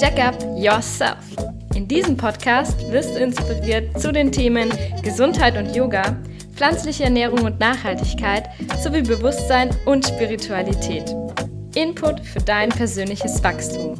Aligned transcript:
Jack 0.00 0.18
up 0.18 0.34
yourself. 0.56 1.16
In 1.76 1.86
diesem 1.86 2.16
Podcast 2.16 2.90
wirst 2.90 3.14
du 3.14 3.20
inspiriert 3.20 4.00
zu 4.00 4.10
den 4.10 4.32
Themen 4.32 4.72
Gesundheit 5.04 5.56
und 5.56 5.76
Yoga, 5.76 6.16
pflanzliche 6.56 7.04
Ernährung 7.04 7.44
und 7.44 7.60
Nachhaltigkeit 7.60 8.48
sowie 8.82 9.02
Bewusstsein 9.02 9.70
und 9.86 10.04
Spiritualität. 10.08 11.14
Input 11.76 12.18
für 12.26 12.40
dein 12.40 12.70
persönliches 12.70 13.44
Wachstum. 13.44 13.94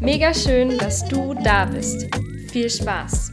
Mega 0.00 0.32
schön, 0.32 0.78
dass 0.78 1.04
du 1.04 1.34
da 1.44 1.66
bist. 1.66 2.08
Viel 2.50 2.70
Spaß! 2.70 3.32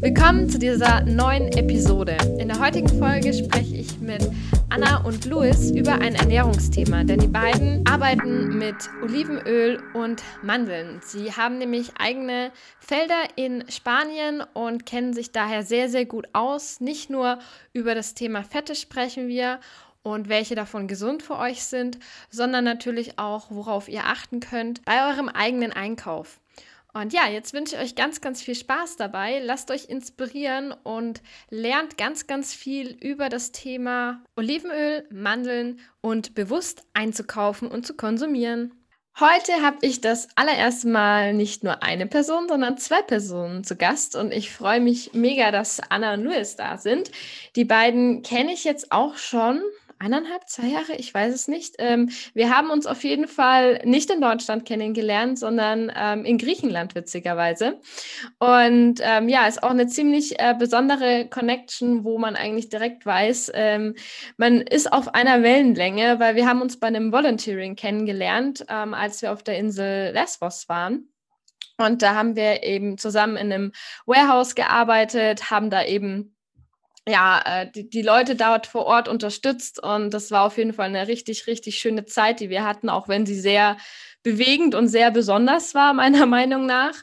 Willkommen 0.00 0.50
zu 0.50 0.58
dieser 0.58 1.06
neuen 1.06 1.50
Episode. 1.52 2.18
In 2.38 2.48
der 2.48 2.60
heutigen 2.60 2.88
Folge 2.88 3.32
spreche 3.32 3.69
Anna 4.72 5.04
und 5.04 5.24
Louis 5.24 5.72
über 5.72 5.94
ein 5.94 6.14
Ernährungsthema, 6.14 7.02
denn 7.02 7.18
die 7.18 7.26
beiden 7.26 7.84
arbeiten 7.88 8.56
mit 8.56 8.76
Olivenöl 9.02 9.82
und 9.94 10.22
Mandeln. 10.44 11.00
Sie 11.02 11.32
haben 11.32 11.58
nämlich 11.58 11.90
eigene 11.98 12.52
Felder 12.78 13.20
in 13.34 13.64
Spanien 13.68 14.44
und 14.54 14.86
kennen 14.86 15.12
sich 15.12 15.32
daher 15.32 15.64
sehr, 15.64 15.88
sehr 15.88 16.04
gut 16.04 16.28
aus. 16.34 16.80
Nicht 16.80 17.10
nur 17.10 17.40
über 17.72 17.96
das 17.96 18.14
Thema 18.14 18.44
Fette 18.44 18.76
sprechen 18.76 19.26
wir 19.26 19.58
und 20.04 20.28
welche 20.28 20.54
davon 20.54 20.86
gesund 20.86 21.24
für 21.24 21.36
euch 21.36 21.64
sind, 21.64 21.98
sondern 22.30 22.62
natürlich 22.62 23.18
auch, 23.18 23.46
worauf 23.50 23.88
ihr 23.88 24.04
achten 24.04 24.38
könnt 24.38 24.84
bei 24.84 25.10
eurem 25.10 25.28
eigenen 25.28 25.72
Einkauf. 25.72 26.38
Und 26.92 27.12
ja, 27.12 27.28
jetzt 27.28 27.54
wünsche 27.54 27.76
ich 27.76 27.82
euch 27.82 27.94
ganz, 27.94 28.20
ganz 28.20 28.42
viel 28.42 28.54
Spaß 28.54 28.96
dabei. 28.96 29.40
Lasst 29.40 29.70
euch 29.70 29.88
inspirieren 29.88 30.72
und 30.72 31.22
lernt 31.48 31.96
ganz, 31.96 32.26
ganz 32.26 32.52
viel 32.52 32.96
über 33.00 33.28
das 33.28 33.52
Thema 33.52 34.22
Olivenöl, 34.36 35.06
Mandeln 35.12 35.80
und 36.00 36.34
bewusst 36.34 36.84
einzukaufen 36.94 37.68
und 37.68 37.86
zu 37.86 37.94
konsumieren. 37.94 38.72
Heute 39.18 39.60
habe 39.60 39.78
ich 39.82 40.00
das 40.00 40.28
allererste 40.36 40.88
Mal 40.88 41.34
nicht 41.34 41.62
nur 41.62 41.82
eine 41.82 42.06
Person, 42.06 42.48
sondern 42.48 42.78
zwei 42.78 43.02
Personen 43.02 43.64
zu 43.64 43.76
Gast 43.76 44.16
und 44.16 44.32
ich 44.32 44.50
freue 44.50 44.80
mich 44.80 45.12
mega, 45.12 45.50
dass 45.50 45.80
Anna 45.90 46.14
und 46.14 46.24
Louis 46.24 46.56
da 46.56 46.78
sind. 46.78 47.10
Die 47.54 47.66
beiden 47.66 48.22
kenne 48.22 48.52
ich 48.52 48.64
jetzt 48.64 48.92
auch 48.92 49.16
schon 49.16 49.60
eineinhalb, 50.00 50.48
zwei 50.48 50.66
Jahre, 50.66 50.94
ich 50.96 51.12
weiß 51.12 51.32
es 51.34 51.46
nicht. 51.46 51.76
Ähm, 51.78 52.08
wir 52.32 52.54
haben 52.54 52.70
uns 52.70 52.86
auf 52.86 53.04
jeden 53.04 53.28
Fall 53.28 53.80
nicht 53.84 54.10
in 54.10 54.20
Deutschland 54.20 54.64
kennengelernt, 54.64 55.38
sondern 55.38 55.92
ähm, 55.94 56.24
in 56.24 56.38
Griechenland 56.38 56.94
witzigerweise. 56.94 57.78
Und 58.38 59.00
ähm, 59.02 59.28
ja, 59.28 59.46
ist 59.46 59.62
auch 59.62 59.70
eine 59.70 59.86
ziemlich 59.86 60.40
äh, 60.40 60.54
besondere 60.58 61.28
Connection, 61.28 62.02
wo 62.02 62.18
man 62.18 62.34
eigentlich 62.34 62.70
direkt 62.70 63.04
weiß, 63.04 63.52
ähm, 63.54 63.94
man 64.38 64.62
ist 64.62 64.90
auf 64.90 65.14
einer 65.14 65.42
Wellenlänge, 65.42 66.18
weil 66.18 66.34
wir 66.34 66.48
haben 66.48 66.62
uns 66.62 66.80
bei 66.80 66.86
einem 66.86 67.12
Volunteering 67.12 67.76
kennengelernt, 67.76 68.64
ähm, 68.68 68.94
als 68.94 69.20
wir 69.20 69.32
auf 69.32 69.42
der 69.42 69.58
Insel 69.58 70.12
Lesbos 70.12 70.68
waren. 70.68 71.12
Und 71.76 72.02
da 72.02 72.14
haben 72.14 72.36
wir 72.36 72.62
eben 72.62 72.96
zusammen 72.96 73.36
in 73.36 73.52
einem 73.52 73.72
Warehouse 74.06 74.54
gearbeitet, 74.54 75.50
haben 75.50 75.70
da 75.70 75.84
eben 75.84 76.34
ja, 77.08 77.42
äh, 77.44 77.70
die, 77.70 77.88
die 77.88 78.02
Leute 78.02 78.36
dort 78.36 78.66
vor 78.66 78.86
Ort 78.86 79.08
unterstützt 79.08 79.82
und 79.82 80.12
das 80.12 80.30
war 80.30 80.44
auf 80.44 80.58
jeden 80.58 80.72
Fall 80.72 80.86
eine 80.86 81.08
richtig, 81.08 81.46
richtig 81.46 81.78
schöne 81.78 82.04
Zeit, 82.04 82.40
die 82.40 82.50
wir 82.50 82.64
hatten, 82.64 82.88
auch 82.88 83.08
wenn 83.08 83.26
sie 83.26 83.38
sehr 83.38 83.76
bewegend 84.22 84.74
und 84.74 84.88
sehr 84.88 85.10
besonders 85.10 85.74
war, 85.74 85.94
meiner 85.94 86.26
Meinung 86.26 86.66
nach. 86.66 86.94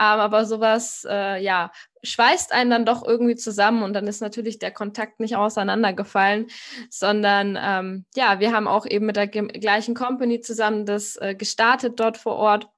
Ähm, 0.00 0.20
aber 0.20 0.44
sowas, 0.44 1.06
äh, 1.08 1.42
ja, 1.42 1.70
schweißt 2.02 2.52
einen 2.52 2.70
dann 2.70 2.84
doch 2.84 3.06
irgendwie 3.06 3.36
zusammen 3.36 3.82
und 3.82 3.94
dann 3.94 4.06
ist 4.06 4.20
natürlich 4.20 4.58
der 4.58 4.72
Kontakt 4.72 5.20
nicht 5.20 5.36
auseinandergefallen, 5.36 6.48
sondern 6.90 7.58
ähm, 7.60 8.04
ja, 8.14 8.40
wir 8.40 8.52
haben 8.52 8.68
auch 8.68 8.86
eben 8.86 9.06
mit 9.06 9.16
der 9.16 9.28
gleichen 9.28 9.94
Company 9.94 10.40
zusammen 10.40 10.84
das 10.84 11.16
äh, 11.16 11.34
gestartet 11.34 11.98
dort 11.98 12.18
vor 12.18 12.36
Ort 12.36 12.68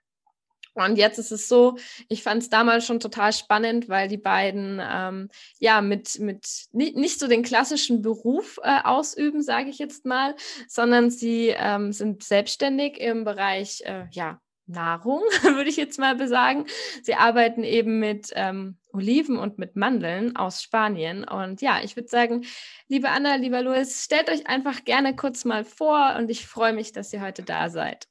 und 0.85 0.97
jetzt 0.97 1.19
ist 1.19 1.33
es 1.33 1.49
so, 1.49 1.77
ich 2.09 2.23
fand 2.23 2.43
es 2.43 2.51
damals 2.51 2.87
schon 2.87 3.01
total 3.01 3.33
spannend, 3.33 3.89
weil 3.89 4.09
die 4.09 4.19
beiden 4.19 4.81
ähm, 4.83 5.29
ja 5.59 5.81
mit, 5.81 6.19
mit 6.21 6.67
nicht, 6.73 6.97
nicht 6.97 7.19
so 7.19 7.29
den 7.29 7.43
klassischen 7.43 8.03
Beruf 8.03 8.59
äh, 8.63 8.81
ausüben, 8.85 9.43
sage 9.43 9.71
ich 9.71 9.79
jetzt 9.79 10.05
mal, 10.05 10.35
sondern 10.69 11.11
sie 11.11 11.55
ähm, 11.57 11.93
sind 11.93 12.23
selbstständig 12.23 13.01
im 13.01 13.25
Bereich 13.25 13.83
äh, 13.85 14.07
ja, 14.13 14.41
Nahrung, 14.67 15.21
würde 15.43 15.71
ich 15.71 15.77
jetzt 15.77 15.99
mal 15.99 16.15
besagen. 16.15 16.67
Sie 17.03 17.15
arbeiten 17.15 17.63
eben 17.63 17.99
mit 17.99 18.33
ähm, 18.35 18.77
Oliven 18.93 19.39
und 19.39 19.59
mit 19.59 19.77
Mandeln 19.77 20.37
aus 20.37 20.63
Spanien. 20.63 21.25
Und 21.25 21.63
ja, 21.63 21.81
ich 21.83 21.97
würde 21.97 22.09
sagen, 22.09 22.45
liebe 22.89 23.09
Anna, 23.09 23.37
lieber 23.37 23.63
Louis, 23.63 24.05
stellt 24.05 24.29
euch 24.31 24.47
einfach 24.47 24.85
gerne 24.85 25.15
kurz 25.15 25.45
mal 25.45 25.65
vor 25.65 26.17
und 26.19 26.31
ich 26.31 26.47
freue 26.47 26.73
mich, 26.73 26.93
dass 26.93 27.13
ihr 27.13 27.23
heute 27.23 27.43
da 27.43 27.71
seid. 27.71 28.09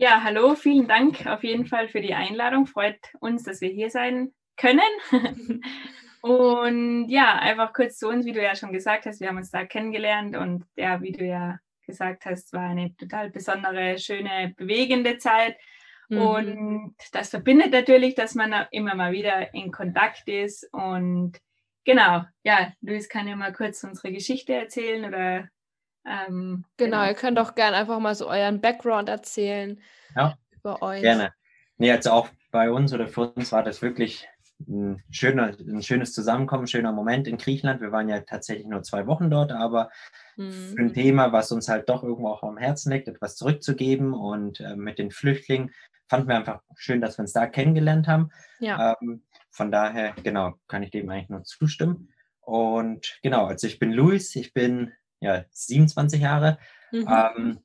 Ja, 0.00 0.22
hallo, 0.22 0.54
vielen 0.54 0.86
Dank 0.86 1.26
auf 1.26 1.42
jeden 1.42 1.66
Fall 1.66 1.88
für 1.88 2.00
die 2.00 2.14
Einladung. 2.14 2.66
Freut 2.66 3.00
uns, 3.18 3.42
dass 3.42 3.60
wir 3.60 3.68
hier 3.68 3.90
sein 3.90 4.32
können. 4.56 4.80
und 6.22 7.08
ja, 7.08 7.34
einfach 7.40 7.72
kurz 7.72 7.98
zu 7.98 8.06
uns, 8.06 8.24
wie 8.24 8.30
du 8.30 8.40
ja 8.40 8.54
schon 8.54 8.72
gesagt 8.72 9.06
hast, 9.06 9.20
wir 9.20 9.26
haben 9.26 9.38
uns 9.38 9.50
da 9.50 9.64
kennengelernt 9.64 10.36
und 10.36 10.64
ja, 10.76 11.02
wie 11.02 11.10
du 11.10 11.24
ja 11.24 11.58
gesagt 11.84 12.26
hast, 12.26 12.52
war 12.52 12.70
eine 12.70 12.94
total 12.96 13.30
besondere, 13.30 13.98
schöne, 13.98 14.54
bewegende 14.56 15.18
Zeit. 15.18 15.56
Mhm. 16.08 16.20
Und 16.20 16.94
das 17.10 17.30
verbindet 17.30 17.72
natürlich, 17.72 18.14
dass 18.14 18.36
man 18.36 18.54
immer 18.70 18.94
mal 18.94 19.10
wieder 19.10 19.52
in 19.52 19.72
Kontakt 19.72 20.28
ist. 20.28 20.68
Und 20.70 21.38
genau, 21.84 22.22
ja, 22.44 22.72
Luis 22.82 23.08
kann 23.08 23.26
ja 23.26 23.34
mal 23.34 23.52
kurz 23.52 23.82
unsere 23.82 24.12
Geschichte 24.12 24.54
erzählen 24.54 25.04
oder 25.06 25.48
ähm, 26.08 26.64
genau, 26.76 26.98
genau, 26.98 27.08
ihr 27.08 27.14
könnt 27.14 27.38
auch 27.38 27.54
gerne 27.54 27.76
einfach 27.76 27.98
mal 27.98 28.14
so 28.14 28.28
euren 28.28 28.60
Background 28.60 29.08
erzählen 29.08 29.80
ja, 30.16 30.36
über 30.52 30.82
euch. 30.82 31.02
Gerne. 31.02 31.32
Nee, 31.76 31.92
also 31.92 32.10
auch 32.10 32.28
bei 32.50 32.70
uns 32.70 32.92
oder 32.92 33.06
für 33.06 33.30
uns 33.30 33.52
war 33.52 33.62
das 33.62 33.82
wirklich 33.82 34.26
ein, 34.66 35.02
schöner, 35.10 35.54
ein 35.58 35.82
schönes 35.82 36.12
Zusammenkommen, 36.12 36.64
ein 36.64 36.68
schöner 36.68 36.92
Moment 36.92 37.28
in 37.28 37.36
Griechenland. 37.36 37.80
Wir 37.80 37.92
waren 37.92 38.08
ja 38.08 38.20
tatsächlich 38.20 38.66
nur 38.66 38.82
zwei 38.82 39.06
Wochen 39.06 39.30
dort, 39.30 39.52
aber 39.52 39.90
mhm. 40.36 40.50
für 40.50 40.82
ein 40.82 40.94
Thema, 40.94 41.32
was 41.32 41.52
uns 41.52 41.68
halt 41.68 41.88
doch 41.88 42.02
irgendwo 42.02 42.28
auch 42.28 42.42
am 42.42 42.56
Herzen 42.56 42.92
liegt, 42.92 43.08
etwas 43.08 43.36
zurückzugeben 43.36 44.14
und 44.14 44.60
äh, 44.60 44.74
mit 44.74 44.98
den 44.98 45.10
Flüchtlingen 45.10 45.70
fanden 46.08 46.28
wir 46.28 46.36
einfach 46.36 46.62
schön, 46.74 47.00
dass 47.00 47.18
wir 47.18 47.22
uns 47.22 47.32
da 47.32 47.46
kennengelernt 47.46 48.08
haben. 48.08 48.30
Ja. 48.58 48.96
Ähm, 49.00 49.22
von 49.50 49.70
daher, 49.70 50.14
genau, 50.22 50.54
kann 50.66 50.82
ich 50.82 50.90
dem 50.90 51.08
eigentlich 51.10 51.28
nur 51.28 51.44
zustimmen. 51.44 52.12
Und 52.40 53.18
genau, 53.22 53.46
also 53.46 53.66
ich 53.66 53.78
bin 53.78 53.92
Luis, 53.92 54.34
ich 54.34 54.54
bin 54.54 54.92
ja, 55.20 55.44
27 55.50 56.20
Jahre. 56.20 56.58
Mhm. 56.92 57.08
Ähm, 57.08 57.58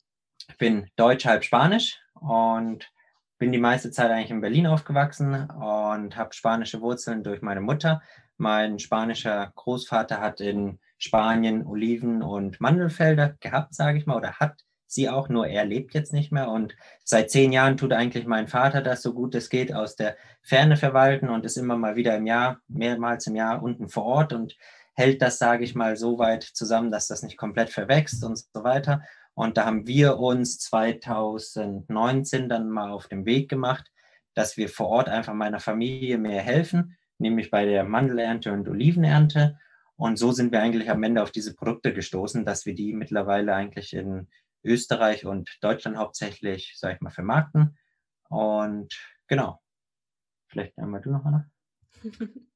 bin 0.58 0.90
Deutsch, 0.96 1.26
halb 1.26 1.44
Spanisch 1.44 2.00
und 2.14 2.92
bin 3.38 3.52
die 3.52 3.60
meiste 3.60 3.92
Zeit 3.92 4.12
eigentlich 4.12 4.32
in 4.32 4.42
Berlin 4.42 4.68
aufgewachsen 4.68 5.50
und 5.50 6.16
habe 6.16 6.34
spanische 6.34 6.82
Wurzeln 6.82 7.24
durch 7.24 7.42
meine 7.42 7.62
Mutter. 7.62 8.02
Mein 8.38 8.80
spanischer 8.80 9.52
Großvater 9.56 10.20
hat 10.20 10.42
in 10.42 10.80
Spanien 10.98 11.66
Oliven- 11.66 12.24
und 12.24 12.62
Mandelfelder 12.62 13.36
gehabt, 13.40 13.76
sage 13.76 13.98
ich 13.98 14.06
mal, 14.06 14.18
oder 14.18 14.34
hat 14.34 14.64
sie 14.88 15.10
auch, 15.10 15.28
nur 15.28 15.48
er 15.48 15.66
lebt 15.66 15.94
jetzt 15.94 16.14
nicht 16.14 16.32
mehr. 16.32 16.50
Und 16.50 16.76
seit 17.04 17.32
zehn 17.32 17.52
Jahren 17.52 17.78
tut 17.78 17.92
eigentlich 17.94 18.26
mein 18.26 18.48
Vater 18.48 18.82
das 18.82 19.02
so 19.02 19.14
gut 19.14 19.36
es 19.36 19.50
geht 19.50 19.74
aus 19.74 19.96
der 19.96 20.16
Ferne 20.42 20.78
verwalten 20.78 21.30
und 21.30 21.46
ist 21.46 21.58
immer 21.58 21.78
mal 21.78 21.96
wieder 21.96 22.16
im 22.16 22.28
Jahr, 22.28 22.60
mehrmals 22.68 23.28
im 23.28 23.36
Jahr 23.36 23.62
unten 23.62 23.90
vor 23.90 24.06
Ort 24.06 24.34
und 24.34 24.56
hält 24.94 25.22
das, 25.22 25.40
sage 25.40 25.64
ich 25.64 25.76
mal, 25.76 25.98
so 25.98 26.20
weit 26.20 26.44
zusammen, 26.44 26.92
dass 26.92 27.08
das 27.08 27.24
nicht 27.24 27.38
komplett 27.38 27.70
verwächst 27.70 28.24
und 28.24 28.38
so 28.38 28.64
weiter. 28.64 29.04
Und 29.34 29.58
da 29.58 29.66
haben 29.66 29.88
wir 29.88 30.20
uns 30.20 30.60
2019 30.60 32.50
dann 32.50 32.70
mal 32.70 32.92
auf 32.92 33.08
den 33.08 33.26
Weg 33.26 33.50
gemacht, 33.50 33.92
dass 34.36 34.58
wir 34.58 34.70
vor 34.70 34.90
Ort 34.90 35.10
einfach 35.10 35.34
meiner 35.34 35.60
Familie 35.60 36.18
mehr 36.18 36.42
helfen, 36.42 36.98
nämlich 37.18 37.50
bei 37.50 37.66
der 37.66 37.84
Mandelernte 37.84 38.52
und 38.52 38.68
Olivenernte. 38.68 39.60
Und 39.96 40.18
so 40.18 40.32
sind 40.32 40.52
wir 40.52 40.62
eigentlich 40.62 40.90
am 40.90 41.04
Ende 41.04 41.24
auf 41.24 41.32
diese 41.32 41.56
Produkte 41.56 41.94
gestoßen, 41.94 42.46
dass 42.46 42.66
wir 42.66 42.76
die 42.76 42.94
mittlerweile 42.94 43.54
eigentlich 43.54 43.94
in 43.94 44.28
Österreich 44.64 45.26
und 45.26 45.58
Deutschland 45.62 45.98
hauptsächlich, 45.98 46.76
sage 46.78 46.96
ich 46.96 47.02
mal, 47.02 47.10
vermarkten. 47.10 47.78
Und 48.30 48.94
genau. 49.28 49.62
Vielleicht 50.48 50.78
einmal 50.78 51.02
du 51.02 51.12
noch, 51.12 51.26
Anna. 51.26 51.50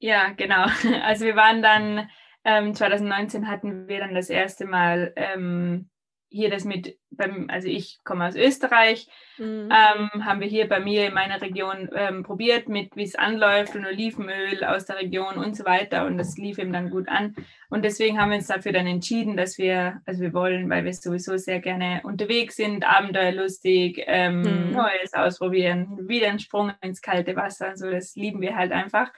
Ja, 0.00 0.32
genau. 0.36 0.66
Also 1.04 1.24
wir 1.24 1.36
waren 1.36 1.62
dann, 1.62 2.08
ähm, 2.44 2.74
2019 2.74 3.48
hatten 3.48 3.86
wir 3.86 4.00
dann 4.00 4.14
das 4.14 4.30
erste 4.30 4.66
Mal 4.66 5.12
ähm, 5.14 5.90
hier 6.30 6.48
das 6.48 6.64
mit 6.64 6.96
beim, 7.10 7.50
also 7.50 7.66
ich 7.66 7.98
komme 8.04 8.26
aus 8.26 8.36
Österreich, 8.36 9.08
mhm. 9.36 9.68
ähm, 9.70 10.24
haben 10.24 10.40
wir 10.40 10.46
hier 10.46 10.68
bei 10.68 10.78
mir 10.78 11.08
in 11.08 11.12
meiner 11.12 11.42
Region 11.42 11.90
ähm, 11.94 12.22
probiert, 12.22 12.68
mit 12.68 12.94
wie 12.96 13.02
es 13.02 13.16
anläuft 13.16 13.74
und 13.74 13.84
Olivenöl 13.84 14.64
aus 14.64 14.86
der 14.86 14.98
Region 14.98 15.34
und 15.34 15.56
so 15.56 15.64
weiter. 15.64 16.06
Und 16.06 16.18
das 16.18 16.38
lief 16.38 16.58
ihm 16.58 16.72
dann 16.72 16.90
gut 16.90 17.08
an. 17.08 17.34
Und 17.68 17.84
deswegen 17.84 18.18
haben 18.18 18.30
wir 18.30 18.38
uns 18.38 18.46
dafür 18.46 18.72
dann 18.72 18.86
entschieden, 18.86 19.36
dass 19.36 19.58
wir, 19.58 20.00
also 20.06 20.22
wir 20.22 20.32
wollen, 20.32 20.70
weil 20.70 20.84
wir 20.84 20.94
sowieso 20.94 21.36
sehr 21.36 21.58
gerne 21.58 22.00
unterwegs 22.04 22.56
sind, 22.56 22.88
abenteuerlustig, 22.88 24.04
ähm, 24.06 24.42
mhm. 24.42 24.72
Neues 24.72 25.12
ausprobieren, 25.12 26.08
wieder 26.08 26.28
einen 26.28 26.38
Sprung 26.38 26.72
ins 26.80 27.02
kalte 27.02 27.34
Wasser. 27.34 27.76
So, 27.76 27.90
das 27.90 28.14
lieben 28.14 28.40
wir 28.40 28.54
halt 28.56 28.70
einfach 28.70 29.10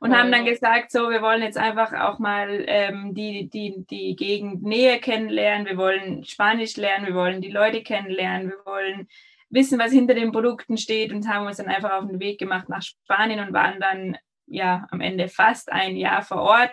und 0.00 0.16
haben 0.16 0.30
dann 0.30 0.44
gesagt, 0.44 0.90
so, 0.90 1.10
wir 1.10 1.22
wollen 1.22 1.42
jetzt 1.42 1.58
einfach 1.58 1.92
auch 1.92 2.18
mal 2.18 2.64
ähm, 2.66 3.14
die, 3.14 3.48
die, 3.48 3.84
die 3.90 4.16
Gegend 4.16 4.62
näher 4.62 4.98
kennenlernen, 4.98 5.66
wir 5.66 5.76
wollen 5.76 6.24
Spanisch 6.24 6.76
lernen, 6.76 7.06
wir 7.06 7.14
wollen 7.14 7.40
die 7.40 7.50
Leute 7.50 7.82
kennenlernen, 7.82 8.50
wir 8.50 8.64
wollen 8.64 9.08
wissen, 9.50 9.78
was 9.78 9.92
hinter 9.92 10.14
den 10.14 10.32
Produkten 10.32 10.76
steht 10.76 11.12
und 11.12 11.28
haben 11.28 11.46
uns 11.46 11.56
dann 11.56 11.68
einfach 11.68 11.92
auf 11.92 12.06
den 12.06 12.20
Weg 12.20 12.38
gemacht 12.38 12.68
nach 12.68 12.82
Spanien 12.82 13.40
und 13.40 13.52
waren 13.52 13.80
dann 13.80 14.16
ja 14.46 14.86
am 14.90 15.00
Ende 15.00 15.28
fast 15.28 15.72
ein 15.72 15.96
Jahr 15.96 16.22
vor 16.22 16.42
Ort. 16.42 16.72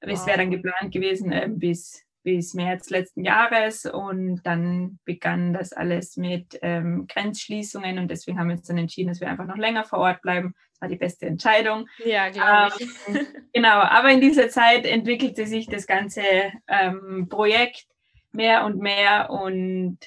Wow. 0.00 0.12
Es 0.12 0.26
wäre 0.26 0.38
dann 0.38 0.50
geplant 0.50 0.92
gewesen 0.92 1.32
äh, 1.32 1.48
bis 1.50 2.05
bis 2.26 2.54
März 2.54 2.90
letzten 2.90 3.22
Jahres 3.22 3.86
und 3.86 4.44
dann 4.44 4.98
begann 5.04 5.52
das 5.52 5.72
alles 5.72 6.16
mit 6.16 6.58
ähm, 6.60 7.06
Grenzschließungen 7.06 8.00
und 8.00 8.10
deswegen 8.10 8.36
haben 8.36 8.48
wir 8.48 8.56
uns 8.56 8.66
dann 8.66 8.78
entschieden, 8.78 9.10
dass 9.10 9.20
wir 9.20 9.30
einfach 9.30 9.46
noch 9.46 9.56
länger 9.56 9.84
vor 9.84 10.00
Ort 10.00 10.22
bleiben. 10.22 10.52
Das 10.72 10.80
war 10.80 10.88
die 10.88 10.96
beste 10.96 11.26
Entscheidung. 11.26 11.86
Ja, 12.04 12.28
glaube 12.30 12.72
ich. 12.80 12.88
Ähm, 13.06 13.26
genau, 13.52 13.78
aber 13.78 14.10
in 14.10 14.20
dieser 14.20 14.48
Zeit 14.48 14.86
entwickelte 14.86 15.46
sich 15.46 15.68
das 15.68 15.86
ganze 15.86 16.22
ähm, 16.66 17.28
Projekt 17.28 17.86
mehr 18.32 18.64
und 18.64 18.78
mehr 18.80 19.30
und 19.30 20.00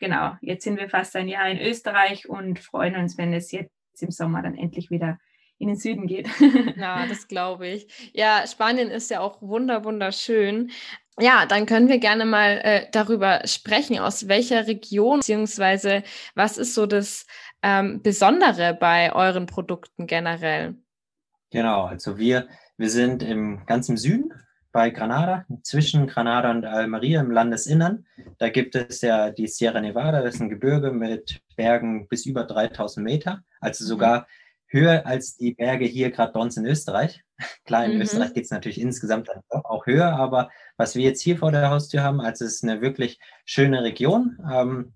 genau, 0.00 0.32
jetzt 0.40 0.64
sind 0.64 0.76
wir 0.76 0.88
fast 0.88 1.14
ein 1.14 1.28
Jahr 1.28 1.48
in 1.48 1.60
Österreich 1.60 2.28
und 2.28 2.58
freuen 2.58 2.96
uns, 2.96 3.16
wenn 3.16 3.32
es 3.32 3.52
jetzt 3.52 3.70
im 4.00 4.10
Sommer 4.10 4.42
dann 4.42 4.56
endlich 4.56 4.90
wieder 4.90 5.20
in 5.60 5.68
den 5.68 5.76
Süden 5.76 6.06
geht. 6.06 6.28
Ja, 6.76 7.06
das 7.06 7.28
glaube 7.28 7.68
ich. 7.68 8.10
Ja, 8.14 8.46
Spanien 8.46 8.90
ist 8.90 9.10
ja 9.10 9.20
auch 9.20 9.40
wunder 9.42 9.84
wunderschön. 9.84 10.70
Ja, 11.20 11.44
dann 11.44 11.66
können 11.66 11.88
wir 11.88 11.98
gerne 11.98 12.24
mal 12.24 12.60
äh, 12.62 12.86
darüber 12.92 13.42
sprechen, 13.44 13.98
aus 13.98 14.26
welcher 14.26 14.66
Region, 14.66 15.18
beziehungsweise 15.18 16.02
was 16.34 16.56
ist 16.56 16.74
so 16.74 16.86
das 16.86 17.26
ähm, 17.62 18.02
Besondere 18.02 18.74
bei 18.74 19.12
euren 19.12 19.44
Produkten 19.44 20.06
generell? 20.06 20.76
Genau, 21.50 21.84
also 21.84 22.16
wir, 22.16 22.48
wir 22.78 22.88
sind 22.88 23.22
im 23.22 23.66
ganzen 23.66 23.98
Süden 23.98 24.32
bei 24.72 24.88
Granada, 24.90 25.44
zwischen 25.62 26.06
Granada 26.06 26.50
und 26.50 26.64
Almeria 26.64 27.20
im 27.20 27.30
Landesinnern. 27.30 28.06
Da 28.38 28.48
gibt 28.48 28.76
es 28.76 29.02
ja 29.02 29.30
die 29.30 29.48
Sierra 29.48 29.80
Nevada, 29.80 30.22
das 30.22 30.36
ist 30.36 30.40
ein 30.40 30.48
Gebirge 30.48 30.92
mit 30.92 31.42
Bergen 31.56 32.08
bis 32.08 32.24
über 32.24 32.44
3000 32.44 33.04
Meter, 33.04 33.42
also 33.60 33.84
mhm. 33.84 33.88
sogar 33.88 34.26
höher 34.70 35.06
als 35.06 35.36
die 35.36 35.54
Berge 35.54 35.84
hier 35.84 36.10
gerade 36.10 36.32
bei 36.32 36.40
uns 36.40 36.56
in 36.56 36.64
Österreich. 36.64 37.22
Klar, 37.64 37.84
in 37.84 37.96
mhm. 37.96 38.02
Österreich 38.02 38.32
geht 38.32 38.44
es 38.44 38.50
natürlich 38.50 38.80
insgesamt 38.80 39.28
auch 39.50 39.86
höher, 39.86 40.12
aber 40.16 40.50
was 40.76 40.94
wir 40.94 41.02
jetzt 41.02 41.20
hier 41.20 41.36
vor 41.36 41.52
der 41.52 41.70
Haustür 41.70 42.02
haben, 42.02 42.20
also 42.20 42.44
es 42.44 42.54
ist 42.54 42.64
eine 42.64 42.80
wirklich 42.80 43.18
schöne 43.44 43.82
Region. 43.82 44.38
Ähm, 44.50 44.92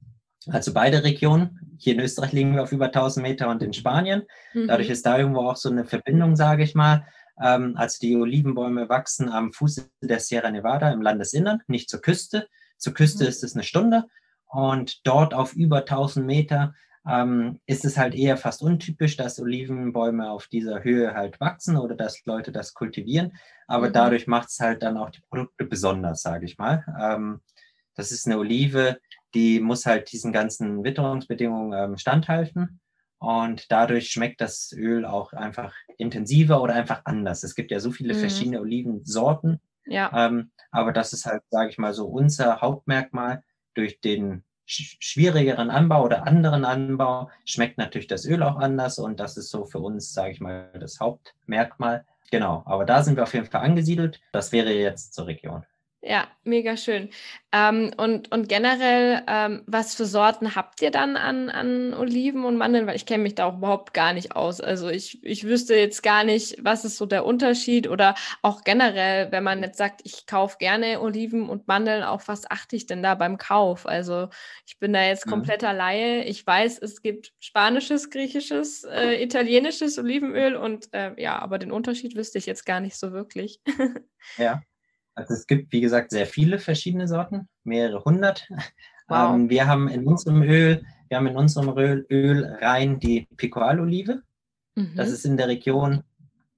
also 0.48 0.72
beide 0.72 1.04
Regionen. 1.04 1.76
Hier 1.78 1.94
in 1.94 2.00
Österreich 2.00 2.32
liegen 2.32 2.54
wir 2.54 2.62
auf 2.62 2.72
über 2.72 2.86
1000 2.86 3.26
Meter 3.26 3.48
und 3.48 3.62
in 3.62 3.72
Spanien. 3.72 4.22
Mhm. 4.52 4.68
Dadurch 4.68 4.90
ist 4.90 5.04
da 5.04 5.18
irgendwo 5.18 5.40
auch 5.40 5.56
so 5.56 5.70
eine 5.70 5.84
Verbindung, 5.84 6.36
sage 6.36 6.62
ich 6.62 6.74
mal. 6.74 7.06
Ähm, 7.42 7.74
also 7.76 7.98
die 8.00 8.16
Olivenbäume 8.16 8.88
wachsen 8.88 9.28
am 9.28 9.52
Fuße 9.52 9.90
der 10.02 10.20
Sierra 10.20 10.50
Nevada 10.50 10.90
im 10.92 11.02
Landesinnern, 11.02 11.62
nicht 11.66 11.88
zur 11.88 12.00
Küste. 12.00 12.48
Zur 12.78 12.94
Küste 12.94 13.24
mhm. 13.24 13.30
ist 13.30 13.42
es 13.42 13.54
eine 13.54 13.64
Stunde 13.64 14.04
und 14.46 15.06
dort 15.06 15.34
auf 15.34 15.54
über 15.54 15.78
1000 15.78 16.24
Meter 16.24 16.74
ähm, 17.08 17.60
ist 17.66 17.84
es 17.84 17.98
halt 17.98 18.14
eher 18.14 18.36
fast 18.36 18.62
untypisch, 18.62 19.16
dass 19.16 19.38
Olivenbäume 19.38 20.30
auf 20.30 20.46
dieser 20.46 20.82
Höhe 20.82 21.14
halt 21.14 21.38
wachsen 21.40 21.76
oder 21.76 21.94
dass 21.94 22.24
Leute 22.24 22.50
das 22.50 22.74
kultivieren. 22.74 23.32
Aber 23.66 23.88
mhm. 23.88 23.92
dadurch 23.92 24.26
macht 24.26 24.48
es 24.48 24.60
halt 24.60 24.82
dann 24.82 24.96
auch 24.96 25.10
die 25.10 25.20
Produkte 25.20 25.64
besonders, 25.64 26.22
sage 26.22 26.46
ich 26.46 26.58
mal. 26.58 26.84
Ähm, 27.00 27.40
das 27.94 28.10
ist 28.10 28.26
eine 28.26 28.38
Olive, 28.38 28.98
die 29.34 29.60
muss 29.60 29.86
halt 29.86 30.12
diesen 30.12 30.32
ganzen 30.32 30.82
Witterungsbedingungen 30.82 31.72
ähm, 31.78 31.98
standhalten. 31.98 32.80
Und 33.18 33.70
dadurch 33.70 34.10
schmeckt 34.10 34.40
das 34.40 34.72
Öl 34.76 35.04
auch 35.04 35.32
einfach 35.32 35.74
intensiver 35.96 36.60
oder 36.60 36.74
einfach 36.74 37.02
anders. 37.04 37.42
Es 37.42 37.54
gibt 37.54 37.70
ja 37.70 37.80
so 37.80 37.90
viele 37.90 38.14
mhm. 38.14 38.18
verschiedene 38.18 38.60
Olivensorten. 38.60 39.60
Ja. 39.86 40.10
Ähm, 40.26 40.50
aber 40.70 40.92
das 40.92 41.12
ist 41.12 41.26
halt, 41.26 41.42
sage 41.50 41.70
ich 41.70 41.78
mal, 41.78 41.94
so 41.94 42.06
unser 42.06 42.60
Hauptmerkmal 42.60 43.42
durch 43.74 44.00
den 44.00 44.44
schwierigeren 44.66 45.70
Anbau 45.70 46.04
oder 46.04 46.26
anderen 46.26 46.64
Anbau 46.64 47.30
schmeckt 47.44 47.78
natürlich 47.78 48.06
das 48.06 48.24
Öl 48.24 48.42
auch 48.42 48.56
anders 48.56 48.98
und 48.98 49.20
das 49.20 49.36
ist 49.36 49.50
so 49.50 49.64
für 49.66 49.78
uns, 49.78 50.12
sage 50.12 50.32
ich 50.32 50.40
mal, 50.40 50.70
das 50.78 51.00
Hauptmerkmal. 51.00 52.04
Genau, 52.30 52.62
aber 52.66 52.84
da 52.84 53.02
sind 53.02 53.16
wir 53.16 53.22
auf 53.22 53.34
jeden 53.34 53.46
Fall 53.46 53.60
angesiedelt. 53.60 54.20
Das 54.32 54.52
wäre 54.52 54.72
jetzt 54.72 55.14
zur 55.14 55.26
Region. 55.26 55.64
Ja, 56.06 56.28
mega 56.42 56.76
schön. 56.76 57.08
Ähm, 57.50 57.92
und, 57.96 58.30
und 58.30 58.46
generell, 58.46 59.22
ähm, 59.26 59.62
was 59.66 59.94
für 59.94 60.04
Sorten 60.04 60.54
habt 60.54 60.82
ihr 60.82 60.90
dann 60.90 61.16
an, 61.16 61.48
an 61.48 61.94
Oliven 61.94 62.44
und 62.44 62.58
Mandeln? 62.58 62.86
Weil 62.86 62.96
ich 62.96 63.06
kenne 63.06 63.22
mich 63.22 63.36
da 63.36 63.46
auch 63.46 63.56
überhaupt 63.56 63.94
gar 63.94 64.12
nicht 64.12 64.36
aus. 64.36 64.60
Also 64.60 64.90
ich, 64.90 65.24
ich 65.24 65.44
wüsste 65.44 65.74
jetzt 65.76 66.02
gar 66.02 66.22
nicht, 66.22 66.62
was 66.62 66.84
ist 66.84 66.98
so 66.98 67.06
der 67.06 67.24
Unterschied 67.24 67.88
oder 67.88 68.16
auch 68.42 68.64
generell, 68.64 69.32
wenn 69.32 69.44
man 69.44 69.62
jetzt 69.62 69.78
sagt, 69.78 70.02
ich 70.04 70.26
kaufe 70.26 70.58
gerne 70.58 71.00
Oliven 71.00 71.48
und 71.48 71.68
Mandeln, 71.68 72.02
auf 72.02 72.28
was 72.28 72.50
achte 72.50 72.76
ich 72.76 72.84
denn 72.84 73.02
da 73.02 73.14
beim 73.14 73.38
Kauf? 73.38 73.86
Also 73.86 74.28
ich 74.66 74.78
bin 74.78 74.92
da 74.92 75.02
jetzt 75.02 75.24
mhm. 75.24 75.30
kompletter. 75.30 75.72
Laie. 75.72 76.24
Ich 76.24 76.46
weiß, 76.46 76.80
es 76.80 77.00
gibt 77.00 77.32
spanisches, 77.40 78.10
griechisches, 78.10 78.84
äh, 78.84 79.22
italienisches 79.22 79.98
Olivenöl 79.98 80.54
und 80.54 80.92
äh, 80.92 81.14
ja, 81.16 81.38
aber 81.38 81.58
den 81.58 81.72
Unterschied 81.72 82.14
wüsste 82.14 82.36
ich 82.36 82.44
jetzt 82.44 82.66
gar 82.66 82.80
nicht 82.80 82.96
so 82.96 83.12
wirklich. 83.12 83.62
ja. 84.36 84.60
Also 85.14 85.34
es 85.34 85.46
gibt, 85.46 85.72
wie 85.72 85.80
gesagt, 85.80 86.10
sehr 86.10 86.26
viele 86.26 86.58
verschiedene 86.58 87.08
Sorten, 87.08 87.48
mehrere 87.64 88.04
hundert. 88.04 88.48
Wow. 89.06 89.34
Ähm, 89.34 89.50
wir 89.50 89.66
haben 89.66 89.88
in 89.88 90.06
unserem 90.06 90.42
Öl, 90.42 90.82
wir 91.08 91.18
haben 91.18 91.26
in 91.26 91.36
unserem 91.36 91.76
Öl, 91.76 92.06
Öl 92.10 92.56
rein 92.62 92.98
die 92.98 93.28
Picoal-Olive. 93.36 94.22
Mhm. 94.76 94.94
Das 94.96 95.10
ist 95.10 95.26
in 95.26 95.36
der 95.36 95.48
Region 95.48 96.04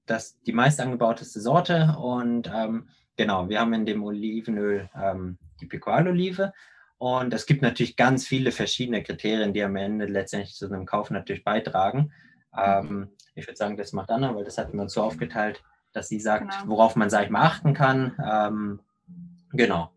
das, 0.05 0.39
die 0.43 0.53
meist 0.53 0.79
angebauteste 0.79 1.41
Sorte. 1.41 1.97
Und 1.99 2.49
ähm, 2.55 2.87
genau, 3.17 3.49
wir 3.49 3.59
haben 3.59 3.73
in 3.73 3.85
dem 3.85 4.01
Olivenöl 4.01 4.89
ähm, 4.95 5.37
die 5.59 5.65
Picoal-Olive. 5.65 6.53
Und 6.99 7.33
es 7.33 7.45
gibt 7.45 7.61
natürlich 7.61 7.97
ganz 7.97 8.25
viele 8.25 8.53
verschiedene 8.53 9.03
Kriterien, 9.03 9.53
die 9.53 9.61
am 9.61 9.75
Ende 9.75 10.05
letztendlich 10.05 10.55
zu 10.55 10.67
einem 10.67 10.85
Kauf 10.85 11.11
natürlich 11.11 11.43
beitragen. 11.43 12.13
Mhm. 12.53 12.61
Ähm, 12.63 13.09
ich 13.35 13.45
würde 13.45 13.57
sagen, 13.57 13.75
das 13.75 13.91
macht 13.91 14.09
Anna, 14.09 14.33
weil 14.33 14.45
das 14.45 14.57
hatten 14.57 14.77
wir 14.77 14.83
uns 14.83 14.93
so 14.93 15.03
aufgeteilt 15.03 15.61
dass 15.97 16.07
sie 16.07 16.19
sagt, 16.19 16.51
genau. 16.51 16.63
worauf 16.67 16.95
man, 16.95 17.09
sag 17.09 17.25
ich 17.25 17.29
mal, 17.29 17.41
achten 17.41 17.73
kann. 17.73 18.15
Ähm, 18.23 18.79
genau. 19.51 19.91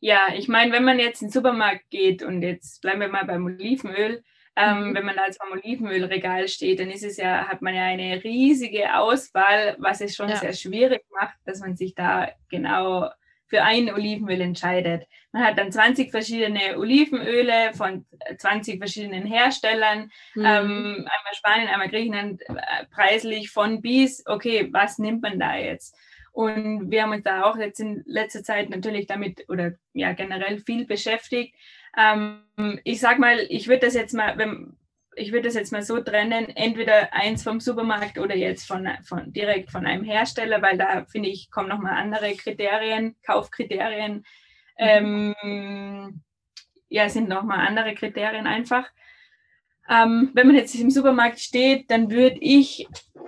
Ja, 0.00 0.28
ich 0.34 0.48
meine, 0.48 0.72
wenn 0.72 0.84
man 0.84 0.98
jetzt 0.98 1.22
in 1.22 1.28
den 1.28 1.32
Supermarkt 1.32 1.88
geht 1.90 2.22
und 2.22 2.42
jetzt 2.42 2.80
bleiben 2.80 3.00
wir 3.00 3.08
mal 3.08 3.24
beim 3.24 3.44
Olivenöl, 3.44 4.24
ähm, 4.56 4.88
mhm. 4.88 4.94
wenn 4.94 5.04
man 5.04 5.16
da 5.16 5.26
jetzt 5.26 5.40
am 5.40 5.52
Olivenölregal 5.52 6.48
steht, 6.48 6.80
dann 6.80 6.90
ist 6.90 7.04
es 7.04 7.18
ja, 7.18 7.46
hat 7.46 7.62
man 7.62 7.74
ja 7.74 7.84
eine 7.84 8.24
riesige 8.24 8.96
Auswahl, 8.96 9.76
was 9.78 10.00
es 10.00 10.16
schon 10.16 10.28
ja. 10.28 10.36
sehr 10.36 10.54
schwierig 10.54 11.04
macht, 11.10 11.36
dass 11.44 11.60
man 11.60 11.76
sich 11.76 11.94
da 11.94 12.28
genau 12.50 13.10
für 13.52 13.62
ein 13.62 13.92
Olivenöl 13.92 14.40
entscheidet. 14.40 15.06
Man 15.30 15.44
hat 15.44 15.58
dann 15.58 15.70
20 15.70 16.10
verschiedene 16.10 16.78
Olivenöle 16.78 17.74
von 17.74 18.06
20 18.38 18.78
verschiedenen 18.78 19.26
Herstellern, 19.26 20.10
mhm. 20.34 20.44
ähm, 20.44 20.94
einmal 20.96 21.34
Spanien, 21.34 21.68
einmal 21.68 21.90
Griechenland, 21.90 22.40
äh, 22.48 22.86
preislich 22.90 23.50
von 23.50 23.82
bis. 23.82 24.24
Okay, 24.24 24.70
was 24.72 24.98
nimmt 24.98 25.20
man 25.20 25.38
da 25.38 25.54
jetzt? 25.54 25.94
Und 26.32 26.90
wir 26.90 27.02
haben 27.02 27.12
uns 27.12 27.24
da 27.24 27.42
auch 27.42 27.58
jetzt 27.58 27.78
in 27.78 28.02
letzter 28.06 28.42
Zeit 28.42 28.70
natürlich 28.70 29.06
damit 29.06 29.44
oder 29.50 29.72
ja 29.92 30.14
generell 30.14 30.58
viel 30.60 30.86
beschäftigt. 30.86 31.54
Ähm, 31.94 32.40
ich 32.84 33.00
sag 33.00 33.18
mal, 33.18 33.38
ich 33.50 33.68
würde 33.68 33.84
das 33.84 33.92
jetzt 33.92 34.14
mal, 34.14 34.38
wenn, 34.38 34.78
ich 35.14 35.32
würde 35.32 35.48
das 35.48 35.54
jetzt 35.54 35.72
mal 35.72 35.82
so 35.82 36.00
trennen, 36.00 36.48
entweder 36.56 37.12
eins 37.12 37.42
vom 37.42 37.60
Supermarkt 37.60 38.18
oder 38.18 38.36
jetzt 38.36 38.66
von, 38.66 38.88
von 39.04 39.32
direkt 39.32 39.70
von 39.70 39.86
einem 39.86 40.04
Hersteller, 40.04 40.62
weil 40.62 40.78
da 40.78 41.04
finde 41.04 41.28
ich, 41.28 41.50
kommen 41.50 41.68
nochmal 41.68 41.94
andere 41.94 42.34
Kriterien, 42.34 43.16
Kaufkriterien. 43.24 44.24
Mhm. 44.78 45.34
Ähm, 45.38 46.22
ja, 46.88 47.08
sind 47.08 47.28
nochmal 47.28 47.66
andere 47.66 47.94
Kriterien 47.94 48.46
einfach. 48.46 48.88
Ähm, 49.92 50.30
wenn 50.32 50.46
man 50.46 50.56
jetzt 50.56 50.74
im 50.74 50.90
Supermarkt 50.90 51.38
steht, 51.38 51.90
dann 51.90 52.10
würde 52.10 52.38
ich 52.40 52.86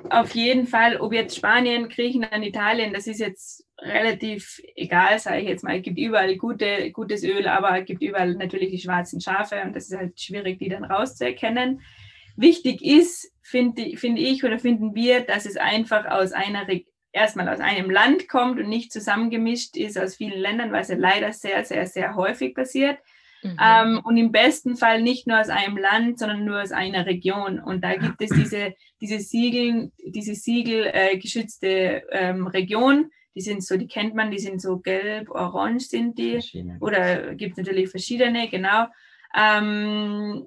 auf 0.08 0.34
jeden 0.34 0.66
Fall, 0.66 0.96
ob 0.96 1.12
jetzt 1.12 1.36
Spanien, 1.36 1.88
Griechenland, 1.88 2.44
Italien, 2.44 2.94
das 2.94 3.06
ist 3.06 3.20
jetzt 3.20 3.66
relativ 3.78 4.60
egal, 4.76 5.18
sage 5.18 5.40
ich 5.40 5.48
jetzt 5.48 5.64
mal. 5.64 5.76
Es 5.76 5.82
gibt 5.82 5.98
überall 5.98 6.36
gute, 6.36 6.90
gutes 6.92 7.22
Öl, 7.22 7.46
aber 7.48 7.78
es 7.78 7.86
gibt 7.86 8.02
überall 8.02 8.34
natürlich 8.34 8.70
die 8.70 8.78
schwarzen 8.78 9.20
Schafe 9.20 9.60
und 9.62 9.74
das 9.76 9.90
ist 9.90 9.96
halt 9.96 10.18
schwierig, 10.18 10.58
die 10.58 10.68
dann 10.68 10.84
rauszuerkennen. 10.84 11.82
Wichtig 12.36 12.82
ist, 12.82 13.32
finde 13.42 13.96
find 13.96 14.18
ich 14.18 14.42
oder 14.44 14.58
finden 14.58 14.94
wir, 14.94 15.20
dass 15.20 15.46
es 15.46 15.56
einfach 15.56 16.06
aus 16.06 16.32
einer 16.32 16.66
erstmal 17.12 17.48
aus 17.48 17.60
einem 17.60 17.90
Land 17.90 18.28
kommt 18.28 18.58
und 18.58 18.68
nicht 18.68 18.92
zusammengemischt 18.92 19.76
ist 19.76 19.98
aus 19.98 20.16
vielen 20.16 20.40
Ländern, 20.40 20.72
was 20.72 20.88
ja 20.88 20.96
leider 20.96 21.32
sehr, 21.32 21.64
sehr, 21.64 21.86
sehr 21.86 22.16
häufig 22.16 22.54
passiert. 22.54 22.98
Mhm. 23.44 23.56
Ähm, 23.60 24.00
und 24.02 24.16
im 24.16 24.32
besten 24.32 24.76
Fall 24.76 25.02
nicht 25.02 25.26
nur 25.26 25.38
aus 25.38 25.50
einem 25.50 25.76
Land, 25.76 26.18
sondern 26.18 26.44
nur 26.44 26.62
aus 26.62 26.72
einer 26.72 27.04
Region. 27.04 27.60
Und 27.60 27.84
da 27.84 27.94
gibt 27.94 28.20
es 28.22 28.30
diese, 28.30 28.72
diese 29.02 29.20
Siegel, 29.20 29.92
diese 30.04 30.34
Siegel 30.34 30.90
äh, 30.92 31.18
geschützte 31.18 32.02
ähm, 32.10 32.46
Region. 32.46 33.10
Die 33.36 33.42
sind 33.42 33.62
so, 33.62 33.76
die 33.76 33.86
kennt 33.86 34.14
man, 34.14 34.30
die 34.30 34.38
sind 34.38 34.62
so 34.62 34.78
gelb, 34.78 35.28
orange 35.28 35.88
sind 35.88 36.18
die. 36.18 36.40
Oder 36.80 37.34
gibt 37.34 37.52
es 37.52 37.58
natürlich 37.58 37.90
verschiedene, 37.90 38.48
genau. 38.48 38.86
Ähm, 39.36 40.46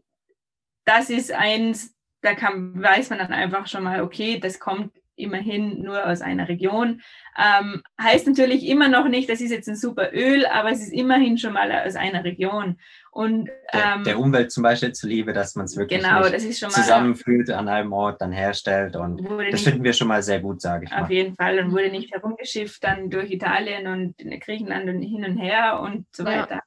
das 0.85 1.09
ist 1.09 1.31
eins, 1.31 1.93
da 2.21 2.33
kann, 2.33 2.81
weiß 2.81 3.11
man 3.11 3.19
dann 3.19 3.33
einfach 3.33 3.67
schon 3.67 3.83
mal, 3.83 4.01
okay, 4.01 4.39
das 4.39 4.59
kommt 4.59 4.91
immerhin 5.17 5.81
nur 5.81 6.05
aus 6.05 6.21
einer 6.21 6.47
Region. 6.47 7.01
Ähm, 7.37 7.83
heißt 8.01 8.27
natürlich 8.27 8.65
immer 8.67 8.87
noch 8.87 9.07
nicht, 9.07 9.29
das 9.29 9.41
ist 9.41 9.51
jetzt 9.51 9.67
ein 9.67 9.75
super 9.75 10.13
Öl, 10.13 10.45
aber 10.45 10.71
es 10.71 10.79
ist 10.79 10.93
immerhin 10.93 11.37
schon 11.37 11.53
mal 11.53 11.71
aus 11.71 11.95
einer 11.95 12.23
Region. 12.23 12.77
Und, 13.11 13.49
der, 13.73 13.95
ähm, 13.95 14.03
der 14.03 14.19
Umwelt 14.19 14.51
zum 14.51 14.63
Beispiel 14.63 14.91
zuliebe, 14.91 15.33
dass 15.33 15.55
man 15.55 15.65
es 15.65 15.75
wirklich 15.75 16.01
genau, 16.01 16.21
zusammenfühlt, 16.21 17.49
an 17.49 17.67
einem 17.67 17.91
Ort 17.91 18.21
dann 18.21 18.31
herstellt. 18.31 18.95
Und 18.95 19.25
das 19.25 19.51
nicht, 19.51 19.63
finden 19.63 19.83
wir 19.83 19.93
schon 19.93 20.07
mal 20.07 20.21
sehr 20.21 20.39
gut, 20.39 20.61
sage 20.61 20.85
ich 20.85 20.91
auf 20.91 20.97
mal. 20.97 21.03
Auf 21.03 21.09
jeden 21.09 21.35
Fall 21.35 21.59
und 21.59 21.71
wurde 21.71 21.89
nicht 21.89 22.13
herumgeschifft 22.13 22.83
dann 22.83 23.09
durch 23.09 23.31
Italien 23.31 23.87
und 23.87 24.15
Griechenland 24.41 24.87
und 24.87 25.01
hin 25.01 25.25
und 25.25 25.37
her 25.37 25.79
und 25.81 26.05
so 26.11 26.25
weiter. 26.25 26.61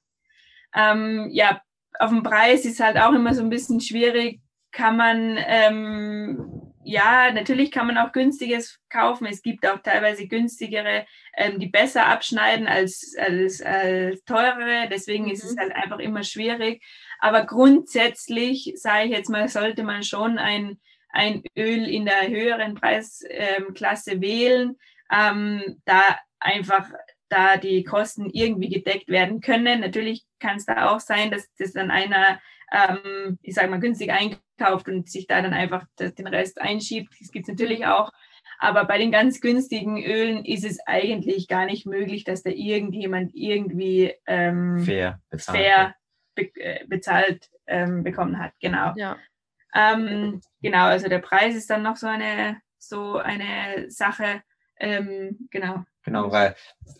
Ja, 0.75 0.93
ähm, 0.93 1.29
ja 1.31 1.61
auf 2.01 2.11
dem 2.11 2.23
Preis 2.23 2.65
ist 2.65 2.81
halt 2.81 2.99
auch 2.99 3.13
immer 3.13 3.35
so 3.35 3.43
ein 3.43 3.51
bisschen 3.51 3.81
schwierig. 3.81 4.41
Kann 4.73 4.97
man 4.97 5.37
ähm, 5.39 6.60
ja, 6.83 7.31
natürlich 7.33 7.71
kann 7.71 7.87
man 7.87 7.99
auch 7.99 8.13
günstiges 8.13 8.79
kaufen. 8.89 9.27
Es 9.27 9.43
gibt 9.43 9.67
auch 9.67 9.81
teilweise 9.81 10.27
günstigere, 10.27 11.07
ähm, 11.37 11.59
die 11.59 11.69
besser 11.69 12.07
abschneiden 12.07 12.67
als, 12.67 13.15
als, 13.19 13.61
als 13.61 14.25
teurere. 14.25 14.89
Deswegen 14.91 15.25
mhm. 15.25 15.31
ist 15.33 15.45
es 15.45 15.55
mhm. 15.55 15.61
halt 15.61 15.73
einfach 15.73 15.99
immer 15.99 16.23
schwierig. 16.23 16.83
Aber 17.19 17.45
grundsätzlich, 17.45 18.73
sage 18.77 19.07
ich 19.07 19.11
jetzt 19.11 19.29
mal, 19.29 19.49
sollte 19.49 19.83
man 19.83 20.03
schon 20.03 20.39
ein, 20.39 20.81
ein 21.11 21.43
Öl 21.57 21.87
in 21.87 22.07
der 22.07 22.29
höheren 22.29 22.75
Preisklasse 22.75 24.13
ähm, 24.13 24.21
wählen, 24.23 24.77
ähm, 25.13 25.83
da 25.85 26.03
einfach 26.39 26.89
da 27.29 27.59
die 27.59 27.85
Kosten 27.85 28.31
irgendwie 28.31 28.71
gedeckt 28.71 29.09
werden 29.09 29.41
können. 29.41 29.81
Natürlich 29.81 30.25
kann 30.41 30.57
es 30.57 30.67
da 30.67 30.91
auch 30.91 31.01
sein, 31.01 31.31
dass 31.31 31.47
das 31.59 31.73
dann 31.73 31.91
einer 31.91 32.41
ähm, 32.73 33.39
ich 33.43 33.55
sage 33.55 33.69
mal, 33.69 33.81
günstig 33.81 34.11
einkauft 34.13 34.89
und 34.89 35.09
sich 35.11 35.27
da 35.27 35.43
dann 35.43 35.53
einfach 35.53 35.85
den 35.99 36.27
Rest 36.27 36.61
einschiebt. 36.61 37.15
Das 37.21 37.31
gibt 37.31 37.49
es 37.49 37.53
natürlich 37.53 37.87
auch. 37.87 38.11
Aber 38.59 38.85
bei 38.85 38.99
den 38.99 39.11
ganz 39.11 39.41
günstigen 39.41 40.03
Ölen 40.03 40.45
ist 40.45 40.65
es 40.65 40.79
eigentlich 40.87 41.49
gar 41.49 41.65
nicht 41.65 41.87
möglich, 41.87 42.25
dass 42.25 42.43
da 42.43 42.51
irgendjemand 42.51 43.33
irgendwie 43.35 44.13
ähm, 44.27 44.81
fair 44.81 45.21
bezahlt, 45.31 45.59
fair 45.59 45.95
be 46.35 46.55
äh, 46.57 46.85
bezahlt 46.87 47.51
ähm, 47.67 48.05
bekommen 48.05 48.39
hat. 48.39 48.53
Genau. 48.61 48.93
Ja. 48.97 49.17
Ähm, 49.75 50.41
genau, 50.61 50.85
also 50.85 51.09
der 51.09 51.21
Preis 51.21 51.55
ist 51.55 51.71
dann 51.71 51.83
noch 51.83 51.97
so 51.97 52.07
eine, 52.07 52.61
so 52.79 53.17
eine 53.17 53.91
Sache. 53.91 54.43
Ähm, 54.79 55.49
genau. 55.51 55.85
Genau, 56.05 56.31
weil 56.33 56.55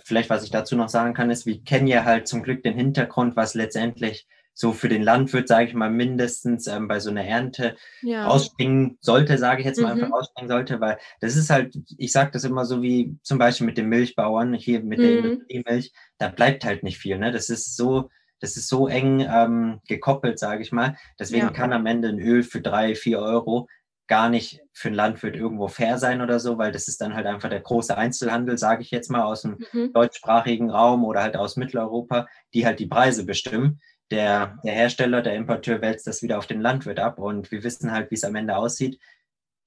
vielleicht, 0.05 0.31
was 0.31 0.45
ich 0.45 0.51
dazu 0.51 0.77
noch 0.77 0.89
sagen 0.89 1.15
kann, 1.15 1.31
ist, 1.31 1.47
wir 1.47 1.63
kennen 1.63 1.87
ja 1.87 2.05
halt 2.05 2.29
zum 2.29 2.43
Glück 2.43 2.63
den 2.63 2.75
Hintergrund, 2.75 3.37
was 3.37 3.55
letztendlich 3.55 4.27
so 4.55 4.73
für 4.73 4.89
den 4.89 5.03
Landwirt, 5.03 5.49
sage 5.49 5.69
ich 5.69 5.75
mal, 5.75 5.91
mindestens 5.91 6.67
ähm, 6.67 6.89
bei 6.89 7.01
so 7.01 7.11
einer 7.11 7.25
Ernte 7.25 7.77
ja. 8.03 8.27
rausspringen 8.27 8.99
sollte, 9.01 9.39
sage 9.39 9.61
ich 9.61 9.67
jetzt 9.67 9.81
mal 9.81 9.95
mhm. 9.95 10.03
einfach 10.03 10.17
rausspringen 10.17 10.51
sollte, 10.51 10.81
weil 10.81 10.99
das 11.21 11.37
ist 11.37 11.51
halt, 11.51 11.79
ich 11.97 12.13
sage 12.13 12.31
das 12.33 12.45
immer 12.45 12.65
so 12.65 12.83
wie 12.83 13.17
zum 13.23 13.39
Beispiel 13.39 13.67
mit 13.67 13.79
den 13.79 13.89
Milchbauern 13.89 14.53
hier 14.55 14.83
mit 14.83 14.99
mhm. 14.99 15.03
der 15.03 15.19
Industriemilch, 15.19 15.93
da 16.19 16.29
bleibt 16.29 16.65
halt 16.65 16.83
nicht 16.83 16.99
viel. 16.99 17.19
Ne? 17.19 17.33
Das 17.33 17.49
ist 17.49 17.77
so, 17.77 18.11
das 18.41 18.57
ist 18.57 18.69
so 18.69 18.89
eng 18.89 19.21
ähm, 19.21 19.81
gekoppelt, 19.89 20.39
sage 20.39 20.63
ich 20.63 20.73
mal. 20.73 20.97
Deswegen 21.19 21.47
ja. 21.47 21.53
kann 21.53 21.73
am 21.73 21.87
Ende 21.87 22.09
ein 22.09 22.21
Öl 22.21 22.43
für 22.43 22.61
drei, 22.61 22.95
vier 22.95 23.21
Euro 23.21 23.67
gar 24.09 24.29
nicht 24.29 24.61
für 24.73 24.89
einen 24.89 24.97
Landwirt 24.97 25.37
irgendwo 25.37 25.69
fair 25.69 25.97
sein 25.97 26.21
oder 26.21 26.41
so, 26.41 26.59
weil 26.59 26.73
das 26.73 26.89
ist 26.89 27.01
dann 27.01 27.15
halt 27.15 27.27
einfach 27.27 27.49
der 27.49 27.61
große 27.61 27.97
Einzelhandel, 27.97 28.59
sage 28.59 28.83
ich 28.83 28.91
jetzt 28.91 29.09
mal, 29.09 29.23
aus 29.23 29.43
dem 29.43 29.59
mhm. 29.73 29.93
deutschsprachigen 29.93 30.69
Raum 30.69 31.05
oder 31.05 31.23
halt 31.23 31.37
aus 31.37 31.57
Mitteleuropa, 31.57 32.27
die 32.53 32.67
halt 32.67 32.81
die 32.81 32.89
Preise 32.89 33.25
bestimmen 33.25 33.81
der, 34.11 34.59
der 34.65 34.73
Hersteller, 34.73 35.23
der 35.23 35.37
Importeur 35.37 35.81
wälzt 35.81 36.07
das 36.07 36.23
wieder 36.23 36.39
auf 36.39 36.47
den 36.47 36.61
Landwirt 36.61 36.99
ab 36.99 37.19
und 37.19 37.51
wir 37.51 37.63
wissen 37.63 37.93
halt, 37.93 38.11
wie 38.11 38.17
es 38.17 38.25
am 38.25 38.35
Ende 38.35 38.57
aussieht. 38.57 39.01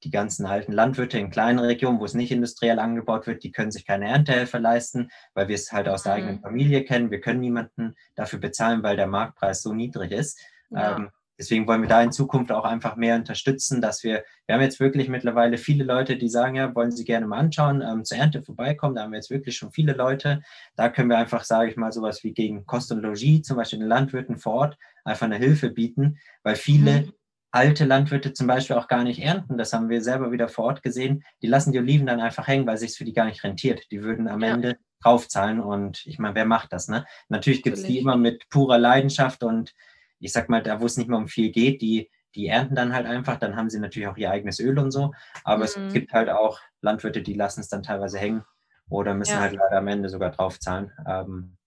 Die 0.03 0.11
ganzen 0.11 0.45
alten 0.45 0.73
Landwirte 0.73 1.17
in 1.17 1.29
kleinen 1.29 1.59
Regionen, 1.59 1.99
wo 1.99 2.05
es 2.05 2.13
nicht 2.13 2.31
industriell 2.31 2.79
angebaut 2.79 3.25
wird, 3.25 3.43
die 3.43 3.53
können 3.53 3.71
sich 3.71 3.85
keine 3.85 4.09
Erntehelfer 4.09 4.59
leisten, 4.59 5.09
weil 5.33 5.47
wir 5.47 5.55
es 5.55 5.71
halt 5.71 5.87
aus 5.87 6.03
der 6.03 6.13
mhm. 6.13 6.17
eigenen 6.17 6.41
Familie 6.41 6.83
kennen. 6.83 7.09
Wir 7.09 7.21
können 7.21 7.39
niemanden 7.39 7.95
dafür 8.15 8.39
bezahlen, 8.39 8.83
weil 8.83 8.97
der 8.97 9.07
Marktpreis 9.07 9.61
so 9.61 9.73
niedrig 9.73 10.11
ist. 10.11 10.41
Ja. 10.71 10.97
Ähm, 10.97 11.09
deswegen 11.37 11.67
wollen 11.67 11.81
wir 11.81 11.89
da 11.89 12.01
in 12.01 12.11
Zukunft 12.11 12.51
auch 12.51 12.65
einfach 12.65 12.95
mehr 12.95 13.15
unterstützen, 13.15 13.81
dass 13.81 14.03
wir, 14.03 14.23
wir 14.45 14.55
haben 14.55 14.61
jetzt 14.61 14.79
wirklich 14.79 15.09
mittlerweile 15.09 15.57
viele 15.57 15.83
Leute, 15.83 16.17
die 16.17 16.29
sagen, 16.29 16.55
ja, 16.55 16.73
wollen 16.75 16.91
Sie 16.91 17.03
gerne 17.03 17.27
mal 17.27 17.39
anschauen, 17.39 17.81
ähm, 17.81 18.03
zur 18.05 18.17
Ernte 18.17 18.43
vorbeikommen. 18.43 18.95
Da 18.95 19.03
haben 19.03 19.11
wir 19.11 19.17
jetzt 19.17 19.29
wirklich 19.29 19.57
schon 19.57 19.71
viele 19.71 19.93
Leute. 19.93 20.41
Da 20.75 20.89
können 20.89 21.09
wir 21.09 21.17
einfach, 21.17 21.43
sage 21.43 21.69
ich 21.69 21.77
mal, 21.77 21.91
sowas 21.91 22.23
wie 22.23 22.33
gegen 22.33 22.65
Kost 22.65 22.91
und 22.91 23.01
Logis, 23.01 23.43
zum 23.43 23.57
Beispiel 23.57 23.79
den 23.79 23.87
Landwirten 23.87 24.37
vor 24.37 24.53
Ort, 24.53 24.77
einfach 25.03 25.25
eine 25.25 25.37
Hilfe 25.37 25.69
bieten, 25.69 26.17
weil 26.43 26.55
viele 26.55 27.01
mhm. 27.01 27.13
alte 27.51 27.85
Landwirte 27.85 28.33
zum 28.33 28.47
Beispiel 28.47 28.75
auch 28.75 28.87
gar 28.87 29.03
nicht 29.03 29.19
ernten. 29.19 29.57
Das 29.57 29.73
haben 29.73 29.89
wir 29.89 30.01
selber 30.01 30.31
wieder 30.31 30.47
vor 30.47 30.65
Ort 30.65 30.83
gesehen. 30.83 31.23
Die 31.41 31.47
lassen 31.47 31.71
die 31.71 31.79
Oliven 31.79 32.05
dann 32.05 32.21
einfach 32.21 32.47
hängen, 32.47 32.67
weil 32.67 32.75
es 32.75 32.81
sich 32.81 32.97
für 32.97 33.05
die 33.05 33.13
gar 33.13 33.25
nicht 33.25 33.43
rentiert. 33.43 33.91
Die 33.91 34.03
würden 34.03 34.27
am 34.27 34.41
ja. 34.41 34.53
Ende 34.53 34.77
draufzahlen 35.03 35.59
und 35.59 36.05
ich 36.05 36.17
meine, 36.17 36.35
wer 36.35 36.45
macht 36.45 36.71
das? 36.71 36.87
Ne? 36.87 37.05
Natürlich 37.27 37.61
gibt 37.61 37.77
es 37.77 37.83
die 37.83 37.99
immer 37.99 38.15
mit 38.15 38.47
purer 38.49 38.77
Leidenschaft 38.77 39.43
und 39.43 39.73
ich 40.23 40.31
sag 40.31 40.49
mal, 40.49 40.63
da 40.63 40.79
wo 40.81 40.85
es 40.85 40.97
nicht 40.97 41.09
mehr 41.09 41.17
um 41.17 41.27
viel 41.27 41.51
geht, 41.51 41.81
die, 41.81 42.09
die 42.35 42.47
ernten 42.47 42.75
dann 42.75 42.93
halt 42.93 43.05
einfach, 43.05 43.37
dann 43.37 43.55
haben 43.55 43.69
sie 43.69 43.79
natürlich 43.79 44.07
auch 44.07 44.17
ihr 44.17 44.31
eigenes 44.31 44.59
Öl 44.59 44.79
und 44.79 44.91
so. 44.91 45.13
Aber 45.43 45.57
mhm. 45.57 45.63
es 45.63 45.93
gibt 45.93 46.13
halt 46.13 46.29
auch 46.29 46.59
Landwirte, 46.81 47.21
die 47.21 47.33
lassen 47.33 47.59
es 47.59 47.67
dann 47.67 47.83
teilweise 47.83 48.17
hängen 48.17 48.43
oder 48.89 49.13
müssen 49.13 49.33
ja. 49.33 49.41
halt 49.41 49.53
leider 49.53 49.77
am 49.77 49.87
Ende 49.87 50.09
sogar 50.09 50.31
draufzahlen. 50.31 50.91
Ähm, 51.05 51.57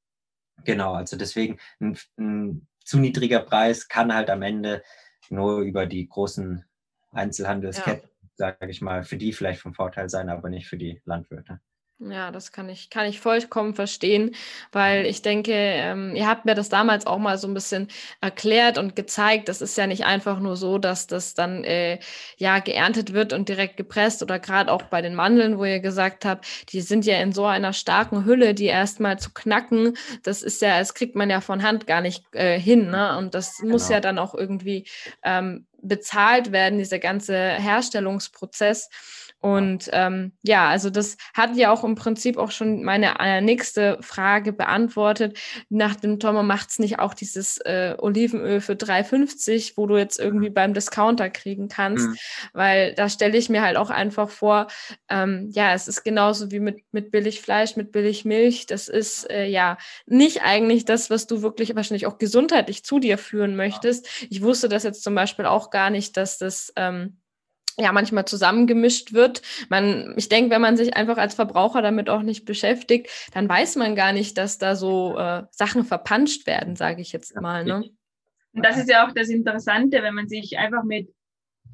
genau, 0.65 0.95
also 0.95 1.17
deswegen 1.17 1.59
ein, 1.81 1.99
ein 2.19 2.67
zu 2.85 2.99
niedriger 2.99 3.41
Preis 3.41 3.89
kann 3.89 4.15
halt 4.15 4.31
am 4.31 4.43
Ende 4.43 4.83
nur 5.29 5.61
über 5.61 5.87
die 5.87 6.09
großen 6.09 6.65
Einzelhandelsketten, 7.13 8.09
ja. 8.09 8.29
sage 8.35 8.71
ich 8.71 8.81
mal, 8.81 9.03
für 9.03 9.17
die 9.17 9.33
vielleicht 9.33 9.61
vom 9.61 9.75
Vorteil 9.75 10.09
sein, 10.09 10.31
aber 10.31 10.49
nicht 10.49 10.69
für 10.69 10.77
die 10.77 11.03
Landwirte. 11.05 11.61
Ja, 11.99 12.31
das 12.31 12.53
kann 12.53 12.69
ich, 12.69 12.91
kann 12.91 13.07
ich 13.07 13.21
vollkommen 13.21 13.75
verstehen, 13.75 14.35
weil 14.71 15.07
ich 15.07 15.23
denke, 15.23 15.53
ähm, 15.55 16.15
ihr 16.15 16.29
habt 16.29 16.45
mir 16.45 16.55
das 16.55 16.69
damals 16.69 17.07
auch 17.07 17.17
mal 17.17 17.39
so 17.39 17.49
ein 17.49 17.55
bisschen 17.55 17.89
erklärt 18.21 18.77
und 18.77 18.95
gezeigt. 18.95 19.49
Das 19.49 19.63
ist 19.63 19.79
ja 19.79 19.87
nicht 19.87 20.05
einfach 20.05 20.39
nur 20.39 20.57
so, 20.57 20.77
dass 20.77 21.07
das 21.07 21.33
dann 21.33 21.65
äh, 21.65 21.99
ja 22.37 22.59
geerntet 22.59 23.15
wird 23.15 23.33
und 23.33 23.49
direkt 23.49 23.79
gepresst 23.79 24.23
oder 24.23 24.39
gerade 24.39 24.71
auch 24.73 24.83
bei 24.83 25.01
den 25.01 25.15
Mandeln, 25.15 25.57
wo 25.57 25.65
ihr 25.65 25.81
gesagt 25.81 26.27
habt, 26.27 26.47
die 26.71 26.83
sind 26.83 27.07
ja 27.07 27.19
in 27.19 27.33
so 27.33 27.47
einer 27.47 27.73
starken 27.73 28.27
Hülle, 28.27 28.53
die 28.53 28.67
erstmal 28.67 29.19
zu 29.19 29.31
knacken. 29.33 29.97
Das 30.23 30.43
ist 30.43 30.61
ja, 30.61 30.79
das 30.79 30.93
kriegt 30.93 31.17
man 31.17 31.31
ja 31.31 31.41
von 31.41 31.63
Hand 31.63 31.87
gar 31.87 32.03
nicht 32.03 32.27
äh, 32.35 32.61
hin, 32.61 32.91
ne? 32.91 33.17
Und 33.17 33.35
das 33.35 33.57
genau. 33.57 33.73
muss 33.73 33.89
ja 33.89 34.01
dann 34.01 34.19
auch 34.19 34.35
irgendwie 34.35 34.87
ähm, 35.23 35.67
bezahlt 35.89 36.53
werden, 36.53 36.79
dieser 36.79 36.99
ganze 36.99 37.37
Herstellungsprozess. 37.37 38.89
Und 39.41 39.91
ähm, 39.93 40.33
ja, 40.43 40.69
also 40.69 40.91
das 40.91 41.17
hat 41.35 41.57
ja 41.57 41.71
auch 41.71 41.85
im 41.85 41.95
Prinzip 41.95 42.37
auch 42.37 42.51
schon 42.51 42.83
meine 42.83 43.15
äh, 43.21 43.41
nächste 43.41 43.99
Frage 44.01 44.53
beantwortet. 44.53 45.39
Nach 45.69 45.95
dem 45.95 46.19
Tommer 46.19 46.43
macht 46.43 46.71
es 46.71 46.79
nicht 46.79 46.99
auch 46.99 47.15
dieses 47.15 47.59
äh, 47.59 47.95
Olivenöl 47.99 48.61
für 48.61 48.73
3,50, 48.73 49.75
wo 49.77 49.87
du 49.87 49.99
jetzt 49.99 50.19
irgendwie 50.19 50.51
beim 50.51 50.75
Discounter 50.75 51.31
kriegen 51.31 51.69
kannst, 51.69 52.09
mhm. 52.09 52.17
weil 52.55 52.95
da 52.95 53.09
stelle 53.09 53.37
ich 53.37 53.49
mir 53.49 53.63
halt 53.63 53.77
auch 53.77 53.91
einfach 53.91 54.31
vor, 54.31 54.69
ähm, 55.09 55.51
ja, 55.53 55.75
es 55.75 55.87
ist 55.87 56.03
genauso 56.03 56.51
wie 56.51 56.61
mit, 56.61 56.79
mit 56.91 57.11
Billigfleisch, 57.11 57.77
mit 57.77 57.93
Billigmilch. 57.93 58.67
Das 58.67 58.89
ist 58.89 59.31
äh, 59.31 59.47
ja 59.47 59.77
nicht 60.07 60.43
eigentlich 60.43 60.87
das, 60.87 61.11
was 61.11 61.27
du 61.27 61.43
wirklich 61.43 61.77
wahrscheinlich 61.77 62.07
auch 62.07 62.19
gesundheitlich 62.19 62.85
zu 62.85 62.99
dir 62.99 63.19
führen 63.19 63.55
möchtest. 63.55 64.09
Ich 64.31 64.43
wusste 64.43 64.69
das 64.69 64.83
jetzt 64.83 65.05
zum 65.05 65.15
Beispiel 65.15 65.45
auch 65.45 65.71
gar 65.77 65.91
nicht, 65.91 66.17
dass 66.17 66.39
das 66.39 66.73
ähm, 66.77 67.19
ja 67.77 67.93
manchmal 67.93 68.25
zusammengemischt 68.25 69.13
wird. 69.13 69.43
Man, 69.69 70.15
ich 70.17 70.31
denke, 70.31 70.49
wenn 70.51 70.63
man 70.63 70.79
sich 70.79 70.97
einfach 70.97 71.19
als 71.19 71.35
Verbraucher 71.35 71.83
damit 71.83 72.09
auch 72.09 72.23
nicht 72.23 72.47
beschäftigt, 72.47 73.11
dann 73.35 73.47
weiß 73.47 73.77
man 73.77 73.95
gar 73.95 74.15
nicht, 74.15 74.39
dass 74.39 74.57
da 74.57 74.75
so 74.75 75.19
äh, 75.19 75.43
Sachen 75.51 75.85
verpanscht 75.85 76.47
werden, 76.47 76.77
sage 76.77 77.03
ich 77.03 77.13
jetzt 77.13 77.39
mal. 77.39 77.63
Ne? 77.63 77.85
Und 78.55 78.65
das 78.65 78.79
ist 78.79 78.89
ja 78.89 79.07
auch 79.07 79.13
das 79.13 79.29
Interessante, 79.29 80.03
wenn 80.03 80.15
man 80.15 80.29
sich 80.29 80.57
einfach 80.57 80.83
mit 80.83 81.11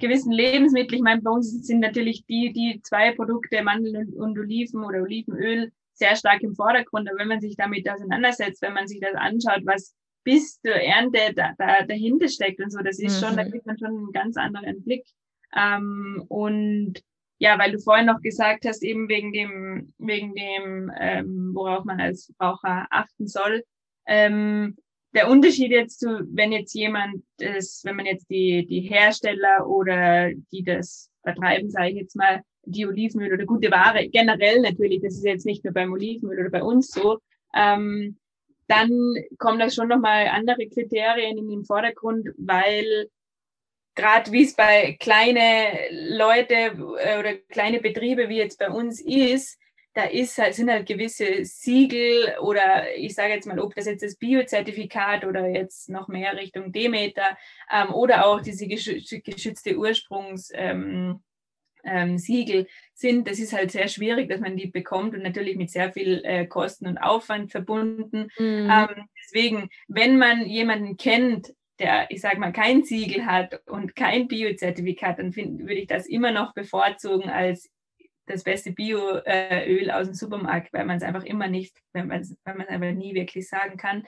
gewissen 0.01 0.33
Lebensmitteln, 0.33 0.97
ich 0.97 1.05
meine, 1.05 1.23
bei 1.23 1.31
uns 1.31 1.65
sind 1.65 1.79
natürlich 1.79 2.27
die, 2.27 2.53
die 2.53 2.81
zwei 2.83 3.13
Produkte, 3.13 3.63
Mandeln 3.63 4.13
und, 4.15 4.37
Oliven 4.37 4.83
oder 4.85 5.03
Olivenöl, 5.03 5.71
sehr 5.95 6.17
stark 6.17 6.43
im 6.43 6.57
Vordergrund. 6.57 7.09
Aber 7.09 7.21
wenn 7.21 7.29
man 7.29 7.41
sich 7.41 7.55
damit 7.55 7.89
auseinandersetzt, 7.89 8.63
wenn 8.63 8.73
man 8.73 8.89
sich 8.89 8.99
das 8.99 9.15
anschaut, 9.15 9.61
was 9.65 9.95
bis 10.25 10.61
zur 10.61 10.75
Ernte 10.75 11.35
da, 11.35 11.53
da 11.59 11.85
dahinter 11.85 12.29
steckt 12.29 12.61
und 12.61 12.71
so, 12.71 12.81
das 12.81 12.99
ist 12.99 13.21
mhm. 13.21 13.27
schon, 13.27 13.37
da 13.37 13.45
mhm. 13.45 13.51
kriegt 13.51 13.67
man 13.67 13.79
schon 13.79 13.89
einen 13.89 14.13
ganz 14.13 14.37
anderen 14.37 14.83
Blick. 14.83 15.05
Ähm, 15.57 16.25
und 16.29 17.03
ja, 17.39 17.59
weil 17.59 17.73
du 17.73 17.79
vorhin 17.79 18.07
noch 18.07 18.21
gesagt 18.21 18.65
hast, 18.67 18.83
eben 18.83 19.09
wegen 19.09 19.33
dem, 19.33 19.93
wegen 19.99 20.35
dem, 20.35 20.93
ähm, 20.99 21.51
worauf 21.55 21.85
man 21.85 22.01
als 22.01 22.27
Verbraucher 22.27 22.87
achten 22.91 23.27
soll. 23.27 23.65
Ähm, 24.07 24.77
der 25.15 25.29
Unterschied 25.29 25.73
jetzt 25.73 26.01
zu, 26.01 26.21
wenn 26.33 26.53
jetzt 26.53 26.73
jemand 26.73 27.23
ist, 27.39 27.85
wenn 27.85 27.97
man 27.97 28.07
jetzt 28.07 28.31
die, 28.31 28.67
die 28.67 28.81
Hersteller 28.81 29.67
oder 29.67 30.33
die 30.53 30.63
das 30.63 31.11
vertreiben, 31.23 31.71
sage 31.71 31.91
ich 31.91 31.97
jetzt 31.97 32.17
mal, 32.17 32.43
die 32.65 32.87
Olivenöl 32.87 33.33
oder 33.33 33.45
gute 33.45 33.71
Ware, 33.71 34.09
generell 34.09 34.61
natürlich, 34.61 35.03
das 35.03 35.15
ist 35.15 35.25
jetzt 35.25 35.47
nicht 35.47 35.65
nur 35.65 35.75
beim 35.75 35.93
Olivenöl 35.93 36.41
oder 36.41 36.51
bei 36.51 36.63
uns 36.63 36.91
so, 36.91 37.19
ähm, 37.55 38.19
dann 38.69 38.91
kommen 39.39 39.59
da 39.59 39.71
schon 39.71 39.89
nochmal 39.89 40.29
andere 40.29 40.69
Kriterien 40.69 41.39
in 41.39 41.49
den 41.49 41.65
Vordergrund, 41.65 42.29
weil 42.39 43.09
gerade 43.95 44.33
wie 44.33 44.45
es 44.45 44.55
bei 44.55 44.97
kleine 44.99 45.89
Leute 45.91 46.55
äh, 46.55 47.19
oder 47.19 47.35
kleine 47.51 47.81
Betriebe 47.81 48.29
wie 48.29 48.39
jetzt 48.39 48.59
bei 48.59 48.71
uns 48.71 49.01
ist, 49.01 49.59
da 49.95 50.05
ist 50.05 50.39
halt, 50.39 50.55
sind 50.55 50.71
halt 50.71 50.87
gewisse 50.87 51.45
Siegel 51.45 52.35
oder 52.41 52.97
ich 52.97 53.15
sage 53.15 53.35
jetzt 53.35 53.47
mal, 53.47 53.61
ob 53.61 53.75
das 53.75 53.85
jetzt 53.85 54.03
das 54.03 54.17
Biozertifikat 54.17 55.25
oder 55.25 55.49
jetzt 55.49 55.91
noch 55.91 56.09
mehr 56.09 56.35
Richtung 56.35 56.73
Demeter 56.73 57.37
ähm, 57.71 57.93
oder 57.93 58.27
auch 58.27 58.41
diese 58.41 58.67
geschützte 58.67 59.77
Ursprungs 59.77 60.51
ähm, 60.55 61.23
ähm, 61.85 62.19
Siegel 62.19 62.67
sind, 62.95 63.29
das 63.29 63.39
ist 63.39 63.53
halt 63.53 63.71
sehr 63.71 63.89
schwierig, 63.89 64.29
dass 64.29 64.41
man 64.41 64.57
die 64.57 64.67
bekommt 64.67 65.15
und 65.15 65.23
natürlich 65.23 65.57
mit 65.57 65.71
sehr 65.71 65.93
viel 65.93 66.23
äh, 66.25 66.47
Kosten 66.47 66.87
und 66.87 66.99
Aufwand 66.99 67.51
verbunden. 67.51 68.29
Mhm. 68.39 68.71
Ähm, 68.71 69.09
deswegen, 69.23 69.69
wenn 69.89 70.19
man 70.19 70.47
jemanden 70.47 70.97
kennt, 70.97 71.53
der, 71.79 72.11
ich 72.11 72.21
sage 72.21 72.39
mal, 72.39 72.53
kein 72.53 72.85
Siegel 72.85 73.27
hat 73.27 73.61
und 73.67 73.97
kein 73.97 74.29
Biozertifikat, 74.29 75.19
dann 75.19 75.33
find, 75.33 75.61
würde 75.61 75.75
ich 75.75 75.87
das 75.89 76.07
immer 76.07 76.31
noch 76.31 76.55
bevorzugen 76.55 77.29
als 77.29 77.71
das 78.27 78.45
beste 78.45 78.73
Bioöl 78.73 79.23
äh, 79.25 79.91
aus 79.91 80.07
dem 80.07 80.15
Supermarkt, 80.15 80.73
weil 80.73 80.85
man 80.85 80.97
es 80.97 81.03
einfach 81.03 81.25
immer 81.25 81.49
nicht, 81.49 81.77
wenn 81.93 82.07
man 82.07 82.21
es 82.21 82.37
einfach 82.45 82.93
nie 82.93 83.15
wirklich 83.15 83.49
sagen 83.49 83.77
kann. 83.77 84.07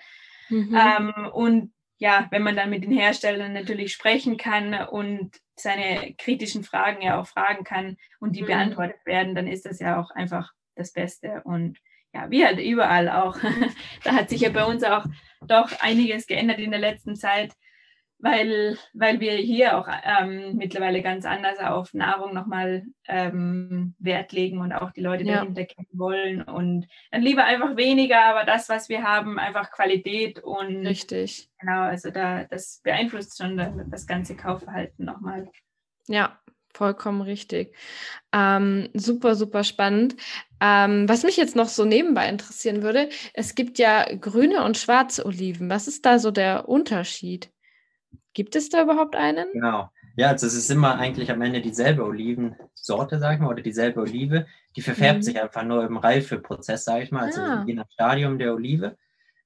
Mhm. 0.48 0.76
Ähm, 0.76 1.12
und 1.32 1.72
ja, 1.98 2.28
wenn 2.30 2.42
man 2.42 2.56
dann 2.56 2.70
mit 2.70 2.84
den 2.84 2.92
Herstellern 2.92 3.52
natürlich 3.52 3.92
sprechen 3.92 4.36
kann 4.36 4.74
und 4.88 5.36
seine 5.56 6.14
kritischen 6.14 6.64
Fragen 6.64 7.02
ja 7.02 7.20
auch 7.20 7.26
fragen 7.26 7.64
kann 7.64 7.96
und 8.20 8.36
die 8.36 8.42
mhm. 8.42 8.46
beantwortet 8.46 9.04
werden, 9.04 9.34
dann 9.34 9.46
ist 9.46 9.66
das 9.66 9.78
ja 9.78 10.00
auch 10.00 10.10
einfach 10.10 10.52
das 10.74 10.92
Beste. 10.92 11.42
Und 11.44 11.78
ja, 12.12 12.30
wie 12.30 12.44
halt 12.44 12.60
überall 12.60 13.08
auch. 13.08 13.36
da 14.04 14.12
hat 14.12 14.30
sich 14.30 14.42
ja 14.42 14.50
bei 14.50 14.64
uns 14.64 14.84
auch 14.84 15.04
doch 15.46 15.70
einiges 15.80 16.26
geändert 16.26 16.58
in 16.58 16.70
der 16.70 16.80
letzten 16.80 17.16
Zeit 17.16 17.52
weil, 18.24 18.78
weil 18.94 19.20
wir 19.20 19.32
hier 19.34 19.76
auch 19.76 19.86
ähm, 19.86 20.56
mittlerweile 20.56 21.02
ganz 21.02 21.26
anders 21.26 21.58
auf 21.58 21.92
Nahrung 21.92 22.32
nochmal 22.32 22.84
ähm, 23.06 23.94
Wert 23.98 24.32
legen 24.32 24.60
und 24.60 24.72
auch 24.72 24.92
die 24.92 25.02
Leute 25.02 25.24
ja. 25.24 25.40
dahinter 25.40 25.66
kennen 25.66 25.88
wollen. 25.92 26.40
Und 26.40 26.88
dann 27.10 27.20
lieber 27.20 27.44
einfach 27.44 27.76
weniger, 27.76 28.24
aber 28.24 28.44
das, 28.44 28.70
was 28.70 28.88
wir 28.88 29.02
haben, 29.02 29.38
einfach 29.38 29.70
Qualität 29.72 30.42
und 30.42 30.86
richtig. 30.86 31.50
Genau, 31.60 31.82
also 31.82 32.10
da 32.10 32.44
das 32.44 32.80
beeinflusst 32.82 33.36
schon 33.36 33.58
das 33.90 34.06
ganze 34.06 34.34
Kaufverhalten 34.34 35.04
nochmal. 35.04 35.50
Ja, 36.08 36.40
vollkommen 36.72 37.20
richtig. 37.20 37.76
Ähm, 38.32 38.88
super, 38.94 39.34
super 39.34 39.64
spannend. 39.64 40.16
Ähm, 40.62 41.06
was 41.10 41.24
mich 41.24 41.36
jetzt 41.36 41.56
noch 41.56 41.68
so 41.68 41.84
nebenbei 41.84 42.26
interessieren 42.30 42.82
würde, 42.82 43.10
es 43.34 43.54
gibt 43.54 43.78
ja 43.78 44.06
grüne 44.16 44.64
und 44.64 44.78
schwarze 44.78 45.26
Oliven. 45.26 45.68
Was 45.68 45.88
ist 45.88 46.06
da 46.06 46.18
so 46.18 46.30
der 46.30 46.70
Unterschied? 46.70 47.50
Gibt 48.34 48.56
es 48.56 48.68
da 48.68 48.82
überhaupt 48.82 49.16
einen? 49.16 49.46
Genau. 49.52 49.90
Ja, 50.16 50.28
also 50.28 50.46
es 50.46 50.54
ist 50.54 50.70
immer 50.70 50.98
eigentlich 50.98 51.30
am 51.30 51.42
Ende 51.42 51.60
dieselbe 51.60 52.04
Olivensorte, 52.04 53.18
sag 53.18 53.34
ich 53.34 53.40
mal, 53.40 53.48
oder 53.48 53.62
dieselbe 53.62 54.00
Olive. 54.00 54.46
Die 54.76 54.82
verfärbt 54.82 55.20
mhm. 55.20 55.22
sich 55.22 55.40
einfach 55.40 55.64
nur 55.64 55.84
im 55.84 55.96
Reifeprozess, 55.96 56.84
sage 56.84 57.04
ich 57.04 57.10
mal, 57.10 57.24
also 57.24 57.40
ah. 57.40 57.64
je 57.66 57.74
nach 57.74 57.90
Stadium 57.90 58.38
der 58.38 58.54
Olive. 58.54 58.96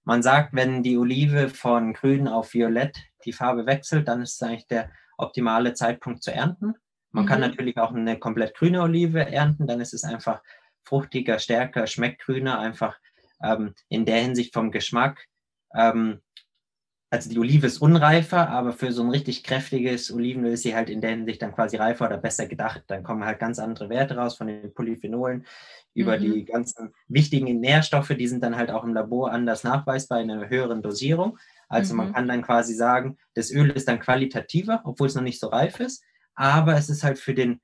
Man 0.05 0.23
sagt, 0.23 0.55
wenn 0.55 0.83
die 0.83 0.97
Olive 0.97 1.49
von 1.49 1.93
grün 1.93 2.29
auf 2.29 2.55
violett 2.55 2.99
die 3.25 3.33
Farbe 3.33 3.67
wechselt, 3.67 4.09
dann 4.09 4.23
ist 4.23 4.35
es 4.35 4.43
eigentlich 4.43 4.67
der 4.67 4.91
optimale 5.17 5.75
Zeitpunkt 5.75 6.23
zu 6.23 6.33
ernten. 6.33 6.75
Man 7.11 7.25
mhm. 7.25 7.29
kann 7.29 7.41
natürlich 7.41 7.79
auch 7.79 7.93
eine 7.93 8.19
komplett 8.19 8.55
grüne 8.55 8.83
Olive 8.83 9.21
ernten, 9.21 9.67
dann 9.67 9.81
ist 9.81 9.95
es 9.95 10.05
einfach 10.05 10.43
fruchtiger, 10.83 11.39
stärker, 11.39 11.87
schmeckt 11.87 12.23
grüner, 12.23 12.59
einfach 12.59 12.99
ähm, 13.43 13.75
in 13.89 14.05
der 14.07 14.21
Hinsicht 14.21 14.55
vom 14.55 14.71
Geschmack 14.71 15.27
ähm, 15.75 16.21
also 17.11 17.31
die 17.31 17.39
Olive 17.39 17.67
ist 17.67 17.79
unreifer, 17.79 18.51
aber 18.51 18.73
für 18.73 18.93
so 18.93 19.03
ein 19.03 19.11
richtig 19.11 19.43
kräftiges 19.43 20.13
Olivenöl 20.13 20.53
ist 20.53 20.63
sie 20.63 20.75
halt 20.75 20.91
in 20.91 21.01
der 21.01 21.11
Hinsicht 21.11 21.41
dann 21.41 21.55
quasi 21.55 21.77
reifer 21.77 22.07
oder 22.07 22.19
besser 22.19 22.47
gedacht. 22.47 22.83
Dann 22.89 23.03
kommen 23.03 23.25
halt 23.25 23.39
ganz 23.39 23.59
andere 23.59 23.89
Werte 23.89 24.17
raus 24.17 24.37
von 24.37 24.47
den 24.47 24.75
Polyphenolen 24.75 25.47
über 25.95 26.19
mhm. 26.19 26.23
die 26.23 26.45
ganzen 26.45 26.93
wichtigen 27.09 27.61
Nährstoffe, 27.61 28.09
die 28.19 28.29
sind 28.29 28.43
dann 28.45 28.57
halt 28.57 28.71
auch 28.71 28.85
im 28.85 28.93
Labor 28.93 29.33
anders 29.33 29.65
nachweisbar 29.65 30.21
in 30.21 30.31
einer 30.31 30.51
höheren 30.51 30.83
Dosierung. 30.83 31.39
Also 31.69 31.95
mhm. 31.95 31.99
man 31.99 32.13
kann 32.13 32.29
dann 32.29 32.43
quasi 32.43 32.75
sagen, 32.75 33.17
das 33.35 33.51
Öl 33.51 33.71
ist 33.71 33.89
dann 33.89 34.01
qualitativer, 34.01 34.83
obwohl 34.85 35.07
es 35.07 35.15
noch 35.15 35.23
nicht 35.23 35.41
so 35.41 35.49
reif 35.49 35.81
ist, 35.81 36.05
aber 36.35 36.77
es 36.77 36.91
ist 36.91 37.05
halt 37.05 37.19
für 37.19 37.35
den 37.35 37.61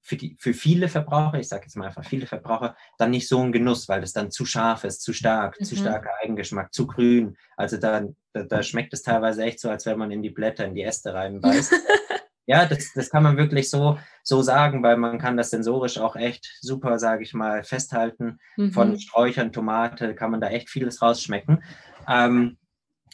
für, 0.00 0.16
die, 0.16 0.36
für 0.38 0.54
viele 0.54 0.88
Verbraucher, 0.88 1.38
ich 1.38 1.48
sage 1.48 1.64
jetzt 1.64 1.76
mal 1.76 1.86
einfach 1.86 2.04
viele 2.04 2.26
Verbraucher, 2.26 2.76
dann 2.98 3.10
nicht 3.10 3.28
so 3.28 3.40
ein 3.40 3.52
Genuss, 3.52 3.88
weil 3.88 4.00
das 4.00 4.12
dann 4.12 4.30
zu 4.30 4.44
scharf 4.44 4.84
ist, 4.84 5.02
zu 5.02 5.12
stark, 5.12 5.60
mhm. 5.60 5.64
zu 5.64 5.76
starker 5.76 6.10
Eigengeschmack, 6.22 6.72
zu 6.72 6.86
grün. 6.86 7.36
Also 7.56 7.76
da, 7.76 8.02
da, 8.32 8.42
da, 8.42 8.62
schmeckt 8.62 8.92
es 8.92 9.02
teilweise 9.02 9.42
echt 9.42 9.60
so, 9.60 9.70
als 9.70 9.86
wenn 9.86 9.98
man 9.98 10.10
in 10.10 10.22
die 10.22 10.30
Blätter, 10.30 10.64
in 10.66 10.74
die 10.74 10.82
Äste 10.82 11.14
reinbeißt. 11.14 11.72
ja, 12.46 12.66
das, 12.66 12.92
das 12.94 13.10
kann 13.10 13.22
man 13.22 13.36
wirklich 13.36 13.70
so, 13.70 13.98
so 14.22 14.42
sagen, 14.42 14.82
weil 14.82 14.96
man 14.96 15.18
kann 15.18 15.36
das 15.36 15.50
sensorisch 15.50 15.98
auch 15.98 16.16
echt 16.16 16.58
super, 16.60 16.98
sage 16.98 17.22
ich 17.22 17.34
mal, 17.34 17.64
festhalten. 17.64 18.38
Mhm. 18.56 18.72
Von 18.72 18.98
Sträuchern, 18.98 19.52
Tomate 19.52 20.14
kann 20.14 20.30
man 20.30 20.40
da 20.40 20.48
echt 20.48 20.70
vieles 20.70 21.00
rausschmecken. 21.02 21.62
Ähm, 22.08 22.58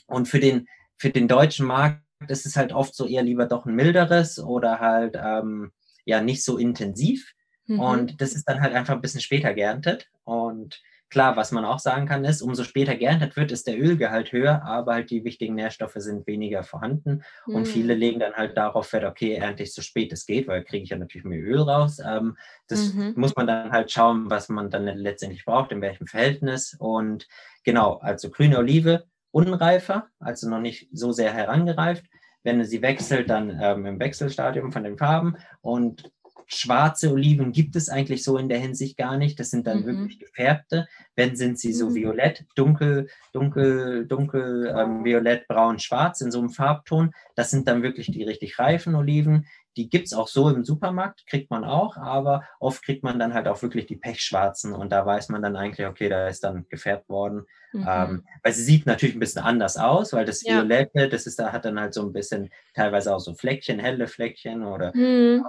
und 0.06 0.28
für 0.28 0.40
den, 0.40 0.66
für 0.96 1.10
den 1.10 1.28
deutschen 1.28 1.66
Markt 1.66 2.02
ist 2.28 2.46
es 2.46 2.56
halt 2.56 2.72
oft 2.72 2.94
so 2.94 3.06
eher 3.06 3.22
lieber 3.22 3.46
doch 3.46 3.64
ein 3.64 3.74
milderes 3.74 4.38
oder 4.38 4.80
halt 4.80 5.16
ähm, 5.16 5.72
ja 6.04 6.20
nicht 6.20 6.44
so 6.44 6.58
intensiv. 6.58 7.32
Mhm. 7.66 7.80
Und 7.80 8.20
das 8.20 8.32
ist 8.32 8.44
dann 8.48 8.60
halt 8.60 8.74
einfach 8.74 8.94
ein 8.94 9.00
bisschen 9.00 9.20
später 9.20 9.54
geerntet. 9.54 10.08
Und 10.24 10.80
klar, 11.10 11.36
was 11.36 11.52
man 11.52 11.64
auch 11.64 11.78
sagen 11.80 12.06
kann, 12.06 12.24
ist, 12.24 12.40
umso 12.40 12.64
später 12.64 12.96
geerntet 12.96 13.36
wird, 13.36 13.52
ist 13.52 13.66
der 13.66 13.78
Ölgehalt 13.78 14.32
höher, 14.32 14.62
aber 14.64 14.94
halt 14.94 15.10
die 15.10 15.24
wichtigen 15.24 15.56
Nährstoffe 15.56 15.96
sind 15.96 16.26
weniger 16.26 16.62
vorhanden. 16.62 17.22
Mhm. 17.46 17.54
Und 17.54 17.68
viele 17.68 17.94
legen 17.94 18.20
dann 18.20 18.34
halt 18.34 18.56
darauf 18.56 18.92
Wert, 18.92 19.04
okay, 19.04 19.34
ernte 19.34 19.64
ich 19.64 19.74
so 19.74 19.82
spät 19.82 20.12
es 20.12 20.24
geht, 20.24 20.48
weil 20.48 20.64
kriege 20.64 20.84
ich 20.84 20.90
ja 20.90 20.96
natürlich 20.96 21.24
mehr 21.24 21.42
Öl 21.42 21.60
raus. 21.60 21.98
Ähm, 22.04 22.36
das 22.68 22.94
mhm. 22.94 23.14
muss 23.16 23.34
man 23.36 23.46
dann 23.46 23.72
halt 23.72 23.90
schauen, 23.90 24.30
was 24.30 24.48
man 24.48 24.70
dann 24.70 24.84
letztendlich 24.84 25.44
braucht, 25.44 25.72
in 25.72 25.80
welchem 25.80 26.06
Verhältnis. 26.06 26.76
Und 26.78 27.26
genau, 27.64 27.98
also 27.98 28.30
grüne 28.30 28.58
Olive, 28.58 29.04
unreifer, 29.32 30.06
also 30.18 30.48
noch 30.48 30.60
nicht 30.60 30.88
so 30.92 31.12
sehr 31.12 31.32
herangereift. 31.32 32.06
Wenn 32.42 32.64
sie 32.64 32.82
wechselt, 32.82 33.30
dann 33.30 33.58
ähm, 33.60 33.86
im 33.86 34.00
Wechselstadium 34.00 34.72
von 34.72 34.84
den 34.84 34.96
Farben. 34.96 35.36
Und 35.60 36.10
schwarze 36.52 37.12
Oliven 37.12 37.52
gibt 37.52 37.76
es 37.76 37.88
eigentlich 37.88 38.24
so 38.24 38.36
in 38.36 38.48
der 38.48 38.58
Hinsicht 38.58 38.96
gar 38.96 39.16
nicht. 39.16 39.38
Das 39.38 39.50
sind 39.50 39.66
dann 39.66 39.82
mhm. 39.82 39.86
wirklich 39.86 40.18
gefärbte. 40.18 40.88
Wenn 41.14 41.36
sind 41.36 41.58
sie 41.58 41.72
so 41.72 41.90
mhm. 41.90 41.94
violett, 41.94 42.44
dunkel, 42.56 43.08
dunkel, 43.32 44.06
dunkel, 44.06 44.74
ähm, 44.76 45.04
violett, 45.04 45.46
braun, 45.46 45.78
schwarz 45.78 46.20
in 46.20 46.30
so 46.30 46.40
einem 46.40 46.50
Farbton. 46.50 47.12
Das 47.36 47.50
sind 47.50 47.68
dann 47.68 47.82
wirklich 47.82 48.10
die 48.10 48.24
richtig 48.24 48.58
reifen 48.58 48.94
Oliven. 48.94 49.46
Die 49.80 49.88
gibt 49.88 50.08
es 50.08 50.12
auch 50.12 50.28
so 50.28 50.50
im 50.50 50.62
Supermarkt, 50.62 51.26
kriegt 51.26 51.50
man 51.50 51.64
auch, 51.64 51.96
aber 51.96 52.44
oft 52.58 52.84
kriegt 52.84 53.02
man 53.02 53.18
dann 53.18 53.32
halt 53.32 53.48
auch 53.48 53.62
wirklich 53.62 53.86
die 53.86 53.96
pechschwarzen 53.96 54.74
und 54.74 54.92
da 54.92 55.06
weiß 55.06 55.30
man 55.30 55.40
dann 55.40 55.56
eigentlich, 55.56 55.86
okay, 55.86 56.10
da 56.10 56.28
ist 56.28 56.44
dann 56.44 56.66
gefärbt 56.68 57.08
worden. 57.08 57.46
Mhm. 57.72 57.86
Ähm, 57.88 58.24
weil 58.42 58.52
sie 58.52 58.62
sieht 58.62 58.84
natürlich 58.84 59.16
ein 59.16 59.20
bisschen 59.20 59.42
anders 59.42 59.78
aus, 59.78 60.12
weil 60.12 60.26
das 60.26 60.44
Violette, 60.44 61.08
das 61.08 61.26
ist, 61.26 61.38
da 61.38 61.50
hat 61.50 61.64
dann 61.64 61.80
halt 61.80 61.94
so 61.94 62.02
ein 62.02 62.12
bisschen 62.12 62.50
teilweise 62.74 63.14
auch 63.14 63.20
so 63.20 63.34
Fleckchen, 63.34 63.78
helle 63.78 64.06
Fleckchen 64.06 64.62
oder 64.64 64.94
mhm. 64.94 65.46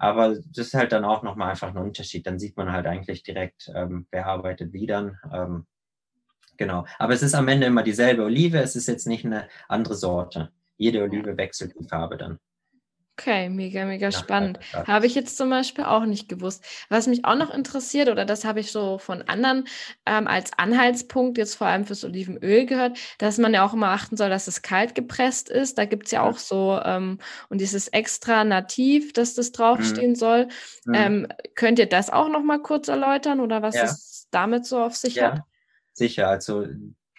Aber 0.00 0.28
das 0.28 0.68
ist 0.68 0.74
halt 0.74 0.92
dann 0.92 1.04
auch 1.04 1.22
nochmal 1.22 1.50
einfach 1.50 1.68
ein 1.68 1.76
Unterschied. 1.76 2.26
Dann 2.26 2.38
sieht 2.38 2.56
man 2.56 2.72
halt 2.72 2.86
eigentlich 2.86 3.24
direkt, 3.24 3.70
ähm, 3.74 4.06
wer 4.12 4.26
arbeitet 4.26 4.72
wie 4.72 4.86
dann. 4.86 5.18
Ähm, 5.32 5.66
genau. 6.56 6.86
Aber 6.98 7.14
es 7.14 7.22
ist 7.22 7.34
am 7.34 7.48
Ende 7.48 7.66
immer 7.66 7.82
dieselbe 7.82 8.22
Olive. 8.22 8.58
Es 8.58 8.76
ist 8.76 8.86
jetzt 8.86 9.08
nicht 9.08 9.24
eine 9.24 9.48
andere 9.66 9.96
Sorte. 9.96 10.52
Jede 10.76 11.02
Olive 11.02 11.36
wechselt 11.36 11.74
die 11.78 11.88
Farbe 11.88 12.16
dann. 12.16 12.38
Okay, 13.18 13.48
mega, 13.48 13.84
mega 13.84 14.12
spannend. 14.12 14.60
Habe 14.72 15.06
ich 15.06 15.16
jetzt 15.16 15.36
zum 15.36 15.50
Beispiel 15.50 15.82
auch 15.82 16.04
nicht 16.04 16.28
gewusst. 16.28 16.64
Was 16.88 17.08
mich 17.08 17.24
auch 17.24 17.34
noch 17.34 17.52
interessiert, 17.52 18.08
oder 18.08 18.24
das 18.24 18.44
habe 18.44 18.60
ich 18.60 18.70
so 18.70 18.98
von 18.98 19.22
anderen 19.22 19.66
ähm, 20.06 20.28
als 20.28 20.52
Anhaltspunkt 20.56 21.36
jetzt 21.36 21.56
vor 21.56 21.66
allem 21.66 21.84
fürs 21.84 22.04
Olivenöl 22.04 22.64
gehört, 22.64 22.96
dass 23.18 23.38
man 23.38 23.52
ja 23.52 23.66
auch 23.66 23.74
immer 23.74 23.88
achten 23.88 24.16
soll, 24.16 24.30
dass 24.30 24.46
es 24.46 24.62
kalt 24.62 24.94
gepresst 24.94 25.48
ist. 25.48 25.78
Da 25.78 25.84
gibt 25.84 26.06
es 26.06 26.12
ja 26.12 26.22
auch 26.22 26.38
so, 26.38 26.80
ähm, 26.84 27.18
und 27.48 27.60
dieses 27.60 27.88
extra 27.88 28.44
nativ, 28.44 29.12
dass 29.14 29.34
das 29.34 29.50
draufstehen 29.50 30.10
mhm. 30.10 30.16
soll. 30.16 30.48
Mhm. 30.84 30.94
Ähm, 30.94 31.26
könnt 31.56 31.80
ihr 31.80 31.88
das 31.88 32.10
auch 32.10 32.28
noch 32.28 32.44
mal 32.44 32.62
kurz 32.62 32.86
erläutern 32.86 33.40
oder 33.40 33.62
was 33.62 33.74
ja. 33.74 33.82
es 33.82 34.28
damit 34.30 34.64
so 34.64 34.78
auf 34.78 34.94
sich 34.94 35.16
ja. 35.16 35.32
hat? 35.32 35.42
Sicher, 35.92 36.28
also 36.28 36.66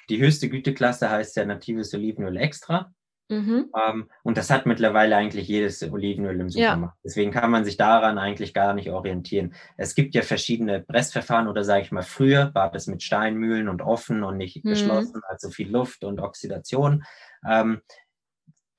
die 0.07 0.19
höchste 0.19 0.47
Güteklasse 0.47 1.09
heißt 1.09 1.35
ja 1.35 1.43
natives 1.43 1.93
Olivenöl 1.93 2.37
extra. 2.37 2.93
Mhm. 3.29 3.71
Ähm, 3.75 4.09
und 4.23 4.37
das 4.37 4.49
hat 4.49 4.65
mittlerweile 4.65 5.15
eigentlich 5.15 5.47
jedes 5.47 5.83
Olivenöl 5.83 6.39
im 6.39 6.49
Supermarkt. 6.49 6.95
Ja. 6.95 7.01
Deswegen 7.05 7.31
kann 7.31 7.51
man 7.51 7.63
sich 7.63 7.77
daran 7.77 8.17
eigentlich 8.17 8.55
gar 8.55 8.73
nicht 8.73 8.89
orientieren. 8.89 9.53
Es 9.77 9.93
gibt 9.93 10.15
ja 10.15 10.23
verschiedene 10.23 10.81
Pressverfahren 10.81 11.47
oder 11.47 11.63
sage 11.63 11.83
ich 11.83 11.91
mal, 11.91 12.01
früher 12.01 12.53
war 12.55 12.71
das 12.71 12.87
mit 12.87 13.03
Steinmühlen 13.03 13.69
und 13.69 13.83
offen 13.83 14.23
und 14.23 14.37
nicht 14.37 14.65
mhm. 14.65 14.69
geschlossen, 14.69 15.21
also 15.27 15.49
viel 15.49 15.69
Luft 15.69 16.03
und 16.03 16.19
Oxidation. 16.19 17.03
Ähm, 17.47 17.81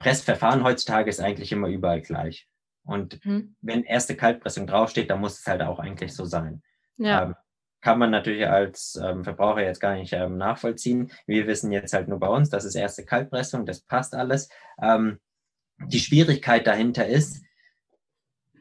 Pressverfahren 0.00 0.64
heutzutage 0.64 1.08
ist 1.08 1.20
eigentlich 1.20 1.52
immer 1.52 1.68
überall 1.68 2.00
gleich. 2.00 2.48
Und 2.84 3.24
mhm. 3.24 3.54
wenn 3.60 3.84
erste 3.84 4.16
Kaltpressung 4.16 4.66
draufsteht, 4.66 5.10
dann 5.10 5.20
muss 5.20 5.38
es 5.38 5.46
halt 5.46 5.62
auch 5.62 5.78
eigentlich 5.78 6.14
so 6.14 6.24
sein. 6.24 6.62
Ja. 6.96 7.22
Ähm, 7.22 7.34
kann 7.80 7.98
man 7.98 8.10
natürlich 8.10 8.46
als 8.46 9.00
ähm, 9.02 9.24
Verbraucher 9.24 9.62
jetzt 9.62 9.80
gar 9.80 9.94
nicht 9.94 10.12
ähm, 10.12 10.36
nachvollziehen. 10.36 11.10
Wir 11.26 11.46
wissen 11.46 11.72
jetzt 11.72 11.92
halt 11.92 12.08
nur 12.08 12.18
bei 12.18 12.28
uns, 12.28 12.50
das 12.50 12.64
ist 12.64 12.74
erste 12.74 13.04
Kaltpressung, 13.04 13.66
das 13.66 13.80
passt 13.80 14.14
alles. 14.14 14.48
Ähm, 14.80 15.18
die 15.86 16.00
Schwierigkeit 16.00 16.66
dahinter 16.66 17.06
ist, 17.06 17.42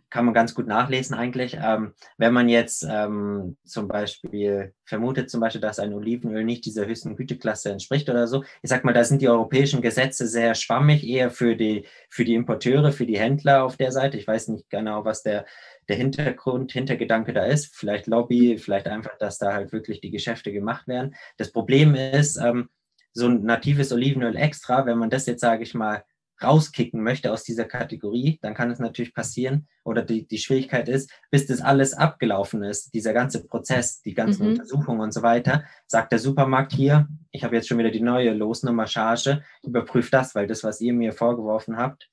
kann 0.10 0.26
man 0.26 0.34
ganz 0.34 0.56
gut 0.56 0.68
nachlesen 0.68 1.16
eigentlich. 1.16 1.58
Ähm, 1.62 1.94
wenn 2.18 2.34
man 2.34 2.50
jetzt 2.50 2.86
ähm, 2.90 3.58
zum 3.64 3.88
Beispiel 3.88 4.74
vermutet, 4.84 5.30
zum 5.30 5.40
Beispiel, 5.40 5.62
dass 5.62 5.80
ein 5.80 5.94
Olivenöl 5.94 6.44
nicht 6.44 6.66
dieser 6.66 6.88
höchsten 6.88 7.16
Güteklasse 7.16 7.72
entspricht 7.72 8.10
oder 8.10 8.26
so, 8.28 8.44
ich 8.62 8.70
sag 8.70 8.84
mal, 8.84 8.94
da 8.94 9.04
sind 9.04 9.22
die 9.22 9.30
europäischen 9.30 9.82
Gesetze 9.82 10.28
sehr 10.28 10.56
schwammig, 10.56 11.08
eher 11.08 11.30
für 11.30 11.56
die, 11.56 11.86
für 12.10 12.26
die 12.26 12.34
Importeure, 12.34 12.92
für 12.92 13.06
die 13.06 13.20
Händler 13.20 13.64
auf 13.64 13.78
der 13.78 13.92
Seite. 13.92 14.18
Ich 14.18 14.28
weiß 14.28 14.48
nicht 14.48 14.70
genau, 14.70 15.06
was 15.06 15.22
der, 15.22 15.46
der 15.90 15.98
Hintergrund, 15.98 16.72
Hintergedanke 16.72 17.34
da 17.34 17.44
ist. 17.44 17.76
Vielleicht 17.76 18.08
Lobby, 18.08 18.58
vielleicht 18.58 18.88
einfach, 18.88 19.18
dass 19.18 19.38
da 19.38 19.54
halt 19.54 19.72
wirklich 19.74 20.02
die 20.02 20.12
Geschäfte 20.12 20.52
gemacht 20.52 20.88
werden. 20.88 21.16
Das 21.38 21.52
Problem 21.52 21.96
ist, 21.96 22.38
ähm, 22.38 22.70
so 23.14 23.28
ein 23.28 23.44
natives 23.44 23.92
Olivenöl 23.92 24.36
extra, 24.36 24.86
wenn 24.86 24.98
man 24.98 25.10
das 25.10 25.26
jetzt, 25.26 25.42
sage 25.42 25.64
ich 25.64 25.74
mal, 25.74 26.04
rauskicken 26.42 27.04
möchte 27.04 27.32
aus 27.34 27.44
dieser 27.44 27.66
Kategorie, 27.66 28.40
dann 28.42 28.54
kann 28.54 28.72
es 28.72 28.80
natürlich 28.80 29.14
passieren 29.14 29.68
oder 29.84 30.02
die, 30.02 30.26
die 30.26 30.38
Schwierigkeit 30.38 30.88
ist, 30.88 31.12
bis 31.32 31.48
das 31.48 31.62
alles 31.62 31.94
abgelaufen 31.94 32.64
ist, 32.64 32.94
dieser 32.94 33.14
ganze 33.14 33.46
Prozess, 33.46 34.02
die 34.02 34.14
ganzen 34.14 34.44
mhm. 34.44 34.52
Untersuchungen 34.52 35.02
und 35.02 35.14
so 35.14 35.22
weiter, 35.22 35.66
sagt 35.88 36.12
der 36.12 36.20
Supermarkt 36.20 36.72
hier, 36.72 37.08
ich 37.32 37.44
habe 37.44 37.56
jetzt 37.56 37.68
schon 37.68 37.78
wieder 37.78 37.92
die 37.92 38.02
neue 38.02 38.34
Losnummer 38.34 38.88
Charge, 38.88 39.44
überprüft 39.64 40.14
das, 40.14 40.34
weil 40.34 40.48
das, 40.48 40.64
was 40.64 40.80
ihr 40.80 40.94
mir 40.94 41.12
vorgeworfen 41.12 41.78
habt, 41.78 42.10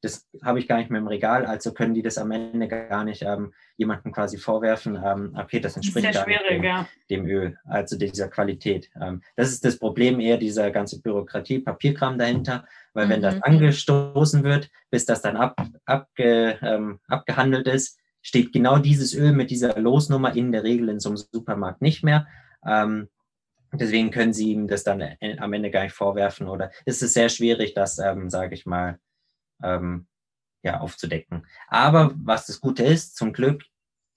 das 0.00 0.28
habe 0.42 0.60
ich 0.60 0.68
gar 0.68 0.78
nicht 0.78 0.90
mehr 0.90 1.00
im 1.00 1.08
Regal, 1.08 1.44
also 1.44 1.72
können 1.72 1.94
die 1.94 2.02
das 2.02 2.18
am 2.18 2.30
Ende 2.30 2.68
gar 2.68 3.04
nicht 3.04 3.22
ähm, 3.22 3.52
jemandem 3.76 4.12
quasi 4.12 4.38
vorwerfen, 4.38 4.96
ähm, 5.04 5.36
okay, 5.36 5.58
das 5.58 5.76
entspricht 5.76 6.14
das 6.14 6.24
dem, 6.24 6.62
ja. 6.62 6.88
dem, 7.10 7.26
Öl, 7.26 7.58
also 7.64 7.98
dieser 7.98 8.28
Qualität. 8.28 8.90
Ähm, 9.00 9.22
das 9.34 9.50
ist 9.50 9.64
das 9.64 9.78
Problem 9.78 10.20
eher 10.20 10.36
dieser 10.36 10.70
ganze 10.70 11.00
Bürokratie, 11.00 11.58
Papierkram 11.58 12.16
dahinter, 12.16 12.64
weil 12.94 13.06
mhm. 13.06 13.10
wenn 13.10 13.22
das 13.22 13.34
mhm. 13.36 13.42
angestoßen 13.42 14.44
wird, 14.44 14.70
bis 14.90 15.04
das 15.04 15.20
dann 15.20 15.36
ab, 15.36 15.60
abge, 15.84 16.58
ähm, 16.62 17.00
abgehandelt 17.08 17.66
ist, 17.66 17.98
steht 18.22 18.52
genau 18.52 18.78
dieses 18.78 19.14
Öl 19.14 19.32
mit 19.32 19.50
dieser 19.50 19.78
Losnummer 19.80 20.34
in 20.36 20.52
der 20.52 20.62
Regel 20.62 20.88
in 20.90 21.00
so 21.00 21.08
einem 21.08 21.16
Supermarkt 21.16 21.82
nicht 21.82 22.04
mehr. 22.04 22.26
Ähm, 22.64 23.08
deswegen 23.72 24.10
können 24.10 24.32
sie 24.32 24.52
ihm 24.52 24.68
das 24.68 24.84
dann 24.84 25.00
äh, 25.00 25.36
am 25.38 25.52
Ende 25.52 25.70
gar 25.70 25.82
nicht 25.82 25.94
vorwerfen 25.94 26.48
oder 26.48 26.70
ist 26.84 27.02
es 27.02 27.14
sehr 27.14 27.28
schwierig, 27.28 27.74
das, 27.74 27.98
ähm, 27.98 28.30
sage 28.30 28.54
ich 28.54 28.64
mal, 28.64 28.98
ähm, 29.62 30.06
ja, 30.62 30.80
aufzudecken. 30.80 31.46
Aber 31.68 32.12
was 32.16 32.46
das 32.46 32.60
Gute 32.60 32.84
ist, 32.84 33.16
zum 33.16 33.32
Glück 33.32 33.62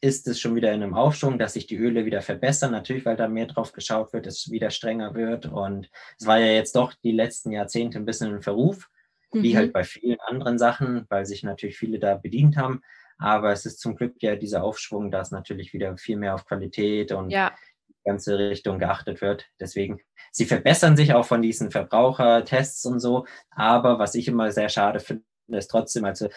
ist 0.02 0.28
es 0.28 0.40
schon 0.40 0.56
wieder 0.56 0.74
in 0.74 0.82
einem 0.82 0.96
Aufschwung, 0.96 1.38
dass 1.38 1.54
sich 1.54 1.68
die 1.68 1.78
Öle 1.78 2.06
wieder 2.06 2.22
verbessern. 2.22 2.72
Natürlich, 2.72 3.06
weil 3.06 3.16
da 3.16 3.28
mehr 3.28 3.46
drauf 3.46 3.72
geschaut 3.72 4.14
wird, 4.14 4.26
es 4.26 4.50
wieder 4.50 4.72
strenger 4.72 5.14
wird. 5.14 5.46
Und 5.46 5.90
es 6.20 6.26
war 6.26 6.40
ja 6.40 6.48
jetzt 6.48 6.76
doch 6.76 6.94
die 7.04 7.12
letzten 7.12 7.52
Jahrzehnte 7.52 8.00
ein 8.00 8.06
bisschen 8.06 8.34
ein 8.34 8.42
Verruf, 8.42 8.90
mhm. 9.32 9.44
wie 9.44 9.56
halt 9.56 9.74
bei 9.74 9.84
vielen 9.84 10.20
anderen 10.22 10.58
Sachen, 10.58 11.06
weil 11.10 11.26
sich 11.26 11.44
natürlich 11.44 11.78
viele 11.78 12.00
da 12.00 12.16
bedient 12.16 12.58
haben. 12.58 12.82
Aber 13.20 13.52
es 13.52 13.68
ist 13.68 13.80
zum 13.80 13.96
Glück 13.96 14.16
ja 14.22 14.36
dieser 14.36 14.64
Aufschwung, 14.64 15.12
dass 15.12 15.30
natürlich 15.30 15.72
wieder 15.72 15.96
viel 15.98 16.18
mehr 16.18 16.34
auf 16.34 16.46
Qualität 16.46 17.12
und 17.12 17.30
ja. 17.30 17.54
die 17.88 17.94
ganze 18.04 18.40
Richtung 18.40 18.80
geachtet 18.80 19.22
wird. 19.22 19.46
Deswegen, 19.60 20.02
sie 20.32 20.46
verbessern 20.46 20.98
sich 20.98 21.14
auch 21.14 21.26
von 21.26 21.44
diesen 21.44 21.70
Verbrauchertests 21.70 22.84
und 22.88 23.00
so. 23.00 23.28
Aber 23.52 24.00
was 24.00 24.16
ich 24.16 24.28
immer 24.28 24.52
sehr 24.52 24.70
schade 24.70 25.00
finde, 25.00 25.24
ist 25.58 25.68
trotzdem, 25.68 26.06
also 26.06 26.30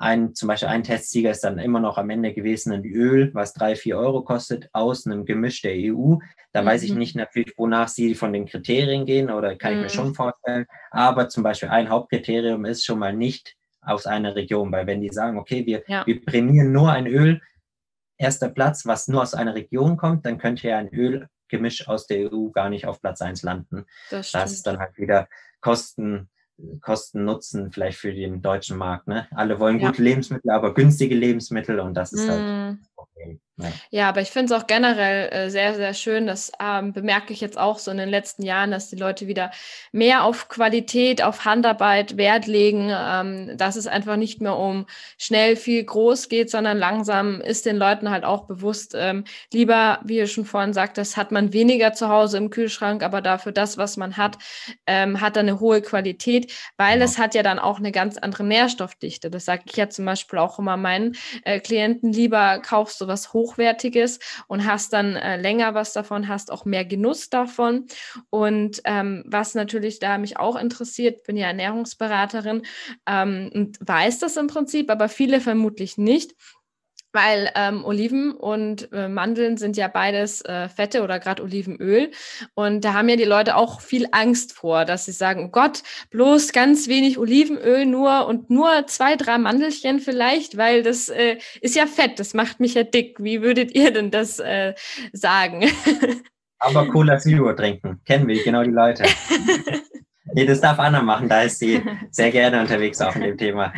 ein, 0.00 0.34
zum 0.34 0.48
Beispiel 0.48 0.68
ein 0.68 0.82
Testsieger 0.82 1.30
ist 1.30 1.44
dann 1.44 1.58
immer 1.58 1.78
noch 1.78 1.98
am 1.98 2.08
Ende 2.08 2.32
gewesen 2.32 2.72
ein 2.72 2.84
Öl, 2.84 3.30
was 3.34 3.52
drei, 3.52 3.76
vier 3.76 3.98
Euro 3.98 4.22
kostet, 4.22 4.70
aus 4.72 5.06
einem 5.06 5.26
Gemisch 5.26 5.60
der 5.60 5.74
EU. 5.74 6.16
Da 6.52 6.62
mhm. 6.62 6.66
weiß 6.66 6.82
ich 6.84 6.92
mhm. 6.92 6.98
nicht 6.98 7.16
natürlich, 7.16 7.52
wonach 7.58 7.88
sie 7.88 8.14
von 8.14 8.32
den 8.32 8.46
Kriterien 8.46 9.04
gehen 9.04 9.30
oder 9.30 9.56
kann 9.56 9.74
mhm. 9.74 9.78
ich 9.78 9.82
mir 9.84 9.90
schon 9.90 10.14
vorstellen. 10.14 10.64
Aber 10.90 11.28
zum 11.28 11.42
Beispiel 11.42 11.68
ein 11.68 11.90
Hauptkriterium 11.90 12.64
ist 12.64 12.84
schon 12.84 12.98
mal 12.98 13.14
nicht 13.14 13.56
aus 13.82 14.06
einer 14.06 14.34
Region, 14.34 14.72
weil 14.72 14.86
wenn 14.86 15.02
die 15.02 15.10
sagen, 15.10 15.38
okay, 15.38 15.66
wir, 15.66 15.82
ja. 15.86 16.06
wir 16.06 16.24
prämieren 16.24 16.72
nur 16.72 16.90
ein 16.90 17.06
Öl, 17.06 17.42
erster 18.16 18.48
Platz, 18.48 18.86
was 18.86 19.06
nur 19.06 19.20
aus 19.20 19.34
einer 19.34 19.54
Region 19.54 19.98
kommt, 19.98 20.24
dann 20.24 20.38
könnte 20.38 20.68
ja 20.68 20.78
ein 20.78 20.88
Ölgemisch 20.88 21.88
aus 21.88 22.06
der 22.06 22.32
EU 22.32 22.48
gar 22.50 22.70
nicht 22.70 22.86
auf 22.86 23.02
Platz 23.02 23.20
1 23.20 23.42
landen. 23.42 23.84
Das, 24.10 24.32
das 24.32 24.52
ist 24.52 24.66
dann 24.66 24.78
halt 24.78 24.96
wieder 24.96 25.28
Kosten 25.60 26.30
Kosten 26.80 27.24
Nutzen 27.24 27.70
vielleicht 27.72 27.98
für 27.98 28.12
den 28.12 28.42
deutschen 28.42 28.76
Markt. 28.76 29.08
Ne? 29.08 29.26
Alle 29.32 29.58
wollen 29.60 29.80
ja. 29.80 29.88
gute 29.88 30.02
Lebensmittel, 30.02 30.50
aber 30.50 30.74
günstige 30.74 31.14
Lebensmittel 31.14 31.80
und 31.80 31.94
das 31.94 32.12
ist 32.12 32.28
halt 32.28 32.74
mm. 32.74 32.78
Problem. 33.06 33.40
Ja. 33.62 33.72
ja, 33.90 34.08
aber 34.08 34.20
ich 34.20 34.30
finde 34.30 34.54
es 34.54 34.60
auch 34.60 34.66
generell 34.66 35.28
äh, 35.32 35.50
sehr, 35.50 35.74
sehr 35.74 35.94
schön. 35.94 36.26
Das 36.26 36.52
ähm, 36.60 36.92
bemerke 36.92 37.32
ich 37.32 37.40
jetzt 37.40 37.58
auch 37.58 37.78
so 37.78 37.90
in 37.90 37.98
den 37.98 38.08
letzten 38.08 38.42
Jahren, 38.42 38.70
dass 38.70 38.88
die 38.88 38.96
Leute 38.96 39.26
wieder 39.26 39.50
mehr 39.92 40.24
auf 40.24 40.48
Qualität, 40.48 41.22
auf 41.22 41.44
Handarbeit 41.44 42.16
Wert 42.16 42.46
legen, 42.46 42.90
ähm, 42.90 43.56
dass 43.56 43.76
es 43.76 43.86
einfach 43.86 44.16
nicht 44.16 44.40
mehr 44.40 44.56
um 44.56 44.86
schnell 45.18 45.56
viel 45.56 45.84
groß 45.84 46.28
geht, 46.28 46.50
sondern 46.50 46.78
langsam 46.78 47.40
ist 47.40 47.66
den 47.66 47.76
Leuten 47.76 48.10
halt 48.10 48.24
auch 48.24 48.46
bewusst, 48.46 48.94
ähm, 48.96 49.24
lieber, 49.52 50.00
wie 50.04 50.16
ihr 50.16 50.26
schon 50.26 50.44
vorhin 50.44 50.72
sagt, 50.72 50.98
das 50.98 51.16
hat 51.16 51.32
man 51.32 51.52
weniger 51.52 51.92
zu 51.92 52.08
Hause 52.08 52.38
im 52.38 52.50
Kühlschrank, 52.50 53.02
aber 53.02 53.20
dafür 53.20 53.52
das, 53.52 53.76
was 53.78 53.96
man 53.96 54.16
hat, 54.16 54.38
ähm, 54.86 55.20
hat 55.20 55.36
dann 55.36 55.48
eine 55.48 55.60
hohe 55.60 55.82
Qualität, 55.82 56.52
weil 56.76 56.98
ja. 56.98 57.04
es 57.04 57.18
hat 57.18 57.34
ja 57.34 57.42
dann 57.42 57.58
auch 57.58 57.78
eine 57.78 57.92
ganz 57.92 58.16
andere 58.16 58.44
Nährstoffdichte. 58.44 59.30
Das 59.30 59.44
sage 59.44 59.62
ich 59.66 59.76
ja 59.76 59.88
zum 59.88 60.04
Beispiel 60.04 60.38
auch 60.38 60.58
immer 60.58 60.76
meinen 60.76 61.16
äh, 61.44 61.60
Klienten, 61.60 62.12
lieber 62.12 62.60
kaufst 62.90 63.00
du 63.00 63.06
was 63.06 63.32
Hochwertiges 63.32 64.18
und 64.48 64.66
hast 64.66 64.92
dann 64.92 65.14
äh, 65.14 65.36
länger 65.40 65.74
was 65.74 65.92
davon, 65.92 66.26
hast 66.26 66.50
auch 66.50 66.64
mehr 66.64 66.84
Genuss 66.84 67.30
davon. 67.30 67.86
Und 68.30 68.80
ähm, 68.84 69.22
was 69.26 69.54
natürlich 69.54 70.00
da 70.00 70.18
mich 70.18 70.38
auch 70.38 70.56
interessiert, 70.56 71.22
bin 71.22 71.36
ja 71.36 71.46
Ernährungsberaterin 71.46 72.62
ähm, 73.06 73.50
und 73.54 73.78
weiß 73.80 74.18
das 74.18 74.36
im 74.36 74.48
Prinzip, 74.48 74.90
aber 74.90 75.08
viele 75.08 75.40
vermutlich 75.40 75.98
nicht 75.98 76.34
weil 77.12 77.50
ähm, 77.54 77.84
Oliven 77.84 78.32
und 78.32 78.92
äh, 78.92 79.08
Mandeln 79.08 79.56
sind 79.56 79.76
ja 79.76 79.88
beides 79.88 80.42
äh, 80.42 80.68
Fette 80.68 81.02
oder 81.02 81.18
gerade 81.18 81.42
Olivenöl. 81.42 82.10
Und 82.54 82.84
da 82.84 82.94
haben 82.94 83.08
ja 83.08 83.16
die 83.16 83.24
Leute 83.24 83.56
auch 83.56 83.80
viel 83.80 84.06
Angst 84.12 84.52
vor, 84.52 84.84
dass 84.84 85.04
sie 85.06 85.12
sagen, 85.12 85.46
oh 85.46 85.50
Gott, 85.50 85.82
bloß 86.10 86.52
ganz 86.52 86.88
wenig 86.88 87.18
Olivenöl 87.18 87.86
nur 87.86 88.26
und 88.26 88.50
nur 88.50 88.86
zwei, 88.86 89.16
drei 89.16 89.38
Mandelchen 89.38 90.00
vielleicht, 90.00 90.56
weil 90.56 90.82
das 90.82 91.08
äh, 91.08 91.38
ist 91.60 91.76
ja 91.76 91.86
Fett, 91.86 92.18
das 92.18 92.34
macht 92.34 92.60
mich 92.60 92.74
ja 92.74 92.84
dick. 92.84 93.16
Wie 93.18 93.42
würdet 93.42 93.74
ihr 93.74 93.92
denn 93.92 94.10
das 94.10 94.38
äh, 94.38 94.74
sagen? 95.12 95.64
Aber 96.58 96.86
Cola 96.88 97.18
Zero 97.18 97.54
trinken, 97.54 98.00
kennen 98.04 98.28
wir 98.28 98.42
genau 98.44 98.62
die 98.62 98.70
Leute. 98.70 99.04
nee, 100.34 100.44
das 100.44 100.60
darf 100.60 100.78
Anna 100.78 101.02
machen, 101.02 101.28
da 101.28 101.42
ist 101.42 101.58
sie 101.58 101.82
sehr 102.10 102.30
gerne 102.30 102.60
unterwegs 102.60 103.00
auch 103.00 103.16
in 103.16 103.22
dem 103.22 103.38
Thema. 103.38 103.72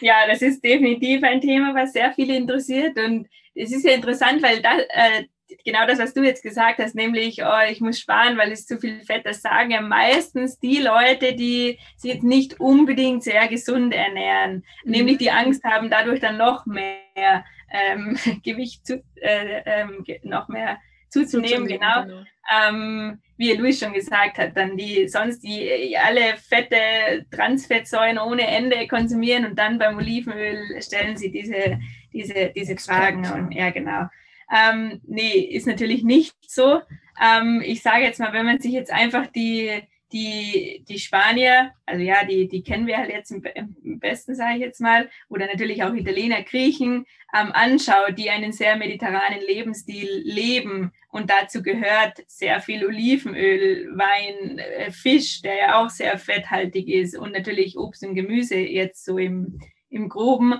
Ja, 0.00 0.26
das 0.26 0.42
ist 0.42 0.62
definitiv 0.62 1.22
ein 1.22 1.40
Thema, 1.40 1.74
was 1.74 1.92
sehr 1.92 2.12
viele 2.12 2.36
interessiert. 2.36 2.98
Und 2.98 3.28
es 3.54 3.72
ist 3.72 3.84
ja 3.84 3.92
interessant, 3.92 4.42
weil 4.42 4.60
da, 4.60 4.78
äh, 4.78 5.24
genau 5.64 5.86
das, 5.86 5.98
was 5.98 6.12
du 6.12 6.22
jetzt 6.22 6.42
gesagt 6.42 6.78
hast, 6.78 6.94
nämlich, 6.94 7.42
oh, 7.42 7.70
ich 7.70 7.80
muss 7.80 8.00
sparen, 8.00 8.36
weil 8.36 8.52
es 8.52 8.66
zu 8.66 8.78
viel 8.78 9.00
Fett, 9.02 9.24
das 9.24 9.42
sagen 9.42 9.70
ja 9.70 9.80
meistens 9.80 10.58
die 10.58 10.78
Leute, 10.78 11.34
die 11.34 11.78
sich 11.96 12.14
jetzt 12.14 12.24
nicht 12.24 12.60
unbedingt 12.60 13.22
sehr 13.22 13.48
gesund 13.48 13.94
ernähren, 13.94 14.64
mhm. 14.84 14.90
nämlich 14.90 15.18
die 15.18 15.30
Angst 15.30 15.64
haben, 15.64 15.90
dadurch 15.90 16.20
dann 16.20 16.36
noch 16.36 16.66
mehr 16.66 17.44
ähm, 17.70 18.18
Gewicht 18.44 18.86
zu, 18.86 19.02
äh, 19.16 19.62
ähm, 19.64 20.04
noch 20.22 20.48
mehr 20.48 20.78
zuzunehmen, 21.08 21.66
genau. 21.66 22.04
genau. 22.04 22.22
Ähm, 22.52 23.20
wie 23.36 23.52
Luis 23.52 23.80
schon 23.80 23.92
gesagt 23.92 24.38
hat, 24.38 24.56
dann 24.56 24.76
die 24.76 25.08
sonst 25.08 25.40
die 25.40 25.96
alle 25.96 26.36
fette 26.36 27.26
Transfettsäuren 27.30 28.18
ohne 28.18 28.46
Ende 28.46 28.86
konsumieren 28.88 29.44
und 29.44 29.58
dann 29.58 29.78
beim 29.78 29.98
Olivenöl 29.98 30.80
stellen 30.80 31.16
sie 31.16 31.30
diese, 31.30 31.78
diese, 32.12 32.52
diese 32.54 32.76
Fragen. 32.76 33.30
Und, 33.30 33.52
ja, 33.52 33.70
genau. 33.70 34.06
Ähm, 34.50 35.00
nee, 35.06 35.38
ist 35.40 35.66
natürlich 35.66 36.02
nicht 36.02 36.36
so. 36.48 36.80
Ähm, 37.20 37.62
ich 37.64 37.82
sage 37.82 38.04
jetzt 38.04 38.20
mal, 38.20 38.32
wenn 38.32 38.46
man 38.46 38.60
sich 38.60 38.72
jetzt 38.72 38.92
einfach 38.92 39.26
die, 39.26 39.82
die, 40.12 40.84
die 40.88 40.98
Spanier, 40.98 41.72
also 41.84 42.02
ja, 42.02 42.24
die, 42.24 42.48
die 42.48 42.62
kennen 42.62 42.86
wir 42.86 42.98
halt 42.98 43.10
jetzt 43.10 43.30
im, 43.32 43.42
im 43.82 43.98
besten, 43.98 44.34
sage 44.34 44.54
ich 44.54 44.60
jetzt 44.60 44.80
mal, 44.80 45.10
oder 45.28 45.46
natürlich 45.46 45.82
auch 45.82 45.92
Italiener, 45.92 46.42
Griechen, 46.42 47.06
ähm, 47.34 47.50
anschaut, 47.52 48.16
die 48.16 48.30
einen 48.30 48.52
sehr 48.52 48.76
mediterranen 48.76 49.40
Lebensstil 49.46 50.22
leben. 50.24 50.92
Und 51.08 51.30
dazu 51.30 51.62
gehört 51.62 52.22
sehr 52.28 52.60
viel 52.60 52.86
Olivenöl, 52.86 53.96
Wein, 53.96 54.58
äh, 54.58 54.90
Fisch, 54.92 55.42
der 55.42 55.56
ja 55.56 55.82
auch 55.82 55.90
sehr 55.90 56.18
fetthaltig 56.18 56.88
ist 56.88 57.16
und 57.16 57.32
natürlich 57.32 57.76
Obst 57.76 58.04
und 58.04 58.14
Gemüse 58.14 58.56
jetzt 58.56 59.04
so 59.04 59.18
im, 59.18 59.58
im 59.90 60.08
Groben. 60.08 60.54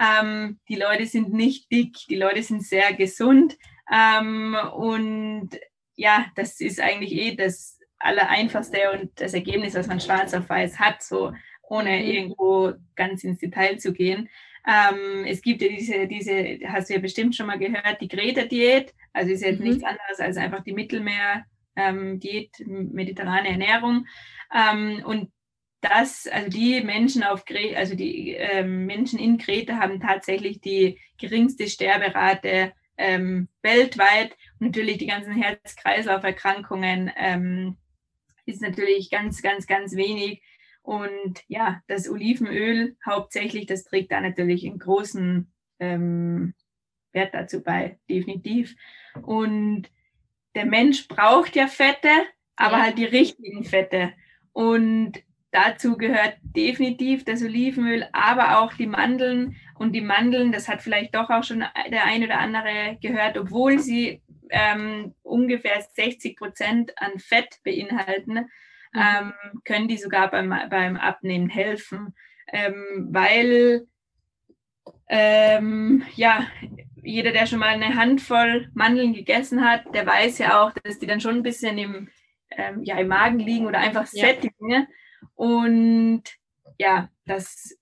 Ähm, 0.00 0.60
die 0.68 0.76
Leute 0.76 1.06
sind 1.06 1.32
nicht 1.32 1.72
dick, 1.72 1.96
die 2.08 2.16
Leute 2.16 2.42
sind 2.42 2.64
sehr 2.64 2.92
gesund. 2.92 3.56
Ähm, 3.92 4.56
und 4.74 5.50
ja, 5.96 6.26
das 6.36 6.60
ist 6.60 6.80
eigentlich 6.80 7.12
eh 7.12 7.34
das 7.34 7.78
Allereinfachste 8.02 8.78
und 8.92 9.10
das 9.20 9.34
Ergebnis, 9.34 9.74
was 9.74 9.86
man 9.86 10.00
schwarz 10.00 10.34
auf 10.34 10.48
weiß 10.48 10.78
hat, 10.78 11.02
so 11.02 11.32
ohne 11.62 11.90
mhm. 11.90 12.04
irgendwo 12.04 12.72
ganz 12.94 13.24
ins 13.24 13.38
Detail 13.38 13.78
zu 13.78 13.92
gehen. 13.92 14.28
Ähm, 14.66 15.24
es 15.26 15.42
gibt 15.42 15.62
ja 15.62 15.68
diese, 15.68 16.06
diese, 16.06 16.58
hast 16.68 16.88
du 16.88 16.94
ja 16.94 17.00
bestimmt 17.00 17.34
schon 17.34 17.46
mal 17.46 17.58
gehört, 17.58 18.00
die 18.00 18.08
Greta-Diät. 18.08 18.94
Also 19.12 19.32
ist 19.32 19.42
jetzt 19.42 19.60
mhm. 19.60 19.68
nichts 19.68 19.84
anderes 19.84 20.20
als 20.20 20.36
einfach 20.36 20.62
die 20.62 20.72
Mittelmeer-Diät, 20.72 22.60
ähm, 22.60 22.90
mediterrane 22.92 23.48
Ernährung. 23.48 24.06
Ähm, 24.54 25.02
und 25.04 25.32
das, 25.80 26.28
also 26.28 26.48
die 26.48 26.80
Menschen 26.80 27.24
auf 27.24 27.44
Kreta, 27.44 27.76
also 27.76 27.96
die 27.96 28.34
ähm, 28.34 28.86
Menschen 28.86 29.18
in 29.18 29.36
Kreta 29.36 29.78
haben 29.78 30.00
tatsächlich 30.00 30.60
die 30.60 31.00
geringste 31.18 31.66
Sterberate 31.66 32.72
ähm, 32.96 33.48
weltweit. 33.62 34.36
Und 34.60 34.68
natürlich 34.68 34.98
die 34.98 35.06
ganzen 35.06 35.32
Herz-Kreislauf-Erkrankungen 35.32 37.10
ähm, 37.16 37.78
ist 38.46 38.62
natürlich 38.62 39.10
ganz, 39.10 39.42
ganz, 39.42 39.66
ganz 39.66 39.94
wenig. 39.96 40.42
Und 40.82 41.42
ja, 41.46 41.80
das 41.86 42.08
Olivenöl 42.08 42.96
hauptsächlich, 43.06 43.66
das 43.66 43.84
trägt 43.84 44.10
da 44.12 44.20
natürlich 44.20 44.66
einen 44.66 44.78
großen 44.78 45.52
ähm, 45.78 46.54
Wert 47.12 47.34
dazu 47.34 47.62
bei, 47.62 47.98
definitiv. 48.08 48.74
Und 49.22 49.90
der 50.54 50.66
Mensch 50.66 51.08
braucht 51.08 51.56
ja 51.56 51.68
Fette, 51.68 52.10
aber 52.56 52.78
ja. 52.78 52.82
halt 52.82 52.98
die 52.98 53.04
richtigen 53.04 53.64
Fette. 53.64 54.12
Und 54.52 55.22
dazu 55.50 55.96
gehört 55.96 56.36
definitiv 56.42 57.24
das 57.24 57.42
Olivenöl, 57.42 58.06
aber 58.12 58.60
auch 58.60 58.72
die 58.74 58.86
Mandeln. 58.86 59.56
Und 59.78 59.92
die 59.92 60.00
Mandeln, 60.00 60.52
das 60.52 60.68
hat 60.68 60.82
vielleicht 60.82 61.14
doch 61.14 61.30
auch 61.30 61.44
schon 61.44 61.64
der 61.90 62.04
ein 62.04 62.24
oder 62.24 62.38
andere 62.38 62.98
gehört, 63.00 63.38
obwohl 63.38 63.78
sie 63.78 64.22
ähm, 64.52 65.14
ungefähr 65.22 65.80
60 65.80 66.36
Prozent 66.36 66.92
an 66.96 67.18
Fett 67.18 67.58
beinhalten, 67.64 68.48
Mhm. 68.92 69.00
ähm, 69.00 69.32
können 69.64 69.88
die 69.88 69.96
sogar 69.96 70.30
beim, 70.30 70.50
beim 70.70 70.96
Abnehmen 70.96 71.48
helfen, 71.48 72.14
ähm, 72.52 73.08
weil 73.10 73.86
ähm, 75.08 76.04
ja, 76.14 76.46
jeder, 77.02 77.32
der 77.32 77.46
schon 77.46 77.58
mal 77.58 77.68
eine 77.68 77.96
Handvoll 77.96 78.70
Mandeln 78.74 79.12
gegessen 79.12 79.64
hat, 79.64 79.82
der 79.94 80.06
weiß 80.06 80.38
ja 80.38 80.62
auch, 80.62 80.72
dass 80.82 80.98
die 80.98 81.06
dann 81.06 81.20
schon 81.20 81.36
ein 81.36 81.42
bisschen 81.42 81.78
im, 81.78 82.08
ähm, 82.50 82.82
ja, 82.84 82.98
im 82.98 83.08
Magen 83.08 83.38
liegen 83.38 83.66
oder 83.66 83.78
einfach 83.78 84.06
ja. 84.12 84.26
sättigen. 84.26 84.86
Und 85.34 86.22
ja, 86.78 87.08
das 87.26 87.76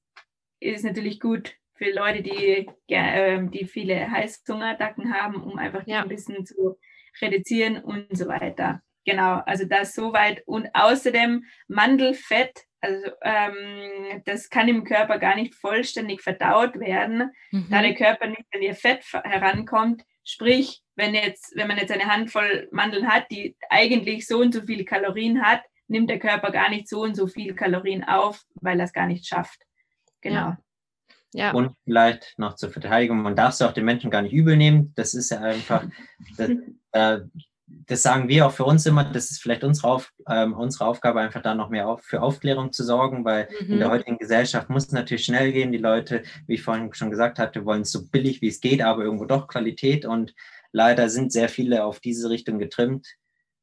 ist 0.60 0.84
natürlich 0.84 1.20
gut 1.20 1.54
für 1.80 1.90
Leute, 1.92 2.22
die, 2.22 2.68
äh, 2.88 3.48
die 3.48 3.64
viele 3.64 4.10
Heißhungerattacken 4.10 5.14
haben, 5.14 5.42
um 5.42 5.58
einfach 5.58 5.86
ja. 5.86 6.02
ein 6.02 6.08
bisschen 6.08 6.44
zu 6.44 6.76
reduzieren 7.22 7.82
und 7.82 8.06
so 8.14 8.28
weiter. 8.28 8.82
Genau, 9.06 9.40
also 9.46 9.64
das 9.64 9.94
soweit. 9.94 10.42
Und 10.46 10.68
außerdem 10.74 11.42
Mandelfett, 11.68 12.64
also 12.82 13.10
ähm, 13.22 14.22
das 14.26 14.50
kann 14.50 14.68
im 14.68 14.84
Körper 14.84 15.18
gar 15.18 15.36
nicht 15.36 15.54
vollständig 15.54 16.20
verdaut 16.20 16.78
werden, 16.78 17.30
mhm. 17.50 17.68
da 17.70 17.80
der 17.80 17.94
Körper 17.94 18.26
nicht 18.26 18.44
an 18.54 18.60
ihr 18.60 18.74
Fett 18.74 19.02
herankommt. 19.24 20.02
Sprich, 20.22 20.82
wenn, 20.96 21.14
jetzt, 21.14 21.56
wenn 21.56 21.66
man 21.66 21.78
jetzt 21.78 21.92
eine 21.92 22.12
Handvoll 22.12 22.68
Mandeln 22.72 23.08
hat, 23.08 23.30
die 23.30 23.56
eigentlich 23.70 24.26
so 24.26 24.40
und 24.40 24.52
so 24.52 24.60
viele 24.66 24.84
Kalorien 24.84 25.42
hat, 25.42 25.62
nimmt 25.88 26.10
der 26.10 26.18
Körper 26.18 26.50
gar 26.50 26.68
nicht 26.68 26.88
so 26.88 27.00
und 27.02 27.16
so 27.16 27.26
viele 27.26 27.54
Kalorien 27.54 28.04
auf, 28.04 28.42
weil 28.56 28.78
er 28.78 28.84
es 28.84 28.92
gar 28.92 29.06
nicht 29.06 29.26
schafft. 29.26 29.62
Genau. 30.20 30.36
Ja. 30.36 30.58
Ja. 31.32 31.52
Und 31.52 31.76
vielleicht 31.84 32.34
noch 32.38 32.56
zur 32.56 32.70
Verteidigung, 32.70 33.22
man 33.22 33.36
darf 33.36 33.54
es 33.54 33.62
auch 33.62 33.72
den 33.72 33.84
Menschen 33.84 34.10
gar 34.10 34.22
nicht 34.22 34.32
übel 34.32 34.56
nehmen. 34.56 34.92
Das 34.96 35.14
ist 35.14 35.30
ja 35.30 35.40
einfach, 35.40 35.84
das, 36.36 36.50
äh, 36.92 37.20
das 37.66 38.02
sagen 38.02 38.28
wir 38.28 38.46
auch 38.46 38.52
für 38.52 38.64
uns 38.64 38.84
immer, 38.86 39.04
das 39.04 39.30
ist 39.30 39.40
vielleicht 39.40 39.62
unsere, 39.62 39.88
Auf, 39.88 40.12
ähm, 40.28 40.54
unsere 40.54 40.86
Aufgabe, 40.86 41.20
einfach 41.20 41.42
da 41.42 41.54
noch 41.54 41.70
mehr 41.70 41.88
auf, 41.88 42.02
für 42.02 42.20
Aufklärung 42.20 42.72
zu 42.72 42.82
sorgen, 42.82 43.24
weil 43.24 43.48
mhm. 43.60 43.72
in 43.72 43.78
der 43.78 43.88
mhm. 43.88 43.92
heutigen 43.92 44.18
Gesellschaft 44.18 44.70
muss 44.70 44.86
es 44.86 44.92
natürlich 44.92 45.24
schnell 45.24 45.52
gehen. 45.52 45.70
Die 45.70 45.78
Leute, 45.78 46.22
wie 46.46 46.54
ich 46.54 46.62
vorhin 46.62 46.92
schon 46.94 47.10
gesagt 47.10 47.38
hatte, 47.38 47.64
wollen 47.64 47.82
es 47.82 47.92
so 47.92 48.06
billig 48.08 48.42
wie 48.42 48.48
es 48.48 48.60
geht, 48.60 48.82
aber 48.82 49.04
irgendwo 49.04 49.24
doch 49.24 49.46
Qualität. 49.46 50.04
Und 50.04 50.34
leider 50.72 51.08
sind 51.08 51.32
sehr 51.32 51.48
viele 51.48 51.84
auf 51.84 52.00
diese 52.00 52.28
Richtung 52.28 52.58
getrimmt, 52.58 53.06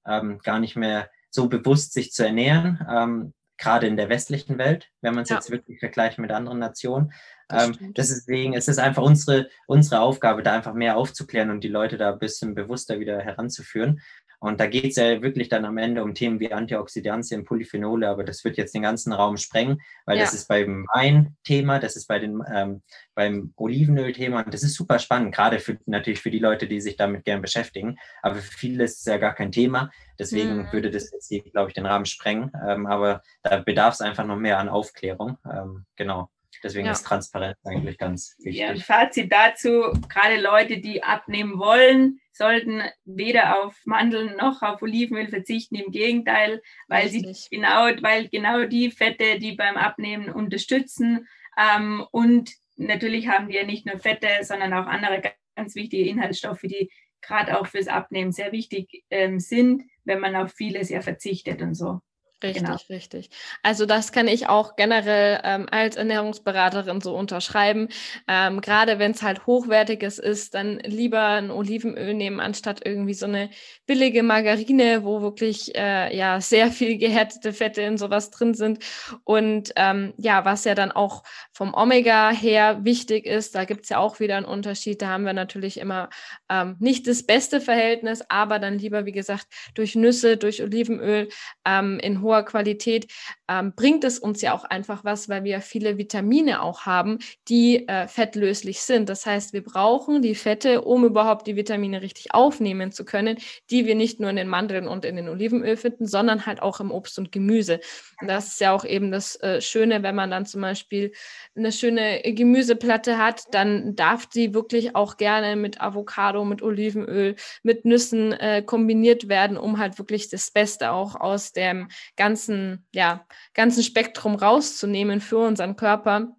ähm, 0.06 0.40
gar 0.40 0.60
nicht 0.60 0.78
mehr 0.78 1.10
so 1.30 1.50
bewusst 1.50 1.94
sich 1.94 2.14
zu 2.14 2.26
ernähren, 2.26 2.80
ähm, 2.90 3.34
gerade 3.58 3.88
in 3.88 3.98
der 3.98 4.10
westlichen 4.10 4.58
Welt, 4.58 4.90
wenn 5.02 5.16
man 5.16 5.24
es 5.24 5.30
ja. 5.30 5.38
jetzt 5.38 5.52
wirklich 5.52 5.80
vergleicht 5.80 6.20
mit 6.20 6.32
anderen 6.32 6.60
Nationen. 6.60 7.14
Ähm, 7.52 7.94
deswegen 7.96 8.54
ist 8.54 8.70
es 8.70 8.78
einfach 8.78 9.04
unsere, 9.04 9.50
unsere 9.68 10.02
Aufgabe, 10.02 10.44
da 10.44 10.54
einfach 10.54 10.74
mehr 10.74 10.98
aufzuklären 10.98 11.50
und 11.50 11.64
die 11.64 11.70
Leute 11.70 11.98
da 11.98 12.12
ein 12.12 12.20
bisschen 12.20 12.56
bewusster 12.56 13.00
wieder 13.00 13.20
heranzuführen. 13.20 14.02
Und 14.40 14.60
da 14.60 14.68
geht 14.68 14.86
es 14.86 14.98
ja 14.98 15.22
wirklich 15.22 15.50
dann 15.50 15.66
am 15.66 15.78
Ende 15.78 16.04
um 16.04 16.14
Themen 16.14 16.40
wie 16.40 16.54
Antioxidantien, 16.54 17.44
Polyphenole, 17.44 18.08
aber 18.08 18.24
das 18.24 18.44
wird 18.44 18.58
jetzt 18.58 18.76
den 18.76 18.84
ganzen 18.84 19.12
Raum 19.12 19.38
sprengen, 19.38 19.82
weil 20.06 20.18
ja. 20.18 20.24
das 20.24 20.34
ist 20.34 20.48
beim 20.48 20.86
Wein-Thema, 20.94 21.80
das 21.80 21.96
ist 21.96 22.08
bei 22.08 22.20
den, 22.20 22.44
ähm, 22.54 22.84
beim 23.16 23.54
Olivenöl-Thema 23.56 24.44
und 24.44 24.54
das 24.54 24.62
ist 24.62 24.76
super 24.76 25.00
spannend, 25.00 25.34
gerade 25.34 25.60
für, 25.60 25.78
natürlich 25.86 26.22
für 26.22 26.30
die 26.30 26.40
Leute, 26.40 26.68
die 26.68 26.82
sich 26.82 26.98
damit 26.98 27.26
gern 27.26 27.42
beschäftigen. 27.42 27.98
Aber 28.22 28.36
für 28.36 28.58
viele 28.58 28.84
ist 28.84 29.00
es 29.00 29.06
ja 29.06 29.18
gar 29.18 29.34
kein 29.34 29.52
Thema, 29.52 29.90
deswegen 30.20 30.58
mhm. 30.58 30.72
würde 30.72 30.92
das 30.92 31.12
jetzt 31.12 31.28
hier, 31.28 31.42
glaube 31.42 31.70
ich, 31.70 31.74
den 31.74 31.88
Rahmen 31.88 32.06
sprengen. 32.06 32.52
Ähm, 32.68 32.86
aber 32.86 33.24
da 33.42 33.58
bedarf 33.58 33.96
es 33.96 34.02
einfach 34.02 34.26
noch 34.26 34.38
mehr 34.38 34.60
an 34.60 34.70
Aufklärung. 34.70 35.38
Ähm, 35.52 35.86
genau. 35.96 36.30
Deswegen 36.64 36.88
ja. 36.88 36.92
ist 36.92 37.06
Transparenz 37.06 37.58
eigentlich 37.66 37.98
ganz 37.98 38.36
wichtig. 38.40 38.62
Ja, 38.62 38.76
Fazit 38.76 39.32
dazu, 39.32 39.94
gerade 40.10 40.42
Leute, 40.42 40.80
die 40.80 41.04
abnehmen 41.04 41.60
wollen, 41.60 42.20
sollten 42.38 42.84
weder 43.06 43.64
auf 43.64 43.76
Mandeln 43.86 44.36
noch 44.38 44.62
auf 44.62 44.82
Olivenöl 44.82 45.28
verzichten, 45.28 45.76
im 45.76 45.92
Gegenteil, 45.92 46.62
weil 46.88 47.08
Richtig. 47.08 47.36
sie 47.38 47.56
genau, 47.56 47.88
weil 48.02 48.30
genau 48.30 48.66
die 48.66 48.92
Fette, 48.92 49.40
die 49.40 49.54
beim 49.54 49.76
Abnehmen 49.76 50.30
unterstützen. 50.30 51.28
Ähm, 51.58 52.06
und 52.12 52.52
natürlich 52.76 53.28
haben 53.28 53.50
ja 53.50 53.66
nicht 53.66 53.86
nur 53.86 54.00
Fette, 54.00 54.28
sondern 54.42 54.74
auch 54.74 54.86
andere 54.86 55.22
ganz 55.56 55.76
wichtige 55.76 56.08
Inhaltsstoffe, 56.08 56.62
die 56.62 56.90
gerade 57.22 57.60
auch 57.60 57.68
fürs 57.68 57.88
Abnehmen 57.88 58.32
sehr 58.32 58.52
wichtig 58.52 59.04
ähm, 59.10 59.40
sind, 59.40 59.84
wenn 60.06 60.20
man 60.20 60.36
auf 60.36 60.54
vieles 60.54 60.90
ja 60.90 61.02
verzichtet 61.02 61.62
und 61.62 61.74
so. 61.74 62.02
Richtig, 62.44 62.64
genau. 62.64 62.78
richtig. 62.90 63.30
Also 63.64 63.88
das 63.88 64.12
kann 64.12 64.28
ich 64.28 64.48
auch 64.48 64.76
generell 64.76 65.40
ähm, 65.44 65.66
als 65.72 65.96
Ernährungsberaterin 65.96 67.02
so 67.02 67.16
unterschreiben. 67.16 67.88
Ähm, 68.28 68.62
Gerade 68.62 69.00
wenn 69.00 69.12
es 69.12 69.24
halt 69.24 69.48
hochwertiges 69.48 70.20
ist, 70.20 70.54
dann 70.54 70.78
lieber 70.80 71.26
ein 71.26 71.50
Olivenöl 71.50 72.14
nehmen, 72.14 72.40
anstatt 72.40 72.86
irgendwie 72.86 73.16
so 73.16 73.26
eine 73.26 73.50
billige 73.88 74.22
Margarine, 74.22 75.04
wo 75.04 75.22
wirklich 75.22 75.76
äh, 75.76 76.16
ja 76.16 76.40
sehr 76.40 76.72
viel 76.72 77.00
gehärtete 77.00 77.54
Fette 77.54 77.82
in 77.82 77.98
sowas 77.98 78.30
drin 78.30 78.54
sind. 78.54 78.84
Und 79.24 79.72
ähm, 79.76 80.14
ja, 80.18 80.46
was 80.46 80.64
ja 80.64 80.76
dann 80.76 80.92
auch 80.92 81.24
vom 81.54 81.74
Omega 81.74 82.30
her 82.30 82.86
wichtig 82.86 83.26
ist, 83.26 83.56
da 83.56 83.66
gibt 83.66 83.86
es 83.86 83.90
ja 83.90 83.98
auch 83.98 84.20
wieder 84.20 84.38
einen 84.38 84.46
Unterschied. 84.46 85.02
Da 85.02 85.08
haben 85.08 85.26
wir 85.26 85.34
natürlich 85.34 85.80
immer 85.80 86.10
ähm, 86.50 86.76
nicht 86.80 87.08
das 87.08 87.24
beste 87.24 87.62
Verhältnis, 87.62 88.22
aber 88.30 88.60
dann 88.60 88.78
lieber, 88.78 89.06
wie 89.06 89.12
gesagt, 89.12 89.48
durch 89.74 89.96
Nüsse, 89.96 90.38
durch 90.38 90.62
Olivenöl 90.62 91.30
ähm, 91.66 91.98
in 92.00 92.27
hoher 92.28 92.44
Qualität, 92.44 93.08
ähm, 93.50 93.74
bringt 93.76 94.04
es 94.04 94.20
uns 94.20 94.42
ja 94.42 94.54
auch 94.54 94.66
einfach 94.66 95.04
was, 95.04 95.30
weil 95.30 95.44
wir 95.44 95.62
viele 95.62 95.98
Vitamine 95.98 96.62
auch 96.62 96.82
haben, 96.82 97.20
die 97.48 97.88
äh, 97.88 98.08
fettlöslich 98.08 98.82
sind. 98.82 99.10
Das 99.10 99.26
heißt, 99.26 99.54
wir 99.54 99.64
brauchen 99.64 100.22
die 100.22 100.36
Fette, 100.36 100.82
um 100.82 101.06
überhaupt 101.06 101.48
die 101.48 101.56
Vitamine 101.56 102.02
richtig 102.02 102.34
aufnehmen 102.34 102.92
zu 102.92 103.06
können, 103.06 103.38
die 103.70 103.86
wir 103.86 103.96
nicht 103.96 104.20
nur 104.20 104.30
in 104.30 104.36
den 104.36 104.50
Mandeln 104.50 104.88
und 104.88 105.06
in 105.06 105.16
den 105.16 105.30
Olivenöl 105.30 105.78
finden, 105.78 106.06
sondern 106.06 106.46
halt 106.46 106.62
auch 106.62 106.80
im 106.80 106.92
Obst 106.92 107.18
und 107.18 107.32
Gemüse. 107.32 107.80
Und 108.22 108.28
das 108.28 108.50
ist 108.50 108.62
ja 108.62 108.74
auch 108.74 108.84
eben 108.84 109.12
das 109.12 109.42
äh, 109.42 109.62
Schöne, 109.62 110.04
wenn 110.04 110.16
man 110.16 110.30
dann 110.30 110.46
zum 110.46 110.62
Beispiel 110.62 111.14
eine 111.56 111.72
schöne 111.72 112.22
Gemüseplatte 112.24 113.18
hat, 113.18 113.44
dann 113.52 113.96
darf 113.96 114.26
die 114.28 114.54
wirklich 114.54 114.96
auch 114.96 115.18
gerne 115.18 115.56
mit 115.56 115.80
Avocado, 115.82 116.44
mit 116.44 116.62
Olivenöl, 116.62 117.36
mit 117.64 117.86
Nüssen 117.86 118.34
äh, 118.34 118.62
kombiniert 118.62 119.30
werden, 119.30 119.58
um 119.58 119.78
halt 119.78 119.98
wirklich 119.98 120.30
das 120.30 120.52
Beste 120.52 120.92
auch 120.92 121.16
aus 121.16 121.54
dem 121.54 121.88
ganzen, 122.18 122.86
ja, 122.92 123.26
ganzen 123.54 123.84
Spektrum 123.84 124.36
rauszunehmen 124.36 125.22
für 125.22 125.38
unseren 125.38 125.76
Körper. 125.76 126.36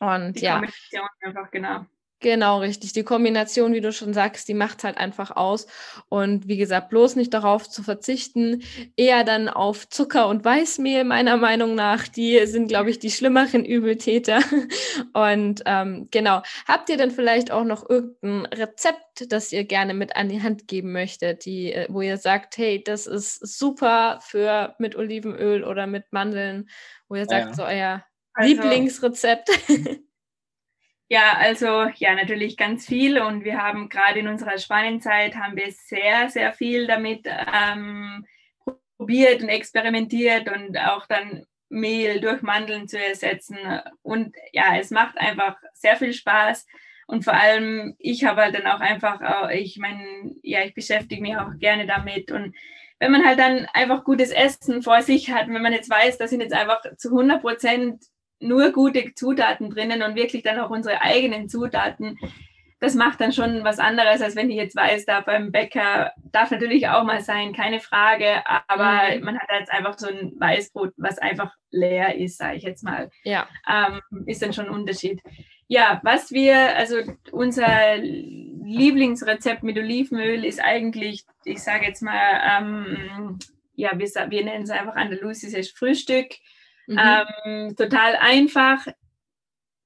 Und 0.00 0.34
Die 0.34 0.44
ja. 0.44 0.60
Einfach, 1.22 1.50
genau. 1.50 1.86
Genau, 2.24 2.60
richtig. 2.60 2.94
Die 2.94 3.02
Kombination, 3.02 3.74
wie 3.74 3.82
du 3.82 3.92
schon 3.92 4.14
sagst, 4.14 4.48
die 4.48 4.54
macht 4.54 4.82
halt 4.82 4.96
einfach 4.96 5.30
aus. 5.36 5.66
Und 6.08 6.48
wie 6.48 6.56
gesagt, 6.56 6.88
bloß 6.88 7.16
nicht 7.16 7.34
darauf 7.34 7.68
zu 7.68 7.82
verzichten, 7.82 8.62
eher 8.96 9.24
dann 9.24 9.50
auf 9.50 9.90
Zucker 9.90 10.28
und 10.28 10.42
Weißmehl, 10.42 11.04
meiner 11.04 11.36
Meinung 11.36 11.74
nach. 11.74 12.08
Die 12.08 12.46
sind, 12.46 12.68
glaube 12.68 12.88
ich, 12.88 12.98
die 12.98 13.10
schlimmeren 13.10 13.62
Übeltäter. 13.66 14.40
Und 15.12 15.64
ähm, 15.66 16.08
genau, 16.10 16.40
habt 16.66 16.88
ihr 16.88 16.96
denn 16.96 17.10
vielleicht 17.10 17.50
auch 17.50 17.64
noch 17.64 17.86
irgendein 17.86 18.46
Rezept, 18.46 19.30
das 19.30 19.52
ihr 19.52 19.64
gerne 19.64 19.92
mit 19.92 20.16
an 20.16 20.30
die 20.30 20.40
Hand 20.40 20.66
geben 20.66 20.92
möchtet, 20.92 21.44
die, 21.44 21.74
äh, 21.74 21.88
wo 21.90 22.00
ihr 22.00 22.16
sagt, 22.16 22.56
hey, 22.56 22.82
das 22.82 23.06
ist 23.06 23.34
super 23.58 24.18
für 24.22 24.74
mit 24.78 24.96
Olivenöl 24.96 25.62
oder 25.62 25.86
mit 25.86 26.10
Mandeln, 26.10 26.70
wo 27.06 27.16
ihr 27.16 27.26
sagt, 27.26 27.48
ja. 27.48 27.52
so 27.52 27.64
euer 27.64 28.04
also, 28.32 28.48
Lieblingsrezept? 28.50 29.50
Ja, 31.14 31.36
also 31.38 31.84
ja, 31.98 32.16
natürlich 32.16 32.56
ganz 32.56 32.86
viel 32.86 33.20
und 33.22 33.44
wir 33.44 33.62
haben 33.62 33.88
gerade 33.88 34.18
in 34.18 34.26
unserer 34.26 34.58
Spanienzeit 34.58 35.36
haben 35.36 35.54
wir 35.54 35.70
sehr, 35.70 36.28
sehr 36.28 36.52
viel 36.52 36.88
damit 36.88 37.28
ähm, 37.28 38.26
probiert 38.96 39.40
und 39.40 39.48
experimentiert 39.48 40.48
und 40.50 40.76
auch 40.76 41.06
dann 41.06 41.46
Mehl 41.68 42.20
durch 42.20 42.42
Mandeln 42.42 42.88
zu 42.88 42.98
ersetzen. 42.98 43.58
Und 44.02 44.34
ja, 44.50 44.76
es 44.76 44.90
macht 44.90 45.16
einfach 45.16 45.56
sehr 45.72 45.94
viel 45.94 46.12
Spaß. 46.12 46.66
Und 47.06 47.22
vor 47.22 47.34
allem, 47.34 47.94
ich 48.00 48.24
habe 48.24 48.40
halt 48.40 48.56
dann 48.56 48.66
auch 48.66 48.80
einfach, 48.80 49.50
ich 49.50 49.78
meine, 49.78 50.34
ja, 50.42 50.64
ich 50.64 50.74
beschäftige 50.74 51.22
mich 51.22 51.36
auch 51.36 51.56
gerne 51.60 51.86
damit. 51.86 52.32
Und 52.32 52.56
wenn 52.98 53.12
man 53.12 53.24
halt 53.24 53.38
dann 53.38 53.68
einfach 53.72 54.02
gutes 54.02 54.32
Essen 54.32 54.82
vor 54.82 55.00
sich 55.00 55.30
hat, 55.30 55.46
wenn 55.46 55.62
man 55.62 55.72
jetzt 55.72 55.90
weiß, 55.90 56.18
das 56.18 56.30
sind 56.30 56.40
jetzt 56.40 56.54
einfach 56.54 56.80
zu 56.96 57.10
100 57.10 57.40
Prozent 57.40 58.02
nur 58.44 58.70
gute 58.72 59.14
Zutaten 59.14 59.70
drinnen 59.70 60.02
und 60.02 60.14
wirklich 60.14 60.42
dann 60.42 60.60
auch 60.60 60.70
unsere 60.70 61.02
eigenen 61.02 61.48
Zutaten. 61.48 62.18
Das 62.80 62.94
macht 62.94 63.20
dann 63.20 63.32
schon 63.32 63.64
was 63.64 63.78
anderes, 63.78 64.20
als 64.20 64.36
wenn 64.36 64.50
ich 64.50 64.56
jetzt 64.56 64.76
weiß, 64.76 65.06
da 65.06 65.20
beim 65.20 65.52
Bäcker 65.52 66.12
darf 66.32 66.50
natürlich 66.50 66.88
auch 66.88 67.04
mal 67.04 67.20
sein, 67.20 67.54
keine 67.54 67.80
Frage, 67.80 68.42
aber 68.68 69.16
mhm. 69.16 69.24
man 69.24 69.38
hat 69.38 69.48
jetzt 69.58 69.72
einfach 69.72 69.98
so 69.98 70.08
ein 70.08 70.32
Weißbrot, 70.38 70.92
was 70.96 71.18
einfach 71.18 71.52
leer 71.70 72.16
ist, 72.16 72.36
sage 72.36 72.56
ich 72.56 72.62
jetzt 72.62 72.84
mal. 72.84 73.10
Ja. 73.22 73.48
Ähm, 73.66 74.00
ist 74.26 74.42
dann 74.42 74.52
schon 74.52 74.66
ein 74.66 74.74
Unterschied. 74.74 75.22
Ja, 75.66 76.00
was 76.04 76.30
wir, 76.30 76.76
also 76.76 76.96
unser 77.32 77.96
Lieblingsrezept 77.96 79.62
mit 79.62 79.78
Olivenöl 79.78 80.44
ist 80.44 80.62
eigentlich, 80.62 81.24
ich 81.44 81.62
sage 81.62 81.86
jetzt 81.86 82.02
mal, 82.02 82.58
ähm, 82.58 83.38
ja, 83.74 83.92
wir, 83.94 84.06
wir 84.06 84.44
nennen 84.44 84.64
es 84.64 84.70
einfach 84.70 84.96
andalusisches 84.96 85.70
Frühstück. 85.70 86.26
Mhm. 86.86 86.98
Ähm, 86.98 87.76
total 87.76 88.16
einfach, 88.16 88.86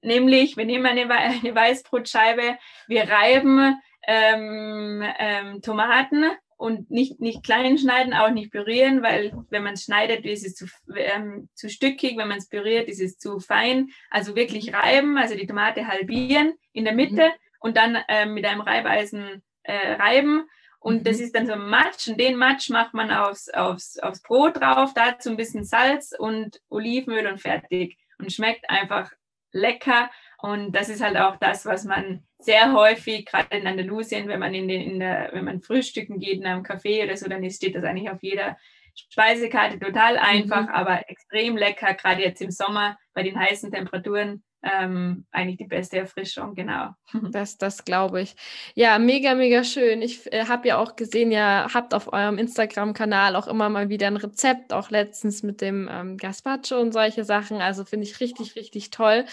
nämlich 0.02 0.56
wir 0.56 0.64
nehmen 0.64 0.86
eine, 0.86 1.10
eine 1.10 1.54
Weißbrotscheibe, 1.54 2.58
wir 2.86 3.08
reiben 3.08 3.80
ähm, 4.06 5.04
ähm, 5.18 5.62
Tomaten 5.62 6.24
und 6.56 6.90
nicht, 6.90 7.20
nicht 7.20 7.44
klein 7.44 7.78
schneiden, 7.78 8.12
auch 8.12 8.30
nicht 8.30 8.50
pürieren, 8.50 9.02
weil 9.02 9.32
wenn 9.48 9.62
man 9.62 9.74
es 9.74 9.84
schneidet, 9.84 10.26
ist 10.26 10.44
es 10.44 10.54
zu, 10.56 10.66
ähm, 10.96 11.48
zu 11.54 11.70
stückig, 11.70 12.16
wenn 12.18 12.28
man 12.28 12.38
es 12.38 12.48
püriert, 12.48 12.88
ist 12.88 13.00
es 13.00 13.16
zu 13.18 13.38
fein. 13.38 13.90
Also 14.10 14.34
wirklich 14.34 14.74
reiben, 14.74 15.16
also 15.16 15.36
die 15.36 15.46
Tomate 15.46 15.86
halbieren 15.86 16.54
in 16.72 16.84
der 16.84 16.94
Mitte 16.94 17.26
mhm. 17.26 17.32
und 17.60 17.76
dann 17.76 17.98
ähm, 18.08 18.34
mit 18.34 18.44
einem 18.44 18.60
Reibeisen 18.60 19.42
äh, 19.62 19.92
reiben 19.92 20.48
und 20.80 21.00
mhm. 21.00 21.04
das 21.04 21.20
ist 21.20 21.34
dann 21.34 21.46
so 21.46 21.52
ein 21.52 21.68
Matsch 21.68 22.08
und 22.08 22.20
den 22.20 22.36
Matsch 22.36 22.70
macht 22.70 22.94
man 22.94 23.10
aufs, 23.10 23.48
aufs, 23.48 23.98
aufs 23.98 24.22
Brot 24.22 24.60
drauf, 24.60 24.92
dazu 24.94 25.30
ein 25.30 25.36
bisschen 25.36 25.64
Salz 25.64 26.12
und 26.16 26.60
Olivenöl 26.68 27.26
und 27.26 27.40
fertig. 27.40 27.98
Und 28.18 28.32
schmeckt 28.32 28.68
einfach 28.68 29.12
lecker. 29.52 30.10
Und 30.38 30.72
das 30.72 30.88
ist 30.88 31.02
halt 31.02 31.16
auch 31.16 31.36
das, 31.36 31.66
was 31.66 31.84
man 31.84 32.24
sehr 32.38 32.72
häufig, 32.72 33.26
gerade 33.26 33.56
in 33.56 33.66
Andalusien, 33.66 34.28
wenn 34.28 34.40
man 34.40 34.54
in, 34.54 34.68
den, 34.68 34.80
in 34.82 35.00
der, 35.00 35.30
wenn 35.32 35.44
man 35.44 35.60
frühstücken 35.60 36.18
geht 36.18 36.38
in 36.38 36.46
einem 36.46 36.62
Café 36.62 37.04
oder 37.04 37.16
so, 37.16 37.28
dann 37.28 37.48
steht 37.50 37.74
das 37.74 37.84
eigentlich 37.84 38.10
auf 38.10 38.22
jeder 38.22 38.56
Speisekarte 38.94 39.78
total 39.78 40.18
einfach, 40.18 40.62
mhm. 40.62 40.68
aber 40.68 41.08
extrem 41.08 41.56
lecker, 41.56 41.94
gerade 41.94 42.22
jetzt 42.22 42.42
im 42.42 42.50
Sommer 42.50 42.98
bei 43.14 43.22
den 43.22 43.38
heißen 43.38 43.70
Temperaturen 43.70 44.42
ähm, 44.70 45.26
eigentlich 45.30 45.58
die 45.58 45.66
beste 45.66 45.98
Erfrischung, 45.98 46.54
genau. 46.54 46.90
Das, 47.30 47.58
das 47.58 47.84
glaube 47.84 48.22
ich. 48.22 48.36
Ja, 48.74 48.98
mega, 48.98 49.34
mega 49.34 49.64
schön. 49.64 50.02
Ich 50.02 50.32
äh, 50.32 50.46
habe 50.46 50.68
ja 50.68 50.78
auch 50.78 50.96
gesehen, 50.96 51.30
ihr 51.30 51.68
habt 51.72 51.94
auf 51.94 52.12
eurem 52.12 52.38
Instagram-Kanal 52.38 53.36
auch 53.36 53.46
immer 53.46 53.68
mal 53.68 53.88
wieder 53.88 54.06
ein 54.06 54.16
Rezept, 54.16 54.72
auch 54.72 54.90
letztens 54.90 55.42
mit 55.42 55.60
dem 55.60 55.88
ähm, 55.90 56.16
Gazpacho 56.16 56.80
und 56.80 56.92
solche 56.92 57.24
Sachen. 57.24 57.60
Also 57.60 57.84
finde 57.84 58.06
ich 58.06 58.20
richtig, 58.20 58.56
richtig 58.56 58.90
toll. 58.90 59.24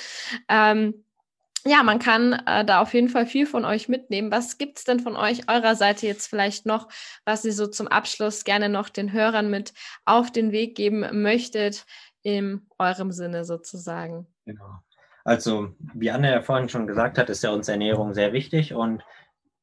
Ähm, 0.50 1.06
ja, 1.67 1.82
man 1.82 1.98
kann 1.98 2.34
äh, 2.45 2.63
da 2.63 2.80
auf 2.80 2.93
jeden 2.93 3.10
Fall 3.10 3.26
viel 3.26 3.48
von 3.48 3.65
euch 3.65 3.89
mitnehmen. 3.89 4.32
Was 4.32 4.60
gibt 4.60 4.78
es 4.78 4.84
denn 4.84 5.00
von 5.00 5.15
euch 5.15 5.50
eurer 5.50 5.76
Seite 5.76 6.06
jetzt 6.06 6.28
vielleicht 6.28 6.67
noch, 6.67 6.88
was 7.26 7.43
ihr 7.43 7.54
so 7.54 7.65
zum 7.65 7.88
Abschluss 7.88 8.43
gerne 8.43 8.69
noch 8.69 8.88
den 8.88 9.12
Hörern 9.12 9.50
mit 9.50 9.74
auf 10.06 10.32
den 10.32 10.52
Weg 10.52 10.76
geben 10.76 11.24
möchtet, 11.24 11.88
in 12.21 12.67
eurem 12.78 13.12
Sinne 13.12 13.45
sozusagen? 13.45 14.28
Genau. 14.45 14.85
Also, 15.26 15.74
wie 15.94 16.12
Anne 16.12 16.32
ja 16.32 16.42
vorhin 16.42 16.70
schon 16.70 16.88
gesagt 16.88 17.18
hat, 17.18 17.30
ist 17.30 17.44
ja 17.44 17.50
uns 17.50 17.68
Ernährung 17.68 18.14
sehr 18.14 18.32
wichtig 18.32 18.74
und 18.74 19.04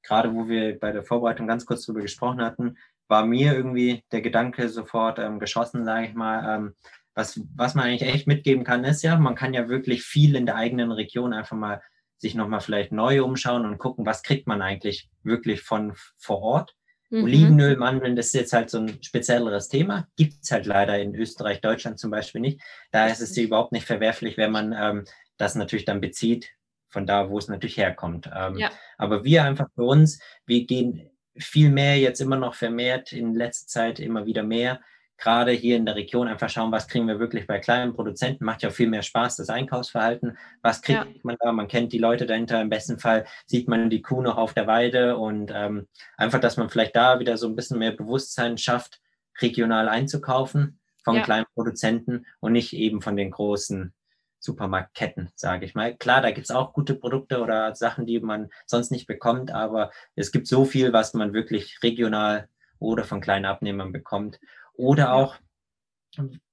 gerade 0.02 0.34
wo 0.34 0.48
wir 0.48 0.78
bei 0.78 0.90
der 0.90 1.04
Vorbereitung 1.04 1.46
ganz 1.46 1.64
kurz 1.64 1.86
darüber 1.86 2.02
gesprochen 2.02 2.42
hatten, 2.42 2.76
war 3.06 3.24
mir 3.24 3.54
irgendwie 3.54 4.04
der 4.10 4.22
Gedanke 4.22 4.68
sofort 4.68 5.18
ähm, 5.20 5.38
geschossen, 5.38 5.84
sage 5.84 6.08
ich 6.08 6.14
mal, 6.14 6.56
ähm, 6.56 6.74
was, 7.14 7.40
was 7.54 7.74
man 7.74 7.84
eigentlich 7.84 8.08
echt 8.08 8.26
mitgeben 8.26 8.64
kann, 8.64 8.84
ist 8.84 9.02
ja, 9.02 9.16
man 9.16 9.34
kann 9.34 9.54
ja 9.54 9.68
wirklich 9.68 10.02
viel 10.02 10.34
in 10.34 10.46
der 10.46 10.56
eigenen 10.56 10.90
Region 10.90 11.32
einfach 11.32 11.56
mal 11.56 11.80
sich 12.18 12.34
nochmal 12.34 12.60
vielleicht 12.60 12.90
neu 12.90 13.22
umschauen 13.22 13.64
und 13.66 13.78
gucken, 13.78 14.06
was 14.06 14.22
kriegt 14.22 14.46
man 14.46 14.62
eigentlich 14.62 15.10
wirklich 15.22 15.62
von 15.62 15.92
vor 16.18 16.40
Ort. 16.40 16.74
Mhm. 17.10 17.24
Olivenöl, 17.24 17.76
Mandeln, 17.76 18.16
das 18.16 18.26
ist 18.26 18.34
jetzt 18.34 18.52
halt 18.52 18.70
so 18.70 18.78
ein 18.78 19.02
spezielleres 19.02 19.68
Thema. 19.68 20.08
Gibt 20.16 20.34
es 20.42 20.50
halt 20.50 20.66
leider 20.66 20.98
in 20.98 21.14
Österreich, 21.14 21.60
Deutschland 21.60 21.98
zum 21.98 22.10
Beispiel 22.10 22.40
nicht. 22.40 22.62
Da 22.90 23.06
ist 23.06 23.20
es 23.20 23.36
überhaupt 23.36 23.72
nicht 23.72 23.86
verwerflich, 23.86 24.36
wenn 24.38 24.52
man 24.52 24.72
ähm, 24.72 25.04
das 25.42 25.54
natürlich 25.54 25.84
dann 25.84 26.00
bezieht 26.00 26.52
von 26.88 27.06
da, 27.06 27.30
wo 27.30 27.38
es 27.38 27.48
natürlich 27.48 27.76
herkommt. 27.76 28.30
Ähm, 28.34 28.56
ja. 28.58 28.70
Aber 28.98 29.24
wir 29.24 29.44
einfach 29.44 29.68
für 29.74 29.84
uns, 29.84 30.20
wir 30.46 30.66
gehen 30.66 31.10
viel 31.36 31.70
mehr 31.70 31.98
jetzt 31.98 32.20
immer 32.20 32.36
noch 32.36 32.54
vermehrt 32.54 33.12
in 33.12 33.34
letzter 33.34 33.66
Zeit 33.66 34.00
immer 34.00 34.26
wieder 34.26 34.42
mehr. 34.42 34.80
Gerade 35.16 35.52
hier 35.52 35.76
in 35.76 35.86
der 35.86 35.94
Region 35.94 36.28
einfach 36.28 36.50
schauen, 36.50 36.72
was 36.72 36.88
kriegen 36.88 37.06
wir 37.06 37.18
wirklich 37.18 37.46
bei 37.46 37.58
kleinen 37.58 37.94
Produzenten. 37.94 38.44
Macht 38.44 38.62
ja 38.62 38.70
viel 38.70 38.88
mehr 38.88 39.02
Spaß, 39.02 39.36
das 39.36 39.48
Einkaufsverhalten. 39.48 40.36
Was 40.62 40.82
kriegt 40.82 41.04
ja. 41.04 41.20
man 41.22 41.36
da? 41.40 41.52
Man 41.52 41.68
kennt 41.68 41.92
die 41.92 41.98
Leute 41.98 42.26
dahinter. 42.26 42.60
Im 42.60 42.68
besten 42.68 42.98
Fall 42.98 43.24
sieht 43.46 43.68
man 43.68 43.88
die 43.88 44.02
Kuh 44.02 44.20
noch 44.20 44.36
auf 44.36 44.52
der 44.52 44.66
Weide 44.66 45.16
und 45.16 45.52
ähm, 45.54 45.86
einfach, 46.16 46.40
dass 46.40 46.56
man 46.56 46.68
vielleicht 46.68 46.96
da 46.96 47.20
wieder 47.20 47.36
so 47.36 47.46
ein 47.46 47.56
bisschen 47.56 47.78
mehr 47.78 47.92
Bewusstsein 47.92 48.58
schafft, 48.58 49.00
regional 49.40 49.88
einzukaufen 49.88 50.80
von 51.04 51.16
ja. 51.16 51.22
kleinen 51.22 51.46
Produzenten 51.54 52.26
und 52.40 52.52
nicht 52.52 52.72
eben 52.74 53.00
von 53.00 53.16
den 53.16 53.30
großen 53.30 53.94
Supermarktketten, 54.42 55.30
sage 55.36 55.64
ich 55.64 55.74
mal. 55.74 55.96
Klar, 55.96 56.20
da 56.20 56.32
gibt 56.32 56.46
es 56.46 56.50
auch 56.50 56.72
gute 56.72 56.94
Produkte 56.94 57.40
oder 57.40 57.74
Sachen, 57.74 58.06
die 58.06 58.18
man 58.20 58.50
sonst 58.66 58.90
nicht 58.90 59.06
bekommt, 59.06 59.52
aber 59.52 59.90
es 60.16 60.32
gibt 60.32 60.48
so 60.48 60.64
viel, 60.64 60.92
was 60.92 61.14
man 61.14 61.32
wirklich 61.32 61.82
regional 61.82 62.48
oder 62.78 63.04
von 63.04 63.20
kleinen 63.20 63.44
Abnehmern 63.44 63.92
bekommt. 63.92 64.40
Oder 64.74 65.12
auch, 65.12 65.36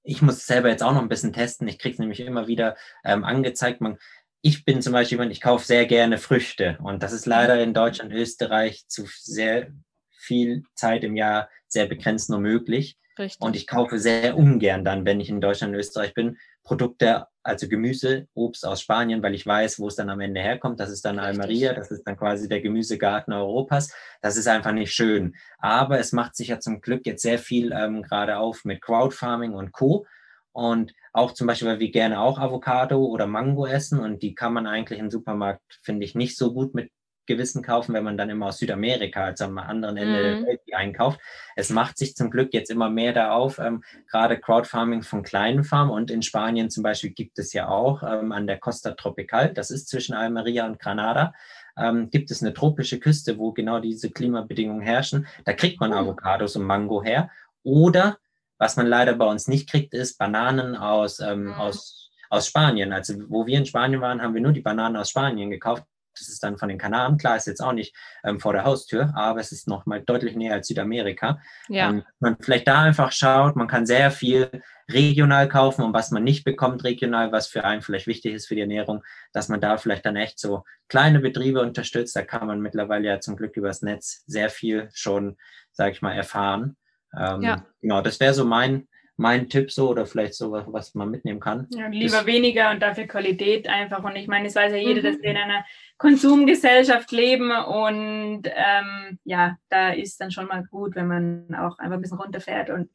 ich 0.04 0.22
muss 0.22 0.46
selber 0.46 0.68
jetzt 0.68 0.82
auch 0.82 0.92
noch 0.92 1.02
ein 1.02 1.08
bisschen 1.08 1.32
testen, 1.32 1.66
ich 1.66 1.78
kriege 1.78 1.94
es 1.94 1.98
nämlich 1.98 2.20
immer 2.20 2.46
wieder 2.46 2.76
ähm, 3.04 3.24
angezeigt. 3.24 3.80
Man, 3.80 3.98
ich 4.40 4.64
bin 4.64 4.82
zum 4.82 4.92
Beispiel 4.92 5.16
jemand, 5.16 5.32
ich 5.32 5.40
kaufe 5.40 5.66
sehr 5.66 5.84
gerne 5.86 6.18
Früchte 6.18 6.78
und 6.82 7.02
das 7.02 7.12
ist 7.12 7.26
leider 7.26 7.60
in 7.60 7.74
Deutschland, 7.74 8.12
Österreich 8.12 8.86
zu 8.86 9.06
sehr 9.08 9.72
viel 10.10 10.62
Zeit 10.74 11.02
im 11.02 11.16
Jahr 11.16 11.48
sehr 11.66 11.86
begrenzt 11.86 12.30
nur 12.30 12.40
möglich. 12.40 12.96
Richtig. 13.18 13.40
Und 13.40 13.56
ich 13.56 13.66
kaufe 13.66 13.98
sehr 13.98 14.36
ungern 14.36 14.84
dann, 14.84 15.04
wenn 15.04 15.20
ich 15.20 15.28
in 15.28 15.40
Deutschland 15.40 15.74
und 15.74 15.80
Österreich 15.80 16.14
bin, 16.14 16.38
Produkte, 16.70 17.26
also 17.42 17.66
Gemüse, 17.66 18.28
Obst 18.32 18.64
aus 18.64 18.80
Spanien, 18.80 19.24
weil 19.24 19.34
ich 19.34 19.44
weiß, 19.44 19.80
wo 19.80 19.88
es 19.88 19.96
dann 19.96 20.08
am 20.08 20.20
Ende 20.20 20.40
herkommt. 20.40 20.78
Das 20.78 20.88
ist 20.88 21.04
dann 21.04 21.18
Richtig. 21.18 21.40
Almeria, 21.40 21.72
das 21.72 21.90
ist 21.90 22.04
dann 22.04 22.16
quasi 22.16 22.48
der 22.48 22.60
Gemüsegarten 22.60 23.32
Europas. 23.32 23.92
Das 24.22 24.36
ist 24.36 24.46
einfach 24.46 24.70
nicht 24.70 24.92
schön. 24.92 25.34
Aber 25.58 25.98
es 25.98 26.12
macht 26.12 26.36
sich 26.36 26.46
ja 26.46 26.60
zum 26.60 26.80
Glück 26.80 27.06
jetzt 27.06 27.22
sehr 27.22 27.40
viel 27.40 27.72
ähm, 27.72 28.02
gerade 28.02 28.36
auf 28.36 28.64
mit 28.64 28.82
Crowdfarming 28.82 29.52
und 29.52 29.72
Co. 29.72 30.06
Und 30.52 30.94
auch 31.12 31.32
zum 31.32 31.48
Beispiel, 31.48 31.66
weil 31.66 31.80
wir 31.80 31.90
gerne 31.90 32.20
auch 32.20 32.38
Avocado 32.38 33.04
oder 33.04 33.26
Mango 33.26 33.66
essen 33.66 33.98
und 33.98 34.22
die 34.22 34.36
kann 34.36 34.52
man 34.52 34.68
eigentlich 34.68 35.00
im 35.00 35.10
Supermarkt, 35.10 35.80
finde 35.82 36.04
ich, 36.04 36.14
nicht 36.14 36.38
so 36.38 36.54
gut 36.54 36.76
mit 36.76 36.92
Gewissen 37.30 37.62
kaufen, 37.62 37.94
wenn 37.94 38.02
man 38.02 38.18
dann 38.18 38.28
immer 38.28 38.46
aus 38.46 38.58
Südamerika, 38.58 39.24
also 39.26 39.44
am 39.44 39.58
anderen 39.58 39.96
Ende 39.96 40.12
mhm. 40.12 40.22
der 40.22 40.46
Welt 40.46 40.60
einkauft. 40.72 41.20
Es 41.54 41.70
macht 41.70 41.96
sich 41.96 42.16
zum 42.16 42.30
Glück 42.30 42.52
jetzt 42.52 42.70
immer 42.70 42.90
mehr 42.90 43.12
da 43.12 43.30
auf, 43.30 43.58
ähm, 43.58 43.84
gerade 44.10 44.38
Crowdfarming 44.38 45.02
von 45.02 45.22
kleinen 45.22 45.62
Farmen 45.62 45.94
und 45.94 46.10
in 46.10 46.22
Spanien 46.22 46.70
zum 46.70 46.82
Beispiel 46.82 47.10
gibt 47.10 47.38
es 47.38 47.52
ja 47.52 47.68
auch 47.68 48.02
ähm, 48.02 48.32
an 48.32 48.48
der 48.48 48.58
Costa 48.58 48.92
Tropical, 48.92 49.54
das 49.54 49.70
ist 49.70 49.88
zwischen 49.88 50.14
Almeria 50.14 50.66
und 50.66 50.80
Granada, 50.80 51.32
ähm, 51.78 52.10
gibt 52.10 52.32
es 52.32 52.42
eine 52.42 52.52
tropische 52.52 52.98
Küste, 52.98 53.38
wo 53.38 53.52
genau 53.52 53.78
diese 53.78 54.10
Klimabedingungen 54.10 54.82
herrschen. 54.82 55.26
Da 55.44 55.52
kriegt 55.52 55.80
man 55.80 55.90
mhm. 55.90 55.98
Avocados 55.98 56.56
und 56.56 56.64
Mango 56.64 57.02
her. 57.02 57.30
Oder 57.62 58.18
was 58.58 58.76
man 58.76 58.86
leider 58.86 59.14
bei 59.14 59.26
uns 59.26 59.46
nicht 59.46 59.70
kriegt, 59.70 59.94
ist 59.94 60.18
Bananen 60.18 60.74
aus, 60.76 61.20
ähm, 61.20 61.44
mhm. 61.44 61.52
aus, 61.52 62.10
aus 62.28 62.48
Spanien. 62.48 62.92
Also 62.92 63.14
wo 63.28 63.46
wir 63.46 63.56
in 63.56 63.66
Spanien 63.66 64.00
waren, 64.00 64.20
haben 64.20 64.34
wir 64.34 64.42
nur 64.42 64.52
die 64.52 64.60
Bananen 64.60 64.96
aus 64.96 65.10
Spanien 65.10 65.50
gekauft 65.50 65.84
Das 66.20 66.28
ist 66.28 66.42
dann 66.42 66.58
von 66.58 66.68
den 66.68 66.78
Kanaren. 66.78 67.18
Klar, 67.18 67.36
ist 67.36 67.46
jetzt 67.46 67.62
auch 67.62 67.72
nicht 67.72 67.94
ähm, 68.24 68.40
vor 68.40 68.52
der 68.52 68.64
Haustür, 68.64 69.12
aber 69.16 69.40
es 69.40 69.52
ist 69.52 69.66
noch 69.66 69.86
mal 69.86 70.00
deutlich 70.00 70.36
näher 70.36 70.54
als 70.54 70.68
Südamerika. 70.68 71.40
Ja. 71.68 71.90
Ähm, 71.90 72.04
man 72.20 72.36
vielleicht 72.40 72.68
da 72.68 72.82
einfach 72.82 73.12
schaut, 73.12 73.56
man 73.56 73.68
kann 73.68 73.86
sehr 73.86 74.10
viel 74.10 74.50
regional 74.90 75.48
kaufen 75.48 75.84
und 75.84 75.94
was 75.94 76.10
man 76.10 76.24
nicht 76.24 76.44
bekommt 76.44 76.84
regional, 76.84 77.32
was 77.32 77.46
für 77.46 77.64
einen 77.64 77.82
vielleicht 77.82 78.06
wichtig 78.06 78.34
ist 78.34 78.46
für 78.46 78.54
die 78.54 78.60
Ernährung, 78.60 79.02
dass 79.32 79.48
man 79.48 79.60
da 79.60 79.76
vielleicht 79.76 80.04
dann 80.04 80.16
echt 80.16 80.38
so 80.38 80.64
kleine 80.88 81.20
Betriebe 81.20 81.60
unterstützt. 81.60 82.16
Da 82.16 82.22
kann 82.22 82.46
man 82.46 82.60
mittlerweile 82.60 83.08
ja 83.08 83.20
zum 83.20 83.36
Glück 83.36 83.56
übers 83.56 83.82
Netz 83.82 84.22
sehr 84.26 84.50
viel 84.50 84.88
schon, 84.92 85.36
sage 85.72 85.92
ich 85.92 86.02
mal, 86.02 86.14
erfahren. 86.14 86.76
Ähm, 87.16 87.42
ja. 87.42 87.66
Genau, 87.80 88.02
das 88.02 88.20
wäre 88.20 88.34
so 88.34 88.44
mein, 88.44 88.88
mein 89.20 89.50
Tipp 89.50 89.70
so 89.70 89.90
oder 89.90 90.06
vielleicht 90.06 90.34
so, 90.34 90.50
was, 90.50 90.64
was 90.68 90.94
man 90.94 91.10
mitnehmen 91.10 91.40
kann. 91.40 91.66
Ja, 91.70 91.88
lieber 91.88 92.18
das, 92.18 92.26
weniger 92.26 92.70
und 92.70 92.80
dafür 92.80 93.06
Qualität 93.06 93.68
einfach. 93.68 94.02
Und 94.02 94.16
ich 94.16 94.28
meine, 94.28 94.48
es 94.48 94.56
weiß 94.56 94.72
ja 94.72 94.78
jeder, 94.78 95.02
mhm. 95.02 95.04
dass 95.04 95.22
wir 95.22 95.30
in 95.30 95.36
einer 95.36 95.64
Konsumgesellschaft 95.98 97.12
leben 97.12 97.50
und 97.50 98.44
ähm, 98.46 99.18
ja, 99.24 99.58
da 99.68 99.90
ist 99.90 100.20
dann 100.22 100.30
schon 100.30 100.46
mal 100.46 100.64
gut, 100.70 100.94
wenn 100.94 101.06
man 101.06 101.54
auch 101.54 101.78
einfach 101.78 101.96
ein 101.96 102.00
bisschen 102.00 102.18
runterfährt 102.18 102.70
und 102.70 102.88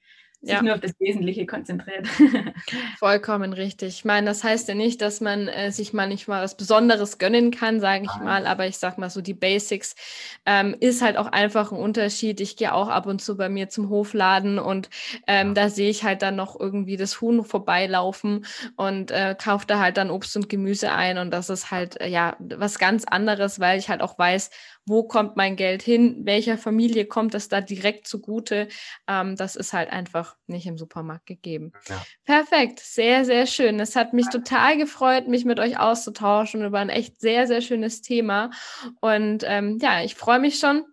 sich 0.46 0.54
ja. 0.54 0.62
nur 0.62 0.76
auf 0.76 0.80
das 0.80 0.94
Wesentliche 1.00 1.46
konzentriert. 1.46 2.08
Vollkommen 3.00 3.54
richtig. 3.54 3.90
Ich 3.90 4.06
meine, 4.06 4.28
das 4.28 4.44
heißt 4.44 4.68
ja 4.68 4.76
nicht, 4.76 5.02
dass 5.02 5.22
man 5.22 5.48
äh, 5.48 5.72
sich 5.72 5.92
mal 5.92 6.08
nicht 6.08 6.28
mal 6.28 6.44
was 6.44 6.56
Besonderes 6.56 7.18
gönnen 7.18 7.52
kann, 7.52 7.80
sage 7.80 8.06
ich 8.06 8.16
mal, 8.22 8.46
aber 8.46 8.68
ich 8.68 8.78
sag 8.78 8.98
mal 8.98 9.10
so, 9.10 9.22
die 9.22 9.34
Basics 9.34 9.96
ähm, 10.46 10.76
ist 10.80 11.02
halt 11.02 11.18
auch 11.18 11.28
einfach 11.28 11.72
ein 11.72 11.80
Unterschied. 11.80 12.40
Ich 12.42 12.58
gehe 12.58 12.74
auch 12.74 12.90
ab 12.90 13.08
und 13.08 13.22
zu 13.22 13.38
bei 13.38 13.50
mir 13.50 13.70
zum 13.70 13.90
Hofladen 13.90 14.60
und 14.60 14.90
ähm, 15.28 15.56
da 15.56 15.70
sehe 15.70 15.90
ich 15.90 16.04
halt 16.04 16.22
dann 16.22 16.36
noch 16.36 16.60
irgendwie 16.60 16.98
das 16.98 17.22
Huhn 17.22 17.44
vorbeilaufen 17.44 18.46
und 18.76 19.12
äh, 19.12 19.36
kaufe 19.42 19.66
da 19.66 19.80
halt 19.80 19.98
dann 19.98 20.12
Obst 20.12 20.36
und 20.36 20.48
Gemüse 20.48 20.92
ein 20.92 21.18
und 21.18 21.32
das 21.32 21.50
ist 21.50 21.72
halt 21.72 22.00
äh, 22.00 22.08
ja 22.08 22.38
was 22.40 22.78
ganz 22.78 23.04
anderes, 23.06 23.60
weil 23.60 23.80
ich 23.80 23.90
halt 23.90 24.02
auch 24.02 24.20
weiß, 24.20 24.52
wo 24.86 25.04
kommt 25.04 25.36
mein 25.36 25.56
Geld 25.56 25.82
hin, 25.82 26.22
welcher 26.26 26.58
Familie 26.58 27.06
kommt 27.06 27.34
das 27.34 27.50
da 27.50 27.62
direkt 27.62 28.08
zugute. 28.08 28.68
Ähm, 29.08 29.36
das 29.36 29.56
ist 29.56 29.74
halt 29.74 29.92
einfach 29.92 30.35
nicht 30.48 30.68
im 30.68 30.78
Supermarkt 30.78 31.26
gegeben. 31.26 31.72
Ja. 31.88 32.02
Perfekt, 32.24 32.80
sehr, 32.80 33.26
sehr 33.26 33.48
schön. 33.48 33.80
Es 33.80 33.96
hat 33.96 34.14
mich 34.14 34.28
total 34.30 34.78
gefreut, 34.78 35.28
mich 35.28 35.46
mit 35.46 35.60
euch 35.60 35.80
auszutauschen 35.80 36.64
über 36.64 36.80
ein 36.80 36.90
echt 36.90 37.20
sehr, 37.20 37.48
sehr 37.48 37.62
schönes 37.62 38.02
Thema. 38.02 38.52
Und 39.02 39.44
ähm, 39.46 39.80
ja, 39.82 40.04
ich 40.04 40.16
freue 40.16 40.40
mich 40.40 40.60
schon, 40.60 40.86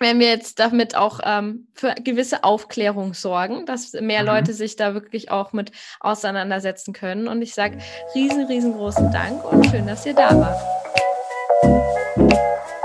wenn 0.00 0.20
wir 0.20 0.28
jetzt 0.28 0.58
damit 0.60 0.94
auch 0.94 1.20
ähm, 1.24 1.68
für 1.74 1.94
gewisse 1.94 2.44
Aufklärung 2.44 3.14
sorgen, 3.14 3.66
dass 3.66 3.92
mehr 3.92 4.22
mhm. 4.22 4.28
Leute 4.28 4.52
sich 4.52 4.76
da 4.76 4.94
wirklich 4.94 5.30
auch 5.30 5.52
mit 5.52 5.72
auseinandersetzen 6.00 6.92
können. 6.92 7.28
Und 7.28 7.42
ich 7.42 7.54
sage 7.54 7.78
riesen, 8.14 8.46
riesengroßen 8.46 9.10
Dank 9.10 9.44
und 9.44 9.66
schön, 9.66 9.86
dass 9.86 10.06
ihr 10.06 10.14
da 10.14 10.38
wart 10.38 10.77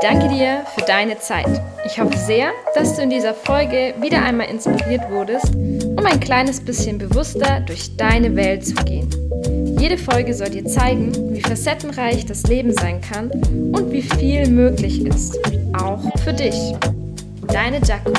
danke 0.03 0.27
dir 0.27 0.65
für 0.75 0.85
deine 0.85 1.17
Zeit. 1.19 1.61
Ich 1.85 1.97
hoffe 1.97 2.17
sehr, 2.17 2.51
dass 2.75 2.95
du 2.95 3.03
in 3.03 3.09
dieser 3.09 3.33
Folge 3.33 3.93
wieder 4.01 4.21
einmal 4.21 4.49
inspiriert 4.49 5.09
wurdest, 5.09 5.55
um 5.55 6.05
ein 6.05 6.19
kleines 6.19 6.59
bisschen 6.59 6.97
bewusster 6.97 7.61
durch 7.61 7.95
deine 7.95 8.35
Welt 8.35 8.65
zu 8.65 8.75
gehen. 8.83 9.09
Jede 9.79 9.97
Folge 9.97 10.33
soll 10.33 10.49
dir 10.49 10.65
zeigen, 10.65 11.33
wie 11.33 11.41
facettenreich 11.41 12.25
das 12.25 12.43
Leben 12.43 12.73
sein 12.73 12.99
kann 12.99 13.31
und 13.31 13.91
wie 13.91 14.01
viel 14.01 14.49
möglich 14.49 15.05
ist, 15.05 15.39
auch 15.73 16.01
für 16.19 16.33
dich. 16.33 16.75
Deine 17.47 17.79
Jaco. 17.79 18.11